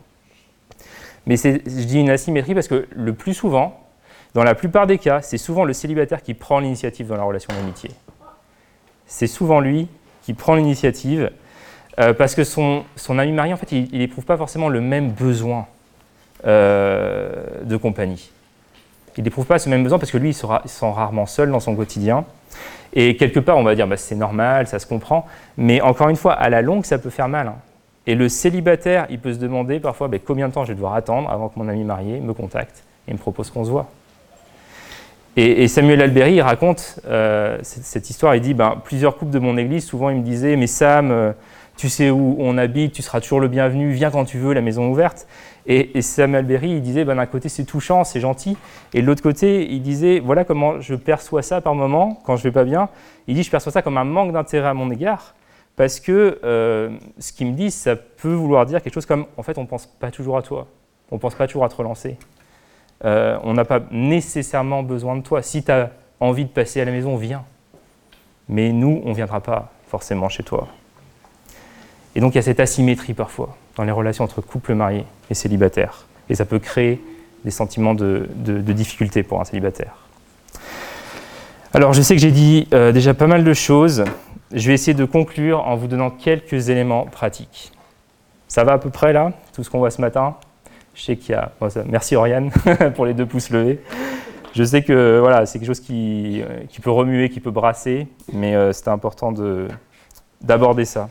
Mais 1.27 1.37
je 1.37 1.59
dis 1.85 2.01
une 2.01 2.09
asymétrie 2.09 2.55
parce 2.55 2.68
que 2.68 2.88
le 2.90 3.12
plus 3.12 3.35
souvent, 3.35 3.79
dans 4.33 4.44
la 4.44 4.55
plupart 4.55 4.87
des 4.87 4.96
cas, 4.96 5.20
c'est 5.20 5.37
souvent 5.37 5.66
le 5.66 5.75
célibataire 5.75 6.22
qui 6.22 6.33
prend 6.33 6.61
l'initiative 6.61 7.09
dans 7.09 7.16
la 7.18 7.25
relation 7.25 7.53
d'amitié. 7.53 7.90
C'est 9.07 9.27
souvent 9.27 9.61
lui 9.61 9.88
qui 10.22 10.33
prend 10.33 10.55
l'initiative, 10.55 11.31
euh, 12.01 12.14
parce 12.14 12.35
que 12.35 12.44
son, 12.44 12.85
son, 12.96 13.18
ami 13.18 13.33
marié, 13.33 13.53
en 13.53 13.59
fait, 13.59 13.72
il 13.72 13.98
n'éprouve 13.98 14.25
pas 14.25 14.38
forcément 14.38 14.70
le 14.70 14.81
même 14.81 15.11
besoin 15.11 15.66
euh, 16.46 17.44
de 17.62 17.77
compagnie. 17.77 18.31
Il 19.16 19.25
n'éprouve 19.25 19.46
pas 19.46 19.59
ce 19.59 19.68
même 19.68 19.83
besoin 19.83 19.98
parce 19.98 20.11
que 20.11 20.18
lui, 20.18 20.31
il, 20.31 20.35
sera, 20.35 20.62
sent 20.64 20.90
rarement 20.90 21.27
seul 21.27 21.51
dans 21.51 21.61
son 21.61 21.77
quotidien. 21.77 22.25
Et 22.94 23.16
quelque 23.16 23.40
part, 23.40 23.57
on 23.57 23.62
va 23.62 23.75
dire, 23.75 23.87
bah, 23.87 23.96
c'est 23.96 24.14
normal, 24.14 24.66
ça 24.66 24.79
se 24.79 24.87
comprend. 24.87 25.27
Mais 25.57 25.81
encore 25.81 26.09
une 26.09 26.16
fois, 26.16 26.35
à 26.35 26.48
la 26.48 26.62
longue, 26.62 26.85
ça 26.85 26.98
peut 26.98 27.11
faire 27.11 27.29
mal. 27.29 27.48
Hein. 27.48 27.57
Et 28.07 28.14
le 28.14 28.29
célibataire, 28.29 29.07
il 29.11 29.18
peut 29.18 29.33
se 29.33 29.38
demander 29.38 29.81
parfois 29.81 30.09
bah, 30.09 30.18
combien 30.25 30.48
de 30.48 30.53
temps 30.53 30.64
je 30.64 30.68
vais 30.68 30.75
devoir 30.75 30.94
attendre 30.94 31.31
avant 31.31 31.48
que 31.48 31.59
mon 31.59 31.68
ami 31.68 31.85
marié 31.85 32.20
me 32.20 32.35
contacte 32.35 32.83
et 33.07 33.12
me 33.12 33.18
propose 33.18 33.51
qu'on 33.51 33.64
se 33.64 33.70
voit. 33.70 33.88
Et, 35.35 35.66
Samuel 35.66 36.03
Alberi 36.03 36.35
il 36.35 36.42
raconte 36.42 37.01
euh, 37.07 37.59
cette, 37.62 38.11
histoire. 38.11 38.35
Il 38.35 38.42
dit 38.42 38.53
ben, 38.53 38.77
plusieurs 38.85 39.16
couples 39.16 39.33
de 39.33 39.38
mon 39.38 39.57
église, 39.57 39.87
souvent, 39.87 40.11
ils 40.11 40.18
me 40.18 40.22
disaient 40.22 40.57
Mais 40.57 40.66
Sam, 40.66 41.11
euh, 41.11 41.33
tu 41.79 41.88
sais 41.88 42.11
où 42.11 42.37
on 42.38 42.59
habite, 42.59 42.92
tu 42.92 43.01
seras 43.01 43.20
toujours 43.22 43.40
le 43.40 43.48
bienvenu, 43.48 43.92
viens 43.92 44.11
quand 44.11 44.27
tu 44.27 44.37
veux, 44.37 44.53
la 44.53 44.61
maison 44.61 44.90
ouverte. 44.90 45.27
Et, 45.66 46.03
Samuel 46.03 46.40
Alberi 46.40 46.70
il 46.70 46.83
disait 46.83 47.05
ben, 47.05 47.16
D'un 47.16 47.27
côté, 47.27 47.48
c'est 47.48 47.64
touchant, 47.64 48.05
c'est 48.05 48.20
gentil. 48.20 48.57
Et 48.94 49.03
de 49.03 49.07
l'autre 49.07 49.22
côté, 49.22 49.70
il 49.70 49.83
disait 49.83 50.20
Voilà 50.20 50.44
comment 50.44 50.81
je 50.81 50.94
perçois 50.94 51.42
ça 51.42 51.61
par 51.61 51.75
moment, 51.75 52.20
quand 52.25 52.37
je 52.37 52.42
vais 52.42 52.53
pas 52.53 52.64
bien. 52.64 52.88
Il 53.27 53.35
dit 53.35 53.42
Je 53.42 53.51
perçois 53.51 53.72
ça 53.72 53.83
comme 53.83 53.98
un 53.98 54.05
manque 54.05 54.33
d'intérêt 54.33 54.68
à 54.68 54.75
mon 54.75 54.90
égard. 54.90 55.35
Parce 55.77 56.01
que 56.01 56.38
euh, 56.44 56.90
ce 57.18 57.33
qu'il 57.33 57.46
me 57.46 57.53
dit, 57.53 57.70
ça 57.70 57.96
peut 57.96 58.35
vouloir 58.35 58.66
dire 58.66 58.83
quelque 58.83 58.94
chose 58.94 59.07
comme 59.07 59.27
En 59.37 59.42
fait, 59.42 59.57
on 59.59 59.62
ne 59.62 59.66
pense 59.66 59.87
pas 59.87 60.11
toujours 60.11 60.37
à 60.37 60.42
toi. 60.42 60.66
On 61.11 61.16
ne 61.16 61.20
pense 61.20 61.35
pas 61.35 61.46
toujours 61.46 61.64
à 61.64 61.68
te 61.68 61.77
relancer. 61.77 62.16
Euh, 63.05 63.38
on 63.42 63.55
n'a 63.55 63.64
pas 63.64 63.81
nécessairement 63.90 64.83
besoin 64.83 65.16
de 65.16 65.22
toi. 65.22 65.42
Si 65.42 65.62
tu 65.64 65.70
as 65.70 65.90
envie 66.20 66.44
de 66.44 66.51
passer 66.51 66.81
à 66.81 66.85
la 66.85 66.92
maison, 66.92 67.16
viens. 67.16 67.44
Mais 68.48 68.72
nous, 68.72 69.01
on 69.05 69.11
ne 69.11 69.14
viendra 69.14 69.40
pas 69.40 69.72
forcément 69.87 70.29
chez 70.29 70.42
toi. 70.42 70.68
Et 72.14 72.20
donc 72.20 72.35
il 72.35 72.37
y 72.37 72.38
a 72.38 72.42
cette 72.42 72.61
asymétrie 72.61 73.14
parfois 73.14 73.57
dans 73.77 73.85
les 73.85 73.92
relations 73.92 74.25
entre 74.25 74.40
couples 74.40 74.75
mariés 74.75 75.07
et 75.31 75.35
célibataires. 75.35 76.07
Et 76.29 76.35
ça 76.35 76.44
peut 76.44 76.59
créer 76.59 77.01
des 77.44 77.51
sentiments 77.51 77.94
de, 77.94 78.29
difficulté 78.72 79.22
pour 79.22 79.40
un 79.40 79.44
célibataire. 79.44 79.96
Alors 81.75 81.92
je 81.92 82.03
sais 82.03 82.14
que 82.14 82.20
j'ai 82.20 82.31
dit 82.31 82.68
euh, 82.75 82.92
déjà 82.92 83.14
pas 83.14 83.27
mal 83.27 83.44
de 83.44 83.55
choses. 83.55 84.05
Je 84.53 84.68
vais 84.68 84.75
essayer 84.75 84.94
de 84.94 85.05
conclure 85.05 85.66
en 85.66 85.77
vous 85.77 85.87
donnant 85.87 86.11
quelques 86.11 86.68
éléments 86.68 87.07
pratiques. 87.07 87.72
Ça 88.46 88.64
va 88.64 88.75
à 88.75 88.79
peu 88.79 88.90
près 88.90 89.14
là, 89.14 89.33
tout 89.55 89.64
ce 89.64 89.70
qu'on 89.70 89.79
voit 89.79 89.90
ce 89.90 90.03
matin? 90.03 90.37
Je 90.94 91.03
sais 91.03 91.16
qu'il 91.16 91.31
y 91.31 91.35
a. 91.35 91.53
merci 91.87 92.16
Oriane 92.16 92.51
pour 92.94 93.07
les 93.07 93.14
deux 93.14 93.25
pouces 93.25 93.48
levés. 93.48 93.81
Je 94.55 94.62
sais 94.62 94.83
que 94.83 95.18
voilà, 95.18 95.46
c'est 95.46 95.59
quelque 95.59 95.68
chose 95.68 95.81
qui, 95.81 96.42
qui, 96.68 96.83
peut 96.83 96.90
remuer, 96.90 97.31
qui 97.31 97.40
peut 97.40 97.51
brasser, 97.51 98.07
mais 98.31 98.55
euh, 98.55 98.75
c'était 98.75 98.90
important 98.90 99.33
d'aborder 100.42 100.85
ça. 100.85 101.09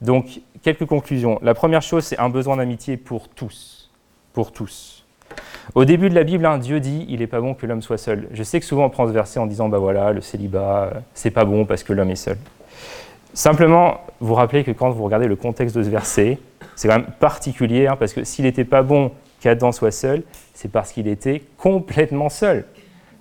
Donc, 0.00 0.40
quelques 0.62 0.86
conclusions. 0.86 1.38
La 1.42 1.54
première 1.54 1.82
chose, 1.82 2.04
c'est 2.04 2.18
un 2.18 2.28
besoin 2.28 2.56
d'amitié 2.56 2.96
pour 2.96 3.28
tous. 3.28 3.90
Pour 4.32 4.52
tous. 4.52 5.04
Au 5.74 5.84
début 5.84 6.10
de 6.10 6.14
la 6.14 6.24
Bible, 6.24 6.44
hein, 6.46 6.58
Dieu 6.58 6.80
dit 6.80 7.06
il 7.08 7.20
n'est 7.20 7.26
pas 7.26 7.40
bon 7.40 7.54
que 7.54 7.66
l'homme 7.66 7.82
soit 7.82 7.98
seul. 7.98 8.28
Je 8.32 8.42
sais 8.42 8.60
que 8.60 8.66
souvent 8.66 8.84
on 8.84 8.90
prend 8.90 9.06
ce 9.06 9.12
verset 9.12 9.40
en 9.40 9.46
disant 9.46 9.68
bah 9.68 9.78
voilà, 9.78 10.12
le 10.12 10.20
célibat, 10.20 10.90
euh, 10.94 11.00
c'est 11.14 11.30
pas 11.30 11.44
bon 11.44 11.64
parce 11.64 11.82
que 11.82 11.92
l'homme 11.92 12.10
est 12.10 12.16
seul. 12.16 12.36
Simplement, 13.32 14.00
vous 14.20 14.34
rappelez 14.34 14.62
que 14.62 14.70
quand 14.70 14.90
vous 14.90 15.02
regardez 15.02 15.26
le 15.26 15.36
contexte 15.36 15.76
de 15.76 15.82
ce 15.82 15.88
verset, 15.88 16.38
c'est 16.76 16.88
quand 16.88 16.98
même 16.98 17.10
particulier, 17.18 17.86
hein, 17.86 17.96
parce 17.96 18.12
que 18.12 18.24
s'il 18.24 18.44
n'était 18.44 18.64
pas 18.64 18.82
bon 18.82 19.10
qu'Adam 19.40 19.72
soit 19.72 19.90
seul, 19.90 20.22
c'est 20.52 20.70
parce 20.70 20.92
qu'il 20.92 21.08
était 21.08 21.42
complètement 21.56 22.28
seul. 22.28 22.64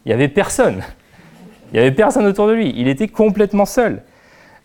Il 0.06 0.10
n'y 0.10 0.14
avait 0.14 0.28
personne. 0.28 0.84
Il 1.72 1.74
n'y 1.74 1.80
avait 1.80 1.92
personne 1.92 2.26
autour 2.26 2.48
de 2.48 2.54
lui. 2.54 2.74
Il 2.76 2.88
était 2.88 3.08
complètement 3.08 3.66
seul. 3.66 4.04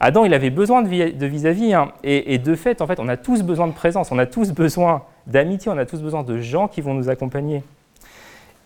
Adam, 0.00 0.24
il 0.24 0.34
avait 0.34 0.50
besoin 0.50 0.82
de 0.82 1.26
vis-à-vis. 1.26 1.74
Hein. 1.74 1.92
et, 2.04 2.38
de 2.38 2.54
fait, 2.54 2.80
en 2.80 2.87
fait, 2.87 3.00
on 3.00 3.08
a 3.08 3.16
tous 3.16 3.42
besoin 3.42 3.66
de 3.66 3.72
présence, 3.72 4.12
on 4.12 4.18
a 4.18 4.26
tous 4.26 4.52
besoin 4.52 5.02
d'amitié, 5.26 5.70
on 5.70 5.78
a 5.78 5.87
tous 5.87 6.00
besoin 6.00 6.22
de 6.22 6.38
gens 6.38 6.68
qui 6.68 6.80
vont 6.80 6.94
nous 6.94 7.08
accompagner. 7.08 7.62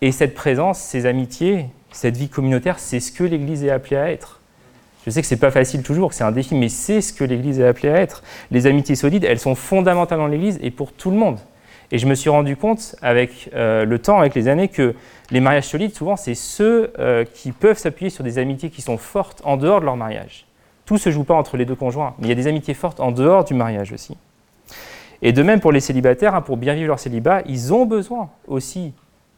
Et 0.02 0.12
cette 0.12 0.34
présence, 0.34 0.78
ces 0.78 1.06
amitiés, 1.06 1.66
cette 1.92 2.16
vie 2.16 2.28
communautaire, 2.28 2.78
c'est 2.78 3.00
ce 3.00 3.12
que 3.12 3.24
l'Église 3.24 3.64
est 3.64 3.70
appelée 3.70 3.96
à 3.96 4.10
être. 4.10 4.40
Je 5.04 5.10
sais 5.10 5.20
que 5.20 5.26
ce 5.26 5.34
n'est 5.34 5.40
pas 5.40 5.50
facile 5.50 5.82
toujours, 5.82 6.12
c'est 6.12 6.24
un 6.24 6.32
défi, 6.32 6.54
mais 6.54 6.68
c'est 6.68 7.00
ce 7.00 7.12
que 7.12 7.24
l'Église 7.24 7.60
est 7.60 7.66
appelée 7.66 7.88
à 7.88 7.96
être. 8.00 8.22
Les 8.50 8.66
amitiés 8.66 8.94
solides, 8.94 9.24
elles 9.24 9.38
sont 9.38 9.54
fondamentales 9.54 10.18
dans 10.18 10.28
l'Église 10.28 10.58
et 10.62 10.70
pour 10.70 10.92
tout 10.92 11.10
le 11.10 11.16
monde. 11.16 11.38
Et 11.90 11.98
je 11.98 12.06
me 12.06 12.14
suis 12.14 12.30
rendu 12.30 12.56
compte 12.56 12.96
avec 13.02 13.50
euh, 13.54 13.84
le 13.84 13.98
temps, 13.98 14.18
avec 14.18 14.34
les 14.34 14.48
années, 14.48 14.68
que 14.68 14.94
les 15.30 15.40
mariages 15.40 15.66
solides, 15.66 15.94
souvent, 15.94 16.16
c'est 16.16 16.34
ceux 16.34 16.92
euh, 16.98 17.24
qui 17.24 17.52
peuvent 17.52 17.78
s'appuyer 17.78 18.10
sur 18.10 18.24
des 18.24 18.38
amitiés 18.38 18.70
qui 18.70 18.80
sont 18.80 18.96
fortes 18.96 19.42
en 19.44 19.56
dehors 19.56 19.80
de 19.80 19.84
leur 19.84 19.96
mariage. 19.96 20.46
Tout 20.92 20.98
se 20.98 21.10
joue 21.10 21.24
pas 21.24 21.32
entre 21.32 21.56
les 21.56 21.64
deux 21.64 21.74
conjoints, 21.74 22.14
mais 22.18 22.26
il 22.26 22.28
y 22.28 22.32
a 22.32 22.34
des 22.34 22.48
amitiés 22.48 22.74
fortes 22.74 23.00
en 23.00 23.12
dehors 23.12 23.44
du 23.44 23.54
mariage 23.54 23.92
aussi. 23.92 24.14
Et 25.22 25.32
de 25.32 25.42
même 25.42 25.58
pour 25.58 25.72
les 25.72 25.80
célibataires, 25.80 26.34
hein, 26.34 26.42
pour 26.42 26.58
bien 26.58 26.74
vivre 26.74 26.88
leur 26.88 26.98
célibat, 26.98 27.40
ils 27.46 27.72
ont 27.72 27.86
besoin 27.86 28.28
aussi 28.46 28.92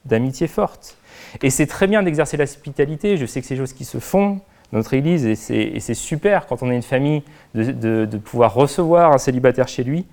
d'amitiés 0.04 0.48
fortes. 0.48 0.96
Et 1.44 1.50
c'est 1.50 1.66
très 1.68 1.86
bien 1.86 2.02
d'exercer 2.02 2.36
l'hospitalité, 2.36 3.16
je 3.16 3.24
sais 3.24 3.40
que 3.40 3.46
c'est 3.46 3.54
des 3.54 3.60
choses 3.60 3.72
qui 3.72 3.84
se 3.84 3.98
font, 3.98 4.40
notre 4.72 4.94
Église, 4.94 5.26
et 5.26 5.78
c'est 5.78 5.94
super 5.94 6.48
quand 6.48 6.64
on 6.64 6.72
est 6.72 6.74
une 6.74 6.82
famille 6.82 7.22
de, 7.54 8.18
pouvoir 8.24 8.52
recevoir 8.52 9.12
un 9.12 9.18
célibataire 9.18 9.68
chez 9.68 9.84
lui. 9.84 10.06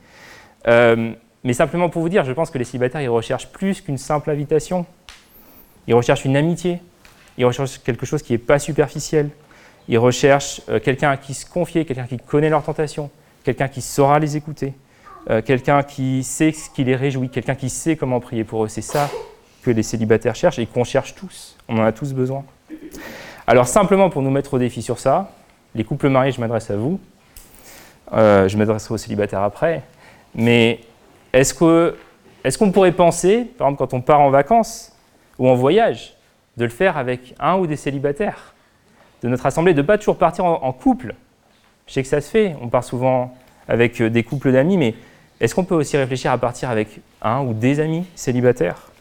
Euh, 0.67 1.13
mais 1.43 1.53
simplement 1.53 1.89
pour 1.89 2.03
vous 2.03 2.09
dire, 2.09 2.23
je 2.23 2.33
pense 2.33 2.51
que 2.51 2.59
les 2.59 2.65
célibataires, 2.65 3.01
ils 3.01 3.09
recherchent 3.09 3.51
plus 3.51 3.81
qu'une 3.81 3.97
simple 3.97 4.29
invitation. 4.29 4.85
Ils 5.87 5.95
recherchent 5.95 6.23
une 6.23 6.37
amitié. 6.37 6.83
Ils 7.39 7.45
recherchent 7.45 7.79
quelque 7.79 8.05
chose 8.05 8.21
qui 8.21 8.33
n'est 8.33 8.37
pas 8.37 8.59
superficiel. 8.59 9.31
Ils 9.87 9.97
recherchent 9.97 10.61
euh, 10.69 10.79
quelqu'un 10.79 11.11
à 11.11 11.17
qui 11.17 11.33
se 11.33 11.45
confier, 11.45 11.85
quelqu'un 11.85 12.05
qui 12.05 12.17
connaît 12.17 12.49
leurs 12.49 12.63
tentations, 12.63 13.09
quelqu'un 13.43 13.67
qui 13.67 13.81
saura 13.81 14.19
les 14.19 14.37
écouter, 14.37 14.73
euh, 15.29 15.41
quelqu'un 15.41 15.83
qui 15.83 16.23
sait 16.23 16.51
ce 16.51 16.69
qui 16.69 16.83
les 16.83 16.95
réjouit, 16.95 17.29
quelqu'un 17.29 17.55
qui 17.55 17.69
sait 17.69 17.95
comment 17.95 18.19
prier 18.19 18.43
pour 18.43 18.63
eux. 18.63 18.67
C'est 18.67 18.81
ça 18.81 19.09
que 19.63 19.71
les 19.71 19.83
célibataires 19.83 20.35
cherchent 20.35 20.59
et 20.59 20.65
qu'on 20.65 20.83
cherche 20.83 21.15
tous. 21.15 21.55
On 21.67 21.77
en 21.77 21.83
a 21.83 21.91
tous 21.91 22.13
besoin. 22.13 22.43
Alors 23.47 23.67
simplement 23.67 24.09
pour 24.09 24.21
nous 24.21 24.31
mettre 24.31 24.53
au 24.53 24.59
défi 24.59 24.81
sur 24.81 24.99
ça, 24.99 25.31
les 25.75 25.83
couples 25.83 26.09
mariés, 26.09 26.31
je 26.31 26.39
m'adresse 26.39 26.69
à 26.69 26.75
vous, 26.75 26.99
euh, 28.13 28.47
je 28.47 28.57
m'adresserai 28.57 28.93
aux 28.93 28.97
célibataires 28.97 29.41
après, 29.41 29.83
mais 30.35 30.79
est-ce 31.33 31.53
qu'on 31.53 32.71
pourrait 32.71 32.91
penser, 32.91 33.45
par 33.57 33.67
exemple 33.67 33.79
quand 33.79 33.93
on 33.97 34.01
part 34.01 34.21
en 34.21 34.29
vacances 34.29 34.95
ou 35.37 35.47
en 35.49 35.55
voyage, 35.55 36.15
de 36.57 36.65
le 36.65 36.69
faire 36.69 36.97
avec 36.97 37.33
un 37.39 37.55
ou 37.57 37.67
des 37.67 37.77
célibataires? 37.77 38.53
De 39.21 39.29
notre 39.29 39.45
assemblée, 39.45 39.73
de 39.73 39.81
ne 39.81 39.87
pas 39.87 39.97
toujours 39.97 40.17
partir 40.17 40.45
en, 40.45 40.71
couple 40.73 41.15
Je 41.87 41.93
sais 41.93 42.01
que 42.01 42.07
ça 42.07 42.21
se 42.21 42.29
fait, 42.29 42.55
on 42.61 42.69
part 42.69 42.83
souvent 42.83 43.35
avec 43.67 44.01
des 44.01 44.23
couples 44.23 44.51
d'amis, 44.51 44.77
mais 44.77 44.95
est-ce 45.39 45.55
qu'on 45.55 45.63
peut 45.63 45.75
aussi 45.75 45.97
réfléchir 45.97 46.31
à 46.31 46.37
partir 46.37 46.69
avec 46.69 47.01
un 47.21 47.41
ou 47.41 47.53
des 47.53 47.79
amis 47.79 48.05
célibataires? 48.15 48.91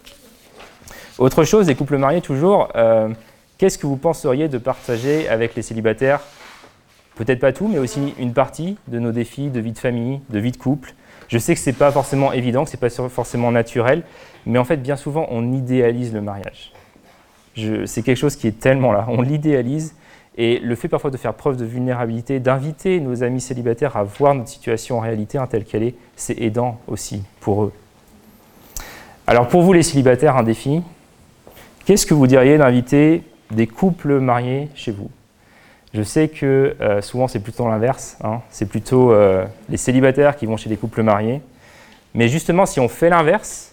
Autre 1.19 1.45
chose, 1.45 1.67
des 1.67 1.75
couples 1.75 1.99
mariés 1.99 2.21
toujours, 2.21 2.69
qu'est-ce 3.59 3.79
que 3.79 3.87
vous 3.87 3.97
penseriez 3.97 4.49
de 4.49 4.59
partager 4.59 5.29
avec 5.29 5.55
les 5.55 5.63
célibataires? 5.63 6.21
Peut-être 7.17 7.41
pas 7.41 7.53
tout, 7.53 7.69
mais 7.69 7.79
aussi 7.79 8.15
une 8.19 8.33
partie 8.33 8.79
de 8.89 8.99
nos 8.99 9.13
défis 9.13 9.51
de 9.51 9.61
vie 9.61 9.73
de 9.73 9.79
famille, 9.79 10.21
de 10.31 10.39
vie 10.39 10.53
de 10.53 10.57
couple. 10.57 10.95
Je 11.29 11.39
sais 11.39 11.55
que 11.55 11.61
ce 11.61 11.69
n'est 11.69 11.77
pas 11.77 11.93
forcément 11.93 12.33
évident, 12.33 12.65
que 12.65 12.71
ce 12.71 12.77
n'est 12.77 12.81
pas 12.81 13.09
forcément 13.09 13.53
naturel, 13.53 14.03
mais 14.47 14.59
en 14.59 14.65
fait, 14.65 14.79
bien 14.79 14.97
souvent, 14.97 15.27
on 15.31 15.53
idéalise 15.53 16.15
le 16.15 16.23
mariage. 16.23 16.73
C'est 17.85 18.03
quelque 18.03 18.17
chose 18.17 18.37
qui 18.37 18.47
est 18.47 18.59
tellement 18.59 18.93
là. 18.93 19.05
On 19.09 19.21
l'idéalise 19.21 19.95
et 20.41 20.59
le 20.59 20.75
fait 20.75 20.89
parfois 20.89 21.11
de 21.11 21.19
faire 21.19 21.35
preuve 21.35 21.59
de 21.59 21.67
vulnérabilité, 21.67 22.41
d'inviter 22.41 22.99
nos 22.99 23.23
amis 23.23 23.43
célibataires 23.43 23.99
à 23.99 24.05
voir 24.05 24.35
notre 24.35 24.49
situation 24.49 24.97
en 24.97 25.01
réalité 25.01 25.37
hein, 25.37 25.47
telle 25.47 25.67
qu'elle 25.67 25.83
est, 25.83 25.95
c'est 26.17 26.41
aidant 26.41 26.81
aussi 26.89 27.23
pour 27.41 27.65
eux. 27.65 27.73
Alors 29.27 29.49
pour 29.49 29.61
vous 29.61 29.75
les 29.75 29.83
célibataires, 29.83 30.39
un 30.39 30.43
défi, 30.43 30.81
qu'est-ce 31.85 32.07
que 32.07 32.15
vous 32.15 32.27
diriez 32.27 32.57
d'inviter 32.57 33.23
des 33.51 33.67
couples 33.67 34.19
mariés 34.19 34.71
chez 34.75 34.93
vous? 34.93 35.11
Je 35.93 36.03
sais 36.03 36.29
que 36.29 36.75
euh, 36.81 37.03
souvent 37.03 37.29
c'est 37.29 37.41
plutôt 37.41 37.69
l'inverse, 37.69 38.17
hein. 38.25 38.41
c'est 38.49 38.67
plutôt 38.67 39.13
euh, 39.13 39.45
les 39.69 39.77
célibataires 39.77 40.37
qui 40.37 40.47
vont 40.47 40.57
chez 40.57 40.71
des 40.71 40.79
couples 40.79 41.03
mariés. 41.03 41.43
Mais 42.15 42.29
justement, 42.29 42.65
si 42.65 42.81
on 42.81 42.89
fait 42.89 43.11
l'inverse, 43.11 43.70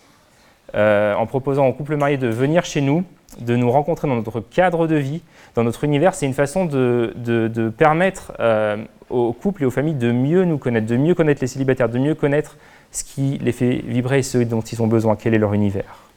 euh, 0.75 1.13
en 1.15 1.25
proposant 1.25 1.65
aux 1.67 1.73
couples 1.73 1.95
mariés 1.95 2.17
de 2.17 2.27
venir 2.27 2.65
chez 2.65 2.81
nous, 2.81 3.03
de 3.39 3.55
nous 3.55 3.71
rencontrer 3.71 4.07
dans 4.07 4.15
notre 4.15 4.39
cadre 4.39 4.87
de 4.87 4.95
vie, 4.95 5.21
dans 5.55 5.63
notre 5.63 5.83
univers, 5.83 6.13
c'est 6.13 6.25
une 6.25 6.33
façon 6.33 6.65
de, 6.65 7.73
permettre 7.77 8.33
euh, 8.39 8.77
aux 9.09 9.33
couples 9.33 9.63
et 9.63 9.65
aux 9.65 9.71
familles 9.71 9.95
de 9.95 10.11
mieux 10.11 10.43
nous 10.43 10.57
connaître, 10.57 10.87
de 10.87 10.97
mieux 10.97 11.15
connaître 11.15 11.41
les 11.41 11.47
célibataires, 11.47 11.89
de 11.89 11.99
mieux 11.99 12.15
connaître 12.15 12.57
ce 12.91 13.03
qui 13.03 13.37
les 13.41 13.51
fait 13.51 13.81
vibrer 13.85 14.19
et 14.19 14.23
ce 14.23 14.37
dont 14.39 14.61
ils 14.61 14.81
ont 14.81 14.87
besoin, 14.87 15.15
quel 15.15 15.33
est 15.33 15.39
leur 15.39 15.53
univers? 15.53 16.07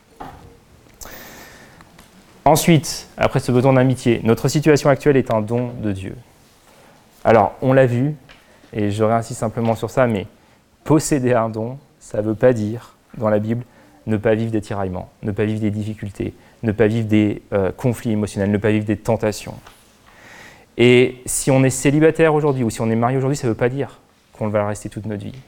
Ensuite, 2.44 3.09
après 3.16 3.38
ce 3.38 3.53
besoin 3.53 3.74
d'amitié, 3.74 4.20
notre 4.24 4.48
situation 4.48 4.88
actuelle 4.88 5.16
est 5.16 5.30
un 5.30 5.40
don 5.40 5.70
de 5.82 5.92
Dieu. 5.92 6.16
Alors, 7.22 7.53
on 7.61 7.72
l'a 7.72 7.86
vu, 7.86 8.14
et 8.72 8.90
je 8.90 9.05
réinsiste 9.05 9.40
simplement 9.40 9.74
sur 9.76 9.90
ça, 9.90 10.07
mais 10.07 10.26
posséder 10.84 11.34
un 11.34 11.48
don, 11.51 11.78
ça 11.98 12.18
ne 12.18 12.22
veut 12.22 12.34
pas 12.34 12.53
dire, 12.53 12.94
dans 13.18 13.28
la 13.28 13.38
Bible, 13.38 13.64
ne 14.11 14.17
pas 14.17 14.35
vivre 14.35 14.51
des 14.51 14.61
tiraillements, 14.61 15.09
ne 15.23 15.33
pas 15.33 15.45
vivre 15.45 15.61
des 15.61 15.71
difficultés, 15.71 16.35
ne 16.63 16.73
pas 16.73 16.89
vivre 16.89 17.07
des 17.07 17.43
euh, 17.53 17.73
conflits 17.73 18.11
émotionnels, 18.11 18.51
ne 18.51 18.59
pas 18.59 18.71
vivre 18.71 18.85
des 18.85 18.97
tentations. 18.97 19.55
Et 20.77 21.23
si 21.27 21.51
on 21.51 21.63
est 21.65 21.71
célibataire 21.71 22.35
aujourd'hui 22.35 22.65
ou 22.65 22.71
si 22.71 22.81
on 22.81 22.91
est 22.91 22.97
marié 22.97 23.17
aujourd'hui, 23.17 23.37
ça 23.37 23.47
ne 23.47 23.53
veut 23.53 23.57
pas 23.57 23.69
dire 23.69 24.01
qu'on 24.33 24.49
va 24.49 24.67
rester 24.67 24.89
toute 24.89 25.07
notre 25.07 25.25
vie. 25.25 25.39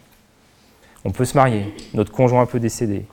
On 1.05 1.11
peut 1.11 1.25
se 1.25 1.37
marier, 1.37 1.75
notre 1.95 2.13
conjoint 2.13 2.47
peut 2.47 2.61
décéder. 2.61 3.05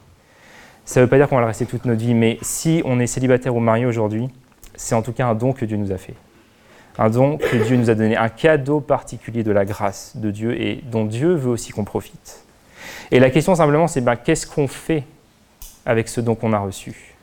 Ça 0.85 0.99
ne 0.99 1.05
veut 1.05 1.09
pas 1.09 1.17
dire 1.17 1.27
qu'on 1.27 1.35
va 1.35 1.41
le 1.41 1.47
rester 1.47 1.65
toute 1.65 1.85
notre 1.85 2.01
vie, 2.01 2.13
mais 2.13 2.37
si 2.41 2.81
on 2.85 2.99
est 2.99 3.07
célibataire 3.07 3.55
ou 3.55 3.59
marié 3.59 3.85
aujourd'hui, 3.85 4.27
c'est 4.75 4.95
en 4.95 5.01
tout 5.01 5.13
cas 5.13 5.27
un 5.27 5.35
don 5.35 5.53
que 5.53 5.65
Dieu 5.65 5.77
nous 5.77 5.91
a 5.91 5.97
fait. 5.97 6.15
Un 6.97 7.09
don 7.09 7.37
que 7.37 7.57
Dieu 7.57 7.77
nous 7.77 7.89
a 7.89 7.95
donné, 7.95 8.17
un 8.17 8.29
cadeau 8.29 8.81
particulier 8.81 9.43
de 9.43 9.51
la 9.51 9.65
grâce 9.65 10.17
de 10.17 10.31
Dieu 10.31 10.59
et 10.61 10.83
dont 10.91 11.05
Dieu 11.05 11.33
veut 11.33 11.49
aussi 11.49 11.71
qu'on 11.71 11.85
profite. 11.85 12.43
Et 13.11 13.19
la 13.19 13.29
question 13.29 13.55
simplement, 13.55 13.87
c'est 13.87 14.01
ben, 14.01 14.15
qu'est-ce 14.15 14.45
qu'on 14.45 14.67
fait 14.67 15.03
avec 15.89 16.07
ce 16.07 16.21
don 16.21 16.35
qu'on 16.35 16.53
a 16.53 16.59
reçu 16.59 17.15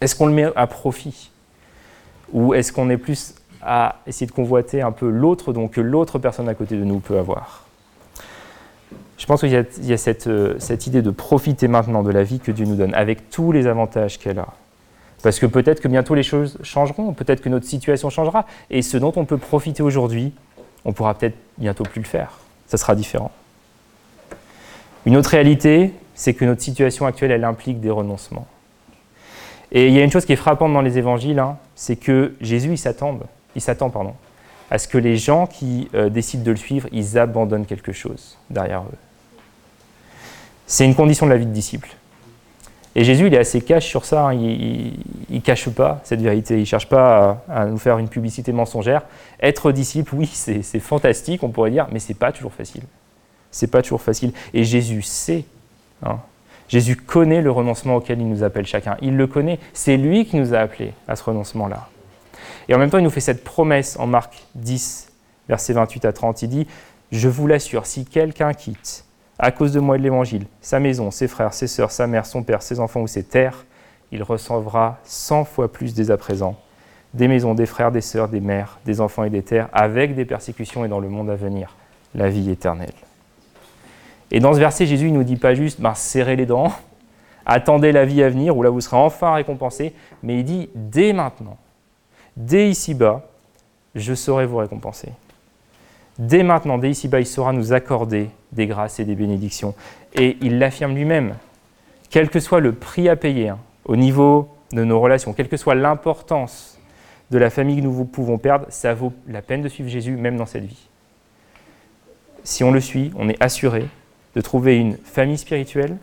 est-ce 0.00 0.14
qu'on 0.14 0.26
le 0.26 0.32
met 0.32 0.46
à 0.56 0.66
profit 0.66 1.30
Ou 2.32 2.54
est-ce 2.54 2.72
qu'on 2.72 2.90
est 2.90 2.96
plus 2.96 3.34
à 3.62 4.00
essayer 4.06 4.26
de 4.26 4.32
convoiter 4.32 4.82
un 4.82 4.92
peu 4.92 5.08
l'autre 5.08 5.52
don 5.52 5.68
que 5.68 5.80
l'autre 5.80 6.18
personne 6.18 6.48
à 6.48 6.54
côté 6.54 6.76
de 6.76 6.84
nous 6.84 7.00
peut 7.00 7.18
avoir? 7.18 7.64
Je 9.16 9.26
pense 9.26 9.40
qu'il 9.40 9.50
y 9.50 9.56
a, 9.56 9.64
euh, 10.26 10.54
cette, 10.58 10.86
idée 10.86 11.00
de 11.00 11.10
profiter 11.10 11.68
maintenant 11.68 12.02
de 12.02 12.10
la 12.10 12.24
vie 12.24 12.40
que 12.40 12.50
Dieu 12.50 12.66
nous 12.66 12.74
donne, 12.74 12.92
avec 12.94 13.30
tous 13.30 13.52
les 13.52 13.66
avantages 13.66 14.18
qu'elle 14.18 14.38
a. 14.40 14.48
Parce 15.22 15.38
que 15.38 15.46
peut-être 15.46 15.80
que 15.80 15.88
bientôt 15.88 16.14
les 16.14 16.22
choses 16.22 16.58
changeront, 16.62 17.14
peut-être 17.14 17.40
que 17.40 17.48
notre 17.48 17.66
situation 17.66 18.10
changera, 18.10 18.44
et 18.68 18.82
ce 18.82 18.98
dont 18.98 19.12
on 19.16 19.24
peut 19.24 19.38
profiter 19.38 19.82
aujourd'hui, 19.82 20.34
on 20.84 20.92
pourra 20.92 21.14
peut-être 21.14 21.36
bientôt 21.56 21.84
plus 21.84 22.02
le 22.02 22.06
faire. 22.06 22.38
Ça 22.66 22.76
sera 22.76 22.94
différent. 22.94 23.30
Une 25.06 25.16
autre 25.16 25.30
réalité, 25.30 25.94
c'est 26.14 26.34
que 26.34 26.44
notre 26.44 26.62
situation 26.62 27.06
actuelle, 27.06 27.30
elle 27.30 27.44
implique 27.44 27.80
des 27.80 27.90
renoncements. 27.90 28.46
Et 29.72 29.88
il 29.88 29.94
y 29.94 30.00
a 30.00 30.04
une 30.04 30.10
chose 30.10 30.24
qui 30.24 30.32
est 30.32 30.36
frappante 30.36 30.72
dans 30.72 30.82
les 30.82 30.98
évangiles, 30.98 31.38
hein, 31.38 31.58
c'est 31.74 31.96
que 31.96 32.34
Jésus, 32.40 32.70
il 32.70 32.78
s'attend, 32.78 33.18
il 33.56 33.62
pardon, 33.62 34.14
à 34.70 34.78
ce 34.78 34.88
que 34.88 34.98
les 34.98 35.16
gens 35.16 35.46
qui 35.46 35.88
euh, 35.94 36.08
décident 36.08 36.44
de 36.44 36.50
le 36.50 36.56
suivre, 36.56 36.88
ils 36.92 37.18
abandonnent 37.18 37.66
quelque 37.66 37.92
chose 37.92 38.38
derrière 38.50 38.82
eux. 38.82 38.98
C'est 40.66 40.84
une 40.84 40.94
condition 40.94 41.26
de 41.26 41.32
la 41.32 41.36
vie 41.36 41.46
de 41.46 41.52
disciple. 41.52 41.90
Et 42.96 43.02
Jésus, 43.02 43.26
il 43.26 43.34
est 43.34 43.38
assez 43.38 43.60
cash 43.60 43.86
sur 43.86 44.04
ça, 44.04 44.28
hein. 44.28 44.34
il 44.34 44.94
ne 45.28 45.40
cache 45.40 45.68
pas 45.68 46.00
cette 46.04 46.20
vérité, 46.20 46.54
il 46.54 46.60
ne 46.60 46.64
cherche 46.64 46.88
pas 46.88 47.42
à, 47.48 47.66
nous 47.66 47.78
faire 47.78 47.98
une 47.98 48.08
publicité 48.08 48.52
mensongère. 48.52 49.02
Être 49.42 49.72
disciple, 49.72 50.14
oui, 50.14 50.30
c'est 50.32 50.62
fantastique, 50.78 51.42
on 51.42 51.48
pourrait 51.48 51.72
dire, 51.72 51.88
mais 51.90 51.98
ce 51.98 52.08
n'est 52.08 52.14
pas 52.14 52.30
toujours 52.30 52.52
facile. 52.52 52.82
C'est 53.50 53.66
pas 53.66 53.82
toujours 53.82 54.00
facile. 54.00 54.32
Et 54.52 54.62
Jésus 54.62 55.02
sait 55.02 55.44
hein, 56.04 56.18
Jésus 56.68 56.96
connaît 56.96 57.42
le 57.42 57.50
renoncement 57.50 57.96
auquel 57.96 58.20
il 58.20 58.28
nous 58.28 58.42
appelle 58.42 58.66
chacun. 58.66 58.96
Il 59.02 59.16
le 59.16 59.26
connaît. 59.26 59.58
C'est 59.72 59.96
lui 59.96 60.24
qui 60.24 60.36
nous 60.36 60.54
a 60.54 60.58
appelés 60.58 60.94
à 61.06 61.16
ce 61.16 61.24
renoncement-là. 61.24 61.88
Et 62.68 62.74
en 62.74 62.78
même 62.78 62.90
temps, 62.90 62.98
il 62.98 63.04
nous 63.04 63.10
fait 63.10 63.20
cette 63.20 63.44
promesse 63.44 63.98
en 63.98 64.06
Marc 64.06 64.46
10, 64.54 65.12
versets 65.48 65.74
28 65.74 66.04
à 66.06 66.12
30. 66.12 66.42
Il 66.42 66.48
dit, 66.48 66.66
je 67.12 67.28
vous 67.28 67.46
l'assure, 67.46 67.86
si 67.86 68.06
quelqu'un 68.06 68.54
quitte, 68.54 69.04
à 69.38 69.50
cause 69.50 69.72
de 69.72 69.80
moi 69.80 69.96
et 69.96 69.98
de 69.98 70.04
l'Évangile, 70.04 70.46
sa 70.60 70.80
maison, 70.80 71.10
ses 71.10 71.28
frères, 71.28 71.52
ses 71.52 71.66
sœurs, 71.66 71.90
sa 71.90 72.06
mère, 72.06 72.24
son 72.24 72.42
père, 72.42 72.62
ses 72.62 72.80
enfants 72.80 73.00
ou 73.00 73.06
ses 73.06 73.24
terres, 73.24 73.66
il 74.10 74.22
recevra 74.22 74.98
cent 75.04 75.44
fois 75.44 75.70
plus 75.70 75.92
dès 75.92 76.10
à 76.10 76.16
présent 76.16 76.56
des 77.14 77.28
maisons, 77.28 77.54
des 77.54 77.66
frères, 77.66 77.92
des 77.92 78.00
sœurs, 78.00 78.28
des 78.28 78.40
mères, 78.40 78.78
des 78.84 79.00
enfants 79.00 79.24
et 79.24 79.30
des 79.30 79.42
terres, 79.42 79.68
avec 79.72 80.14
des 80.14 80.24
persécutions 80.24 80.84
et 80.84 80.88
dans 80.88 80.98
le 80.98 81.08
monde 81.08 81.30
à 81.30 81.36
venir, 81.36 81.76
la 82.14 82.28
vie 82.28 82.50
éternelle. 82.50 82.92
Et 84.34 84.40
dans 84.40 84.52
ce 84.52 84.58
verset, 84.58 84.84
Jésus 84.84 85.12
ne 85.12 85.18
nous 85.18 85.22
dit 85.22 85.36
pas 85.36 85.54
juste 85.54 85.80
ben, 85.80 85.94
serrez 85.94 86.34
les 86.34 86.44
dents, 86.44 86.72
attendez 87.46 87.92
la 87.92 88.04
vie 88.04 88.20
à 88.20 88.28
venir, 88.28 88.56
où 88.56 88.64
là 88.64 88.68
vous 88.68 88.80
serez 88.80 88.96
enfin 88.96 89.32
récompensé, 89.32 89.94
mais 90.24 90.40
il 90.40 90.44
dit 90.44 90.70
dès 90.74 91.12
maintenant, 91.12 91.56
dès 92.36 92.68
ici-bas, 92.68 93.22
je 93.94 94.12
saurai 94.12 94.44
vous 94.44 94.56
récompenser. 94.56 95.10
Dès 96.18 96.42
maintenant, 96.42 96.78
dès 96.78 96.90
ici-bas, 96.90 97.20
il 97.20 97.26
saura 97.26 97.52
nous 97.52 97.72
accorder 97.72 98.28
des 98.50 98.66
grâces 98.66 98.98
et 98.98 99.04
des 99.04 99.14
bénédictions. 99.14 99.72
Et 100.14 100.36
il 100.40 100.58
l'affirme 100.58 100.96
lui-même, 100.96 101.36
quel 102.10 102.28
que 102.28 102.40
soit 102.40 102.58
le 102.58 102.72
prix 102.72 103.08
à 103.08 103.14
payer 103.14 103.50
hein, 103.50 103.58
au 103.84 103.94
niveau 103.94 104.48
de 104.72 104.82
nos 104.82 104.98
relations, 104.98 105.32
quelle 105.32 105.48
que 105.48 105.56
soit 105.56 105.76
l'importance 105.76 106.80
de 107.30 107.38
la 107.38 107.50
famille 107.50 107.76
que 107.76 107.82
nous 107.82 108.04
pouvons 108.04 108.38
perdre, 108.38 108.66
ça 108.68 108.94
vaut 108.94 109.12
la 109.28 109.42
peine 109.42 109.62
de 109.62 109.68
suivre 109.68 109.88
Jésus 109.88 110.16
même 110.16 110.36
dans 110.36 110.46
cette 110.46 110.64
vie. 110.64 110.88
Si 112.42 112.64
on 112.64 112.72
le 112.72 112.80
suit, 112.80 113.12
on 113.16 113.28
est 113.28 113.40
assuré 113.40 113.86
de 114.34 114.40
trouver 114.40 114.76
une 114.76 114.96
famille 114.96 115.38
spirituelle. 115.38 115.96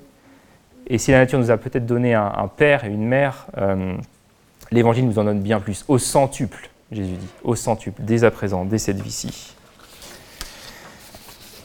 Et 0.88 0.98
si 0.98 1.12
la 1.12 1.20
nature 1.20 1.40
nous 1.40 1.52
a 1.52 1.58
peut-être 1.58 1.86
donné 1.86 2.14
un, 2.14 2.50
père 2.56 2.84
et 2.86 2.90
une 2.90 3.06
mère, 3.06 3.48
euh, 3.58 3.96
l'Évangile 4.72 5.06
nous 5.06 5.20
en 5.20 5.24
donne 5.24 5.42
bien 5.42 5.60
plus, 5.60 5.86
au 5.88 5.98
centuple, 5.98 6.70
Jésus 6.92 7.14
dit, 7.14 7.28
au 7.44 7.56
centuple, 7.56 8.02
dès 8.04 8.24
à 8.24 8.32
présent, 8.32 8.66
dès 8.66 8.78
cette 8.78 9.00
vie-ci. 9.00 9.56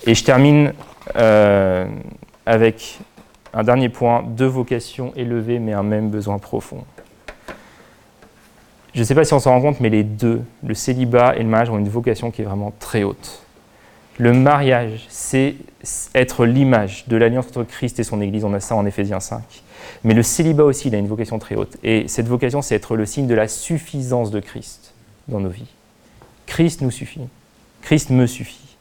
Et 0.06 0.14
je 0.14 0.22
termine 0.22 0.72
euh, 1.16 1.86
avec 2.44 3.00
un 3.52 3.64
dernier 3.64 3.88
point, 3.88 4.22
deux 4.22 4.46
vocations 4.46 5.12
élevées, 5.16 5.58
mais 5.58 5.72
un 5.72 5.82
même 5.82 6.10
besoin 6.10 6.38
profond. 6.38 6.84
Je 8.94 9.00
ne 9.00 9.04
sais 9.04 9.14
pas 9.14 9.24
si 9.24 9.34
on 9.34 9.40
s'en 9.40 9.50
rend 9.50 9.60
compte, 9.60 9.80
mais 9.80 9.90
les 9.90 10.04
deux, 10.04 10.42
le 10.64 10.74
célibat 10.74 11.36
et 11.36 11.42
le 11.42 11.48
mariage, 11.48 11.70
ont 11.70 11.78
une 11.78 11.88
vocation 11.88 12.30
qui 12.30 12.42
est 12.42 12.44
vraiment 12.44 12.72
très 12.78 13.02
haute. 13.02 13.45
Le 14.18 14.32
mariage, 14.32 15.06
c'est 15.08 15.56
être 16.14 16.46
l'image 16.46 17.06
de 17.06 17.16
l'alliance 17.16 17.46
entre 17.48 17.64
Christ 17.64 17.98
et 17.98 18.04
son 18.04 18.20
Église. 18.20 18.44
On 18.44 18.54
a 18.54 18.60
ça 18.60 18.74
en 18.74 18.86
Éphésiens 18.86 19.20
5. 19.20 19.42
Mais 20.04 20.14
le 20.14 20.22
célibat 20.22 20.64
aussi, 20.64 20.88
il 20.88 20.94
a 20.94 20.98
une 20.98 21.06
vocation 21.06 21.38
très 21.38 21.54
haute. 21.54 21.76
Et 21.82 22.08
cette 22.08 22.26
vocation, 22.26 22.62
c'est 22.62 22.74
être 22.74 22.96
le 22.96 23.04
signe 23.04 23.26
de 23.26 23.34
la 23.34 23.46
suffisance 23.46 24.30
de 24.30 24.40
Christ 24.40 24.94
dans 25.28 25.40
nos 25.40 25.50
vies. 25.50 25.70
Christ 26.46 26.80
nous 26.80 26.90
suffit. 26.90 27.20
Christ 27.82 28.10
me 28.10 28.26
suffit. 28.26 28.76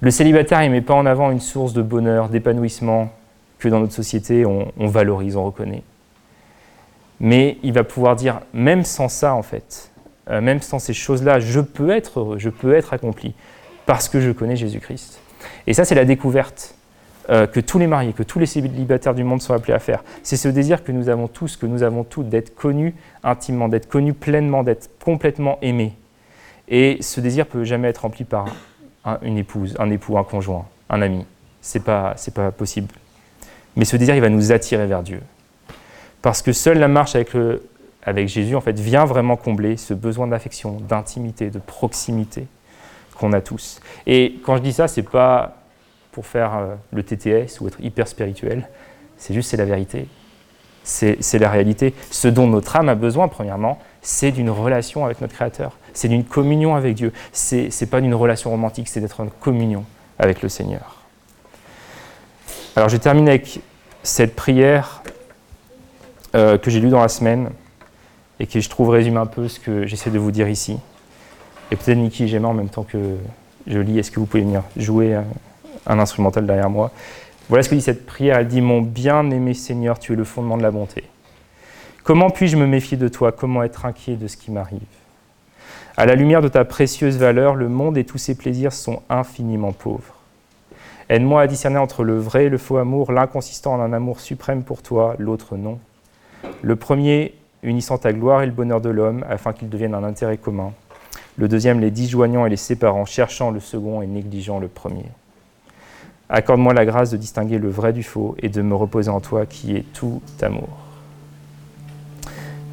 Le 0.00 0.10
célibataire, 0.12 0.62
il 0.62 0.68
ne 0.68 0.74
met 0.74 0.80
pas 0.80 0.94
en 0.94 1.06
avant 1.06 1.32
une 1.32 1.40
source 1.40 1.72
de 1.72 1.82
bonheur, 1.82 2.28
d'épanouissement 2.28 3.12
que 3.58 3.68
dans 3.68 3.80
notre 3.80 3.92
société, 3.92 4.46
on, 4.46 4.70
valorise, 4.86 5.34
on 5.34 5.44
reconnaît. 5.44 5.82
Mais 7.18 7.58
il 7.64 7.72
va 7.72 7.82
pouvoir 7.82 8.14
dire, 8.14 8.40
même 8.54 8.84
sans 8.84 9.08
ça, 9.08 9.34
en 9.34 9.42
fait, 9.42 9.90
euh, 10.30 10.40
même 10.40 10.62
sans 10.62 10.78
ces 10.78 10.92
choses-là, 10.92 11.40
je 11.40 11.58
peux 11.58 11.90
être 11.90 12.20
heureux, 12.20 12.38
je 12.38 12.50
peux 12.50 12.74
être 12.74 12.92
accompli 12.92 13.34
parce 13.88 14.10
que 14.10 14.20
je 14.20 14.30
connais 14.32 14.54
Jésus-Christ. 14.54 15.18
Et 15.66 15.72
ça, 15.72 15.86
c'est 15.86 15.94
la 15.94 16.04
découverte 16.04 16.74
euh, 17.30 17.46
que 17.46 17.58
tous 17.58 17.78
les 17.78 17.86
mariés, 17.86 18.12
que 18.12 18.22
tous 18.22 18.38
les 18.38 18.44
célibataires 18.44 19.14
du 19.14 19.24
monde 19.24 19.40
sont 19.40 19.54
appelés 19.54 19.72
à 19.72 19.78
faire. 19.78 20.04
C'est 20.22 20.36
ce 20.36 20.48
désir 20.48 20.84
que 20.84 20.92
nous 20.92 21.08
avons 21.08 21.26
tous, 21.26 21.56
que 21.56 21.64
nous 21.64 21.82
avons 21.82 22.04
tous, 22.04 22.22
d'être 22.22 22.54
connus 22.54 22.94
intimement, 23.24 23.66
d'être 23.66 23.88
connus 23.88 24.12
pleinement, 24.12 24.62
d'être 24.62 24.90
complètement 25.02 25.56
aimés. 25.62 25.94
Et 26.68 26.98
ce 27.00 27.22
désir 27.22 27.46
peut 27.46 27.64
jamais 27.64 27.88
être 27.88 28.02
rempli 28.02 28.24
par 28.24 28.54
une 29.22 29.38
épouse, 29.38 29.74
un 29.78 29.88
époux, 29.88 30.18
un 30.18 30.24
conjoint, 30.24 30.66
un 30.90 31.00
ami. 31.00 31.24
C'est 31.62 31.82
pas, 31.82 32.12
c'est 32.18 32.34
pas 32.34 32.50
possible. 32.50 32.92
Mais 33.74 33.86
ce 33.86 33.96
désir, 33.96 34.14
il 34.14 34.20
va 34.20 34.28
nous 34.28 34.52
attirer 34.52 34.86
vers 34.86 35.02
Dieu. 35.02 35.22
Parce 36.20 36.42
que 36.42 36.52
seule 36.52 36.78
la 36.78 36.88
marche 36.88 37.14
avec, 37.14 37.32
le, 37.32 37.62
avec 38.02 38.28
Jésus, 38.28 38.54
en 38.54 38.60
fait, 38.60 38.78
vient 38.78 39.06
vraiment 39.06 39.36
combler 39.36 39.78
ce 39.78 39.94
besoin 39.94 40.26
d'affection, 40.26 40.76
d'intimité, 40.86 41.48
de 41.48 41.58
proximité 41.58 42.48
qu'on 43.18 43.32
a 43.32 43.40
tous. 43.40 43.80
Et 44.06 44.40
quand 44.44 44.56
je 44.56 44.62
dis 44.62 44.72
ça, 44.72 44.88
c'est 44.88 45.02
pas 45.02 45.56
pour 46.12 46.26
faire 46.26 46.56
euh, 46.56 46.74
le 46.92 47.02
TTS 47.02 47.60
ou 47.60 47.68
être 47.68 47.80
hyper 47.80 48.08
spirituel, 48.08 48.68
c'est 49.16 49.34
juste, 49.34 49.50
c'est 49.50 49.56
la 49.56 49.64
vérité. 49.64 50.06
C'est 50.84 51.38
la 51.38 51.50
réalité. 51.50 51.92
Ce 52.10 52.28
dont 52.28 52.46
notre 52.46 52.74
âme 52.76 52.88
a 52.88 52.94
besoin, 52.94 53.28
premièrement, 53.28 53.78
c'est 54.00 54.30
d'une 54.30 54.48
relation 54.48 55.04
avec 55.04 55.20
notre 55.20 55.34
Créateur. 55.34 55.76
C'est 55.92 56.08
d'une 56.08 56.24
communion 56.24 56.76
avec 56.76 56.94
Dieu. 56.94 57.12
C'est 57.32 57.90
pas 57.90 58.00
d'une 58.00 58.14
relation 58.14 58.48
romantique, 58.48 58.88
c'est 58.88 59.00
d'être 59.00 59.20
en 59.20 59.26
communion 59.26 59.84
avec 60.18 60.40
le 60.40 60.48
Seigneur. 60.48 61.02
Alors 62.74 62.88
je 62.88 62.96
termine 62.96 63.28
avec 63.28 63.60
cette 64.02 64.34
prière 64.34 65.02
euh, 66.34 66.56
que 66.56 66.70
j'ai 66.70 66.80
lue 66.80 66.90
dans 66.90 67.02
la 67.02 67.08
semaine 67.08 67.50
et 68.40 68.46
qui, 68.46 68.60
je 68.60 68.70
trouve, 68.70 68.90
résume 68.90 69.16
un 69.16 69.26
peu 69.26 69.48
ce 69.48 69.60
que 69.60 69.86
j'essaie 69.86 70.10
de 70.10 70.18
vous 70.18 70.30
dire 70.30 70.48
ici. 70.48 70.78
Et 71.70 71.76
peut-être 71.76 71.98
Niki 71.98 72.28
Gemma, 72.28 72.48
en 72.48 72.54
même 72.54 72.68
temps 72.68 72.84
que 72.84 73.16
je 73.66 73.78
lis, 73.78 73.98
est-ce 73.98 74.10
que 74.10 74.20
vous 74.20 74.26
pouvez 74.26 74.42
venir 74.42 74.62
jouer 74.76 75.14
un, 75.14 75.24
un 75.86 75.98
instrumental 75.98 76.46
derrière 76.46 76.70
moi? 76.70 76.90
Voilà 77.48 77.62
ce 77.62 77.68
que 77.68 77.74
dit 77.74 77.82
cette 77.82 78.06
prière. 78.06 78.38
Elle 78.38 78.48
dit 78.48 78.60
Mon 78.60 78.82
bien-aimé 78.82 79.54
Seigneur, 79.54 79.98
tu 79.98 80.12
es 80.12 80.16
le 80.16 80.24
fondement 80.24 80.56
de 80.56 80.62
la 80.62 80.70
bonté. 80.70 81.04
Comment 82.04 82.30
puis-je 82.30 82.56
me 82.56 82.66
méfier 82.66 82.96
de 82.96 83.08
toi? 83.08 83.32
Comment 83.32 83.62
être 83.62 83.84
inquiet 83.84 84.16
de 84.16 84.28
ce 84.28 84.36
qui 84.36 84.50
m'arrive? 84.50 84.80
À 85.96 86.06
la 86.06 86.14
lumière 86.14 86.40
de 86.40 86.48
ta 86.48 86.64
précieuse 86.64 87.18
valeur, 87.18 87.54
le 87.54 87.68
monde 87.68 87.98
et 87.98 88.04
tous 88.04 88.18
ses 88.18 88.34
plaisirs 88.34 88.72
sont 88.72 89.02
infiniment 89.10 89.72
pauvres. 89.72 90.14
Aide-moi 91.08 91.42
à 91.42 91.46
discerner 91.46 91.78
entre 91.78 92.04
le 92.04 92.18
vrai 92.18 92.44
et 92.44 92.48
le 92.48 92.58
faux 92.58 92.76
amour, 92.76 93.12
l'un 93.12 93.26
consistant 93.26 93.74
en 93.74 93.80
un 93.80 93.92
amour 93.92 94.20
suprême 94.20 94.62
pour 94.62 94.82
toi, 94.82 95.16
l'autre 95.18 95.56
non. 95.56 95.78
Le 96.62 96.76
premier 96.76 97.34
unissant 97.62 97.98
ta 97.98 98.12
gloire 98.12 98.42
et 98.42 98.46
le 98.46 98.52
bonheur 98.52 98.80
de 98.80 98.90
l'homme, 98.90 99.24
afin 99.28 99.52
qu'ils 99.52 99.68
deviennent 99.68 99.94
un 99.94 100.04
intérêt 100.04 100.36
commun. 100.36 100.72
Le 101.38 101.46
deuxième 101.46 101.78
les 101.78 101.92
disjoignant 101.92 102.46
et 102.46 102.50
les 102.50 102.56
séparant, 102.56 103.04
cherchant 103.04 103.52
le 103.52 103.60
second 103.60 104.02
et 104.02 104.06
négligeant 104.08 104.58
le 104.58 104.66
premier. 104.66 105.06
Accorde-moi 106.28 106.74
la 106.74 106.84
grâce 106.84 107.10
de 107.10 107.16
distinguer 107.16 107.58
le 107.58 107.70
vrai 107.70 107.92
du 107.92 108.02
faux 108.02 108.36
et 108.42 108.48
de 108.48 108.60
me 108.60 108.74
reposer 108.74 109.08
en 109.08 109.20
toi 109.20 109.46
qui 109.46 109.76
est 109.76 109.84
tout 109.94 110.20
amour. 110.42 110.68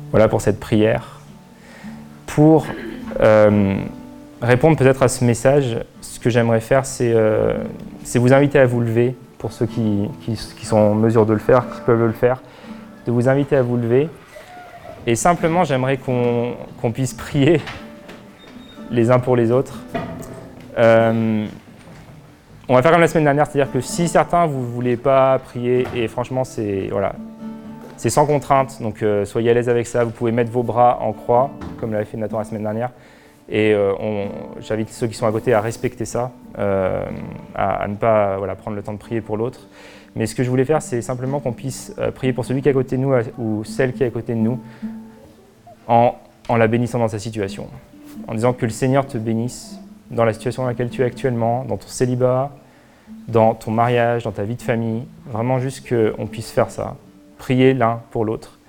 Voilà 0.09 0.27
pour 0.27 0.41
cette 0.41 0.59
prière. 0.59 1.19
Pour 2.25 2.65
euh, 3.21 3.77
répondre 4.41 4.77
peut-être 4.77 5.03
à 5.03 5.07
ce 5.09 5.23
message, 5.23 5.77
ce 6.01 6.19
que 6.19 6.31
j'aimerais 6.31 6.59
faire, 6.59 6.83
euh, 7.01 7.63
c'est 8.03 8.17
vous 8.17 8.33
inviter 8.33 8.57
à 8.57 8.65
vous 8.65 8.81
lever, 8.81 9.15
pour 9.37 9.53
ceux 9.53 9.67
qui, 9.67 10.09
sont 10.63 10.77
en 10.77 10.95
mesure 10.95 11.27
de 11.27 11.33
le 11.33 11.39
faire, 11.39 11.65
qui 11.69 11.81
peuvent 11.85 12.05
le 12.05 12.13
faire, 12.13 12.41
de 13.05 13.11
vous 13.11 13.29
inviter 13.29 13.55
à 13.55 13.61
vous 13.61 13.77
lever. 13.77 14.09
Et 15.05 15.15
simplement, 15.15 15.63
j'aimerais 15.63 15.97
qu'on 15.97 16.91
puisse 16.91 17.13
prier 17.13 17.61
les 18.91 19.11
uns 19.11 19.19
pour 19.19 19.35
les 19.35 19.51
autres. 19.51 19.79
Euh, 20.77 21.45
on 22.67 22.73
va 22.73 22.81
faire 22.81 22.91
comme 22.91 23.01
la 23.01 23.07
semaine 23.07 23.25
dernière, 23.25 23.45
c'est-à-dire 23.45 23.71
que 23.71 23.79
si 23.79 24.07
certains 24.07 24.47
vous 24.47 24.59
ne 24.59 24.65
voulez 24.65 24.97
pas 24.97 25.39
prier, 25.39 25.87
et 25.95 26.07
franchement 26.07 26.43
c'est 26.43 26.87
voilà, 26.91 27.13
c'est 27.97 28.09
sans 28.09 28.25
contrainte, 28.25 28.81
donc 28.81 29.03
euh, 29.03 29.23
soyez 29.23 29.51
à 29.51 29.53
l'aise 29.53 29.69
avec 29.69 29.87
ça. 29.87 30.03
Vous 30.03 30.11
pouvez 30.11 30.31
mettre 30.31 30.51
vos 30.51 30.63
bras 30.63 30.99
en 31.01 31.13
croix, 31.13 31.51
comme 31.79 31.93
l'avait 31.93 32.05
fait 32.05 32.17
Nathan 32.17 32.39
la 32.39 32.43
semaine 32.43 32.63
dernière. 32.63 32.91
Et 33.47 33.73
euh, 33.73 34.25
j'invite 34.59 34.89
ceux 34.89 35.07
qui 35.07 35.13
sont 35.13 35.27
à 35.27 35.31
côté 35.31 35.53
à 35.53 35.61
respecter 35.61 36.05
ça, 36.05 36.31
euh, 36.57 37.05
à, 37.53 37.87
ne 37.87 37.95
pas 37.95 38.37
voilà, 38.37 38.55
prendre 38.55 38.75
le 38.75 38.81
temps 38.81 38.93
de 38.93 38.97
prier 38.97 39.21
pour 39.21 39.37
l'autre. 39.37 39.67
Mais 40.15 40.25
ce 40.25 40.33
que 40.33 40.43
je 40.43 40.49
voulais 40.49 40.65
faire, 40.65 40.81
c'est 40.81 41.01
simplement 41.01 41.39
qu'on 41.39 41.53
puisse 41.53 41.93
prier 42.15 42.33
pour 42.33 42.45
celui 42.45 42.61
qui 42.61 42.67
est 42.67 42.71
à 42.71 42.73
côté 42.73 42.97
de 42.97 43.01
nous 43.01 43.13
ou 43.37 43.63
celle 43.63 43.93
qui 43.93 44.03
est 44.03 44.07
à 44.07 44.09
côté 44.09 44.33
de 44.33 44.39
nous 44.39 44.59
en, 45.87 46.15
en 46.49 46.55
la 46.55 46.67
bénissant 46.67 46.99
dans 46.99 47.07
sa 47.07 47.19
situation. 47.19 47.67
En 48.27 48.33
disant 48.33 48.53
que 48.53 48.65
le 48.65 48.71
Seigneur 48.71 49.05
te 49.05 49.17
bénisse 49.17 49.79
dans 50.11 50.25
la 50.25 50.33
situation 50.33 50.63
dans 50.63 50.69
laquelle 50.69 50.89
tu 50.89 51.01
es 51.01 51.05
actuellement, 51.05 51.65
dans 51.65 51.77
ton 51.77 51.87
célibat, 51.87 52.51
dans 53.27 53.53
ton 53.53 53.71
mariage, 53.71 54.23
dans 54.23 54.31
ta 54.31 54.43
vie 54.43 54.55
de 54.55 54.61
famille. 54.61 55.03
Vraiment 55.27 55.59
juste 55.59 55.87
qu'on 55.87 56.27
puisse 56.27 56.51
faire 56.51 56.69
ça. 56.69 56.95
Prier 57.37 57.73
l'un 57.73 58.01
pour 58.11 58.25
l'autre. 58.25 58.59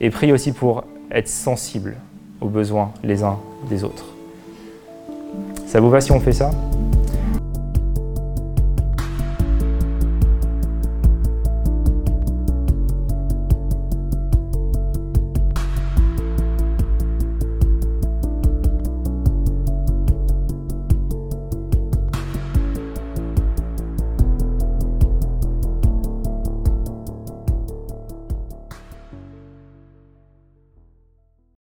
Et 0.00 0.10
prier 0.10 0.32
aussi 0.32 0.52
pour 0.52 0.84
être 1.10 1.28
sensible 1.28 1.96
aux 2.40 2.48
besoins 2.48 2.92
les 3.02 3.22
uns 3.22 3.38
des 3.68 3.84
autres. 3.84 4.06
Ça 5.66 5.80
vous 5.80 5.90
va 5.90 6.00
si 6.00 6.12
on 6.12 6.20
fait 6.20 6.32
ça? 6.32 6.50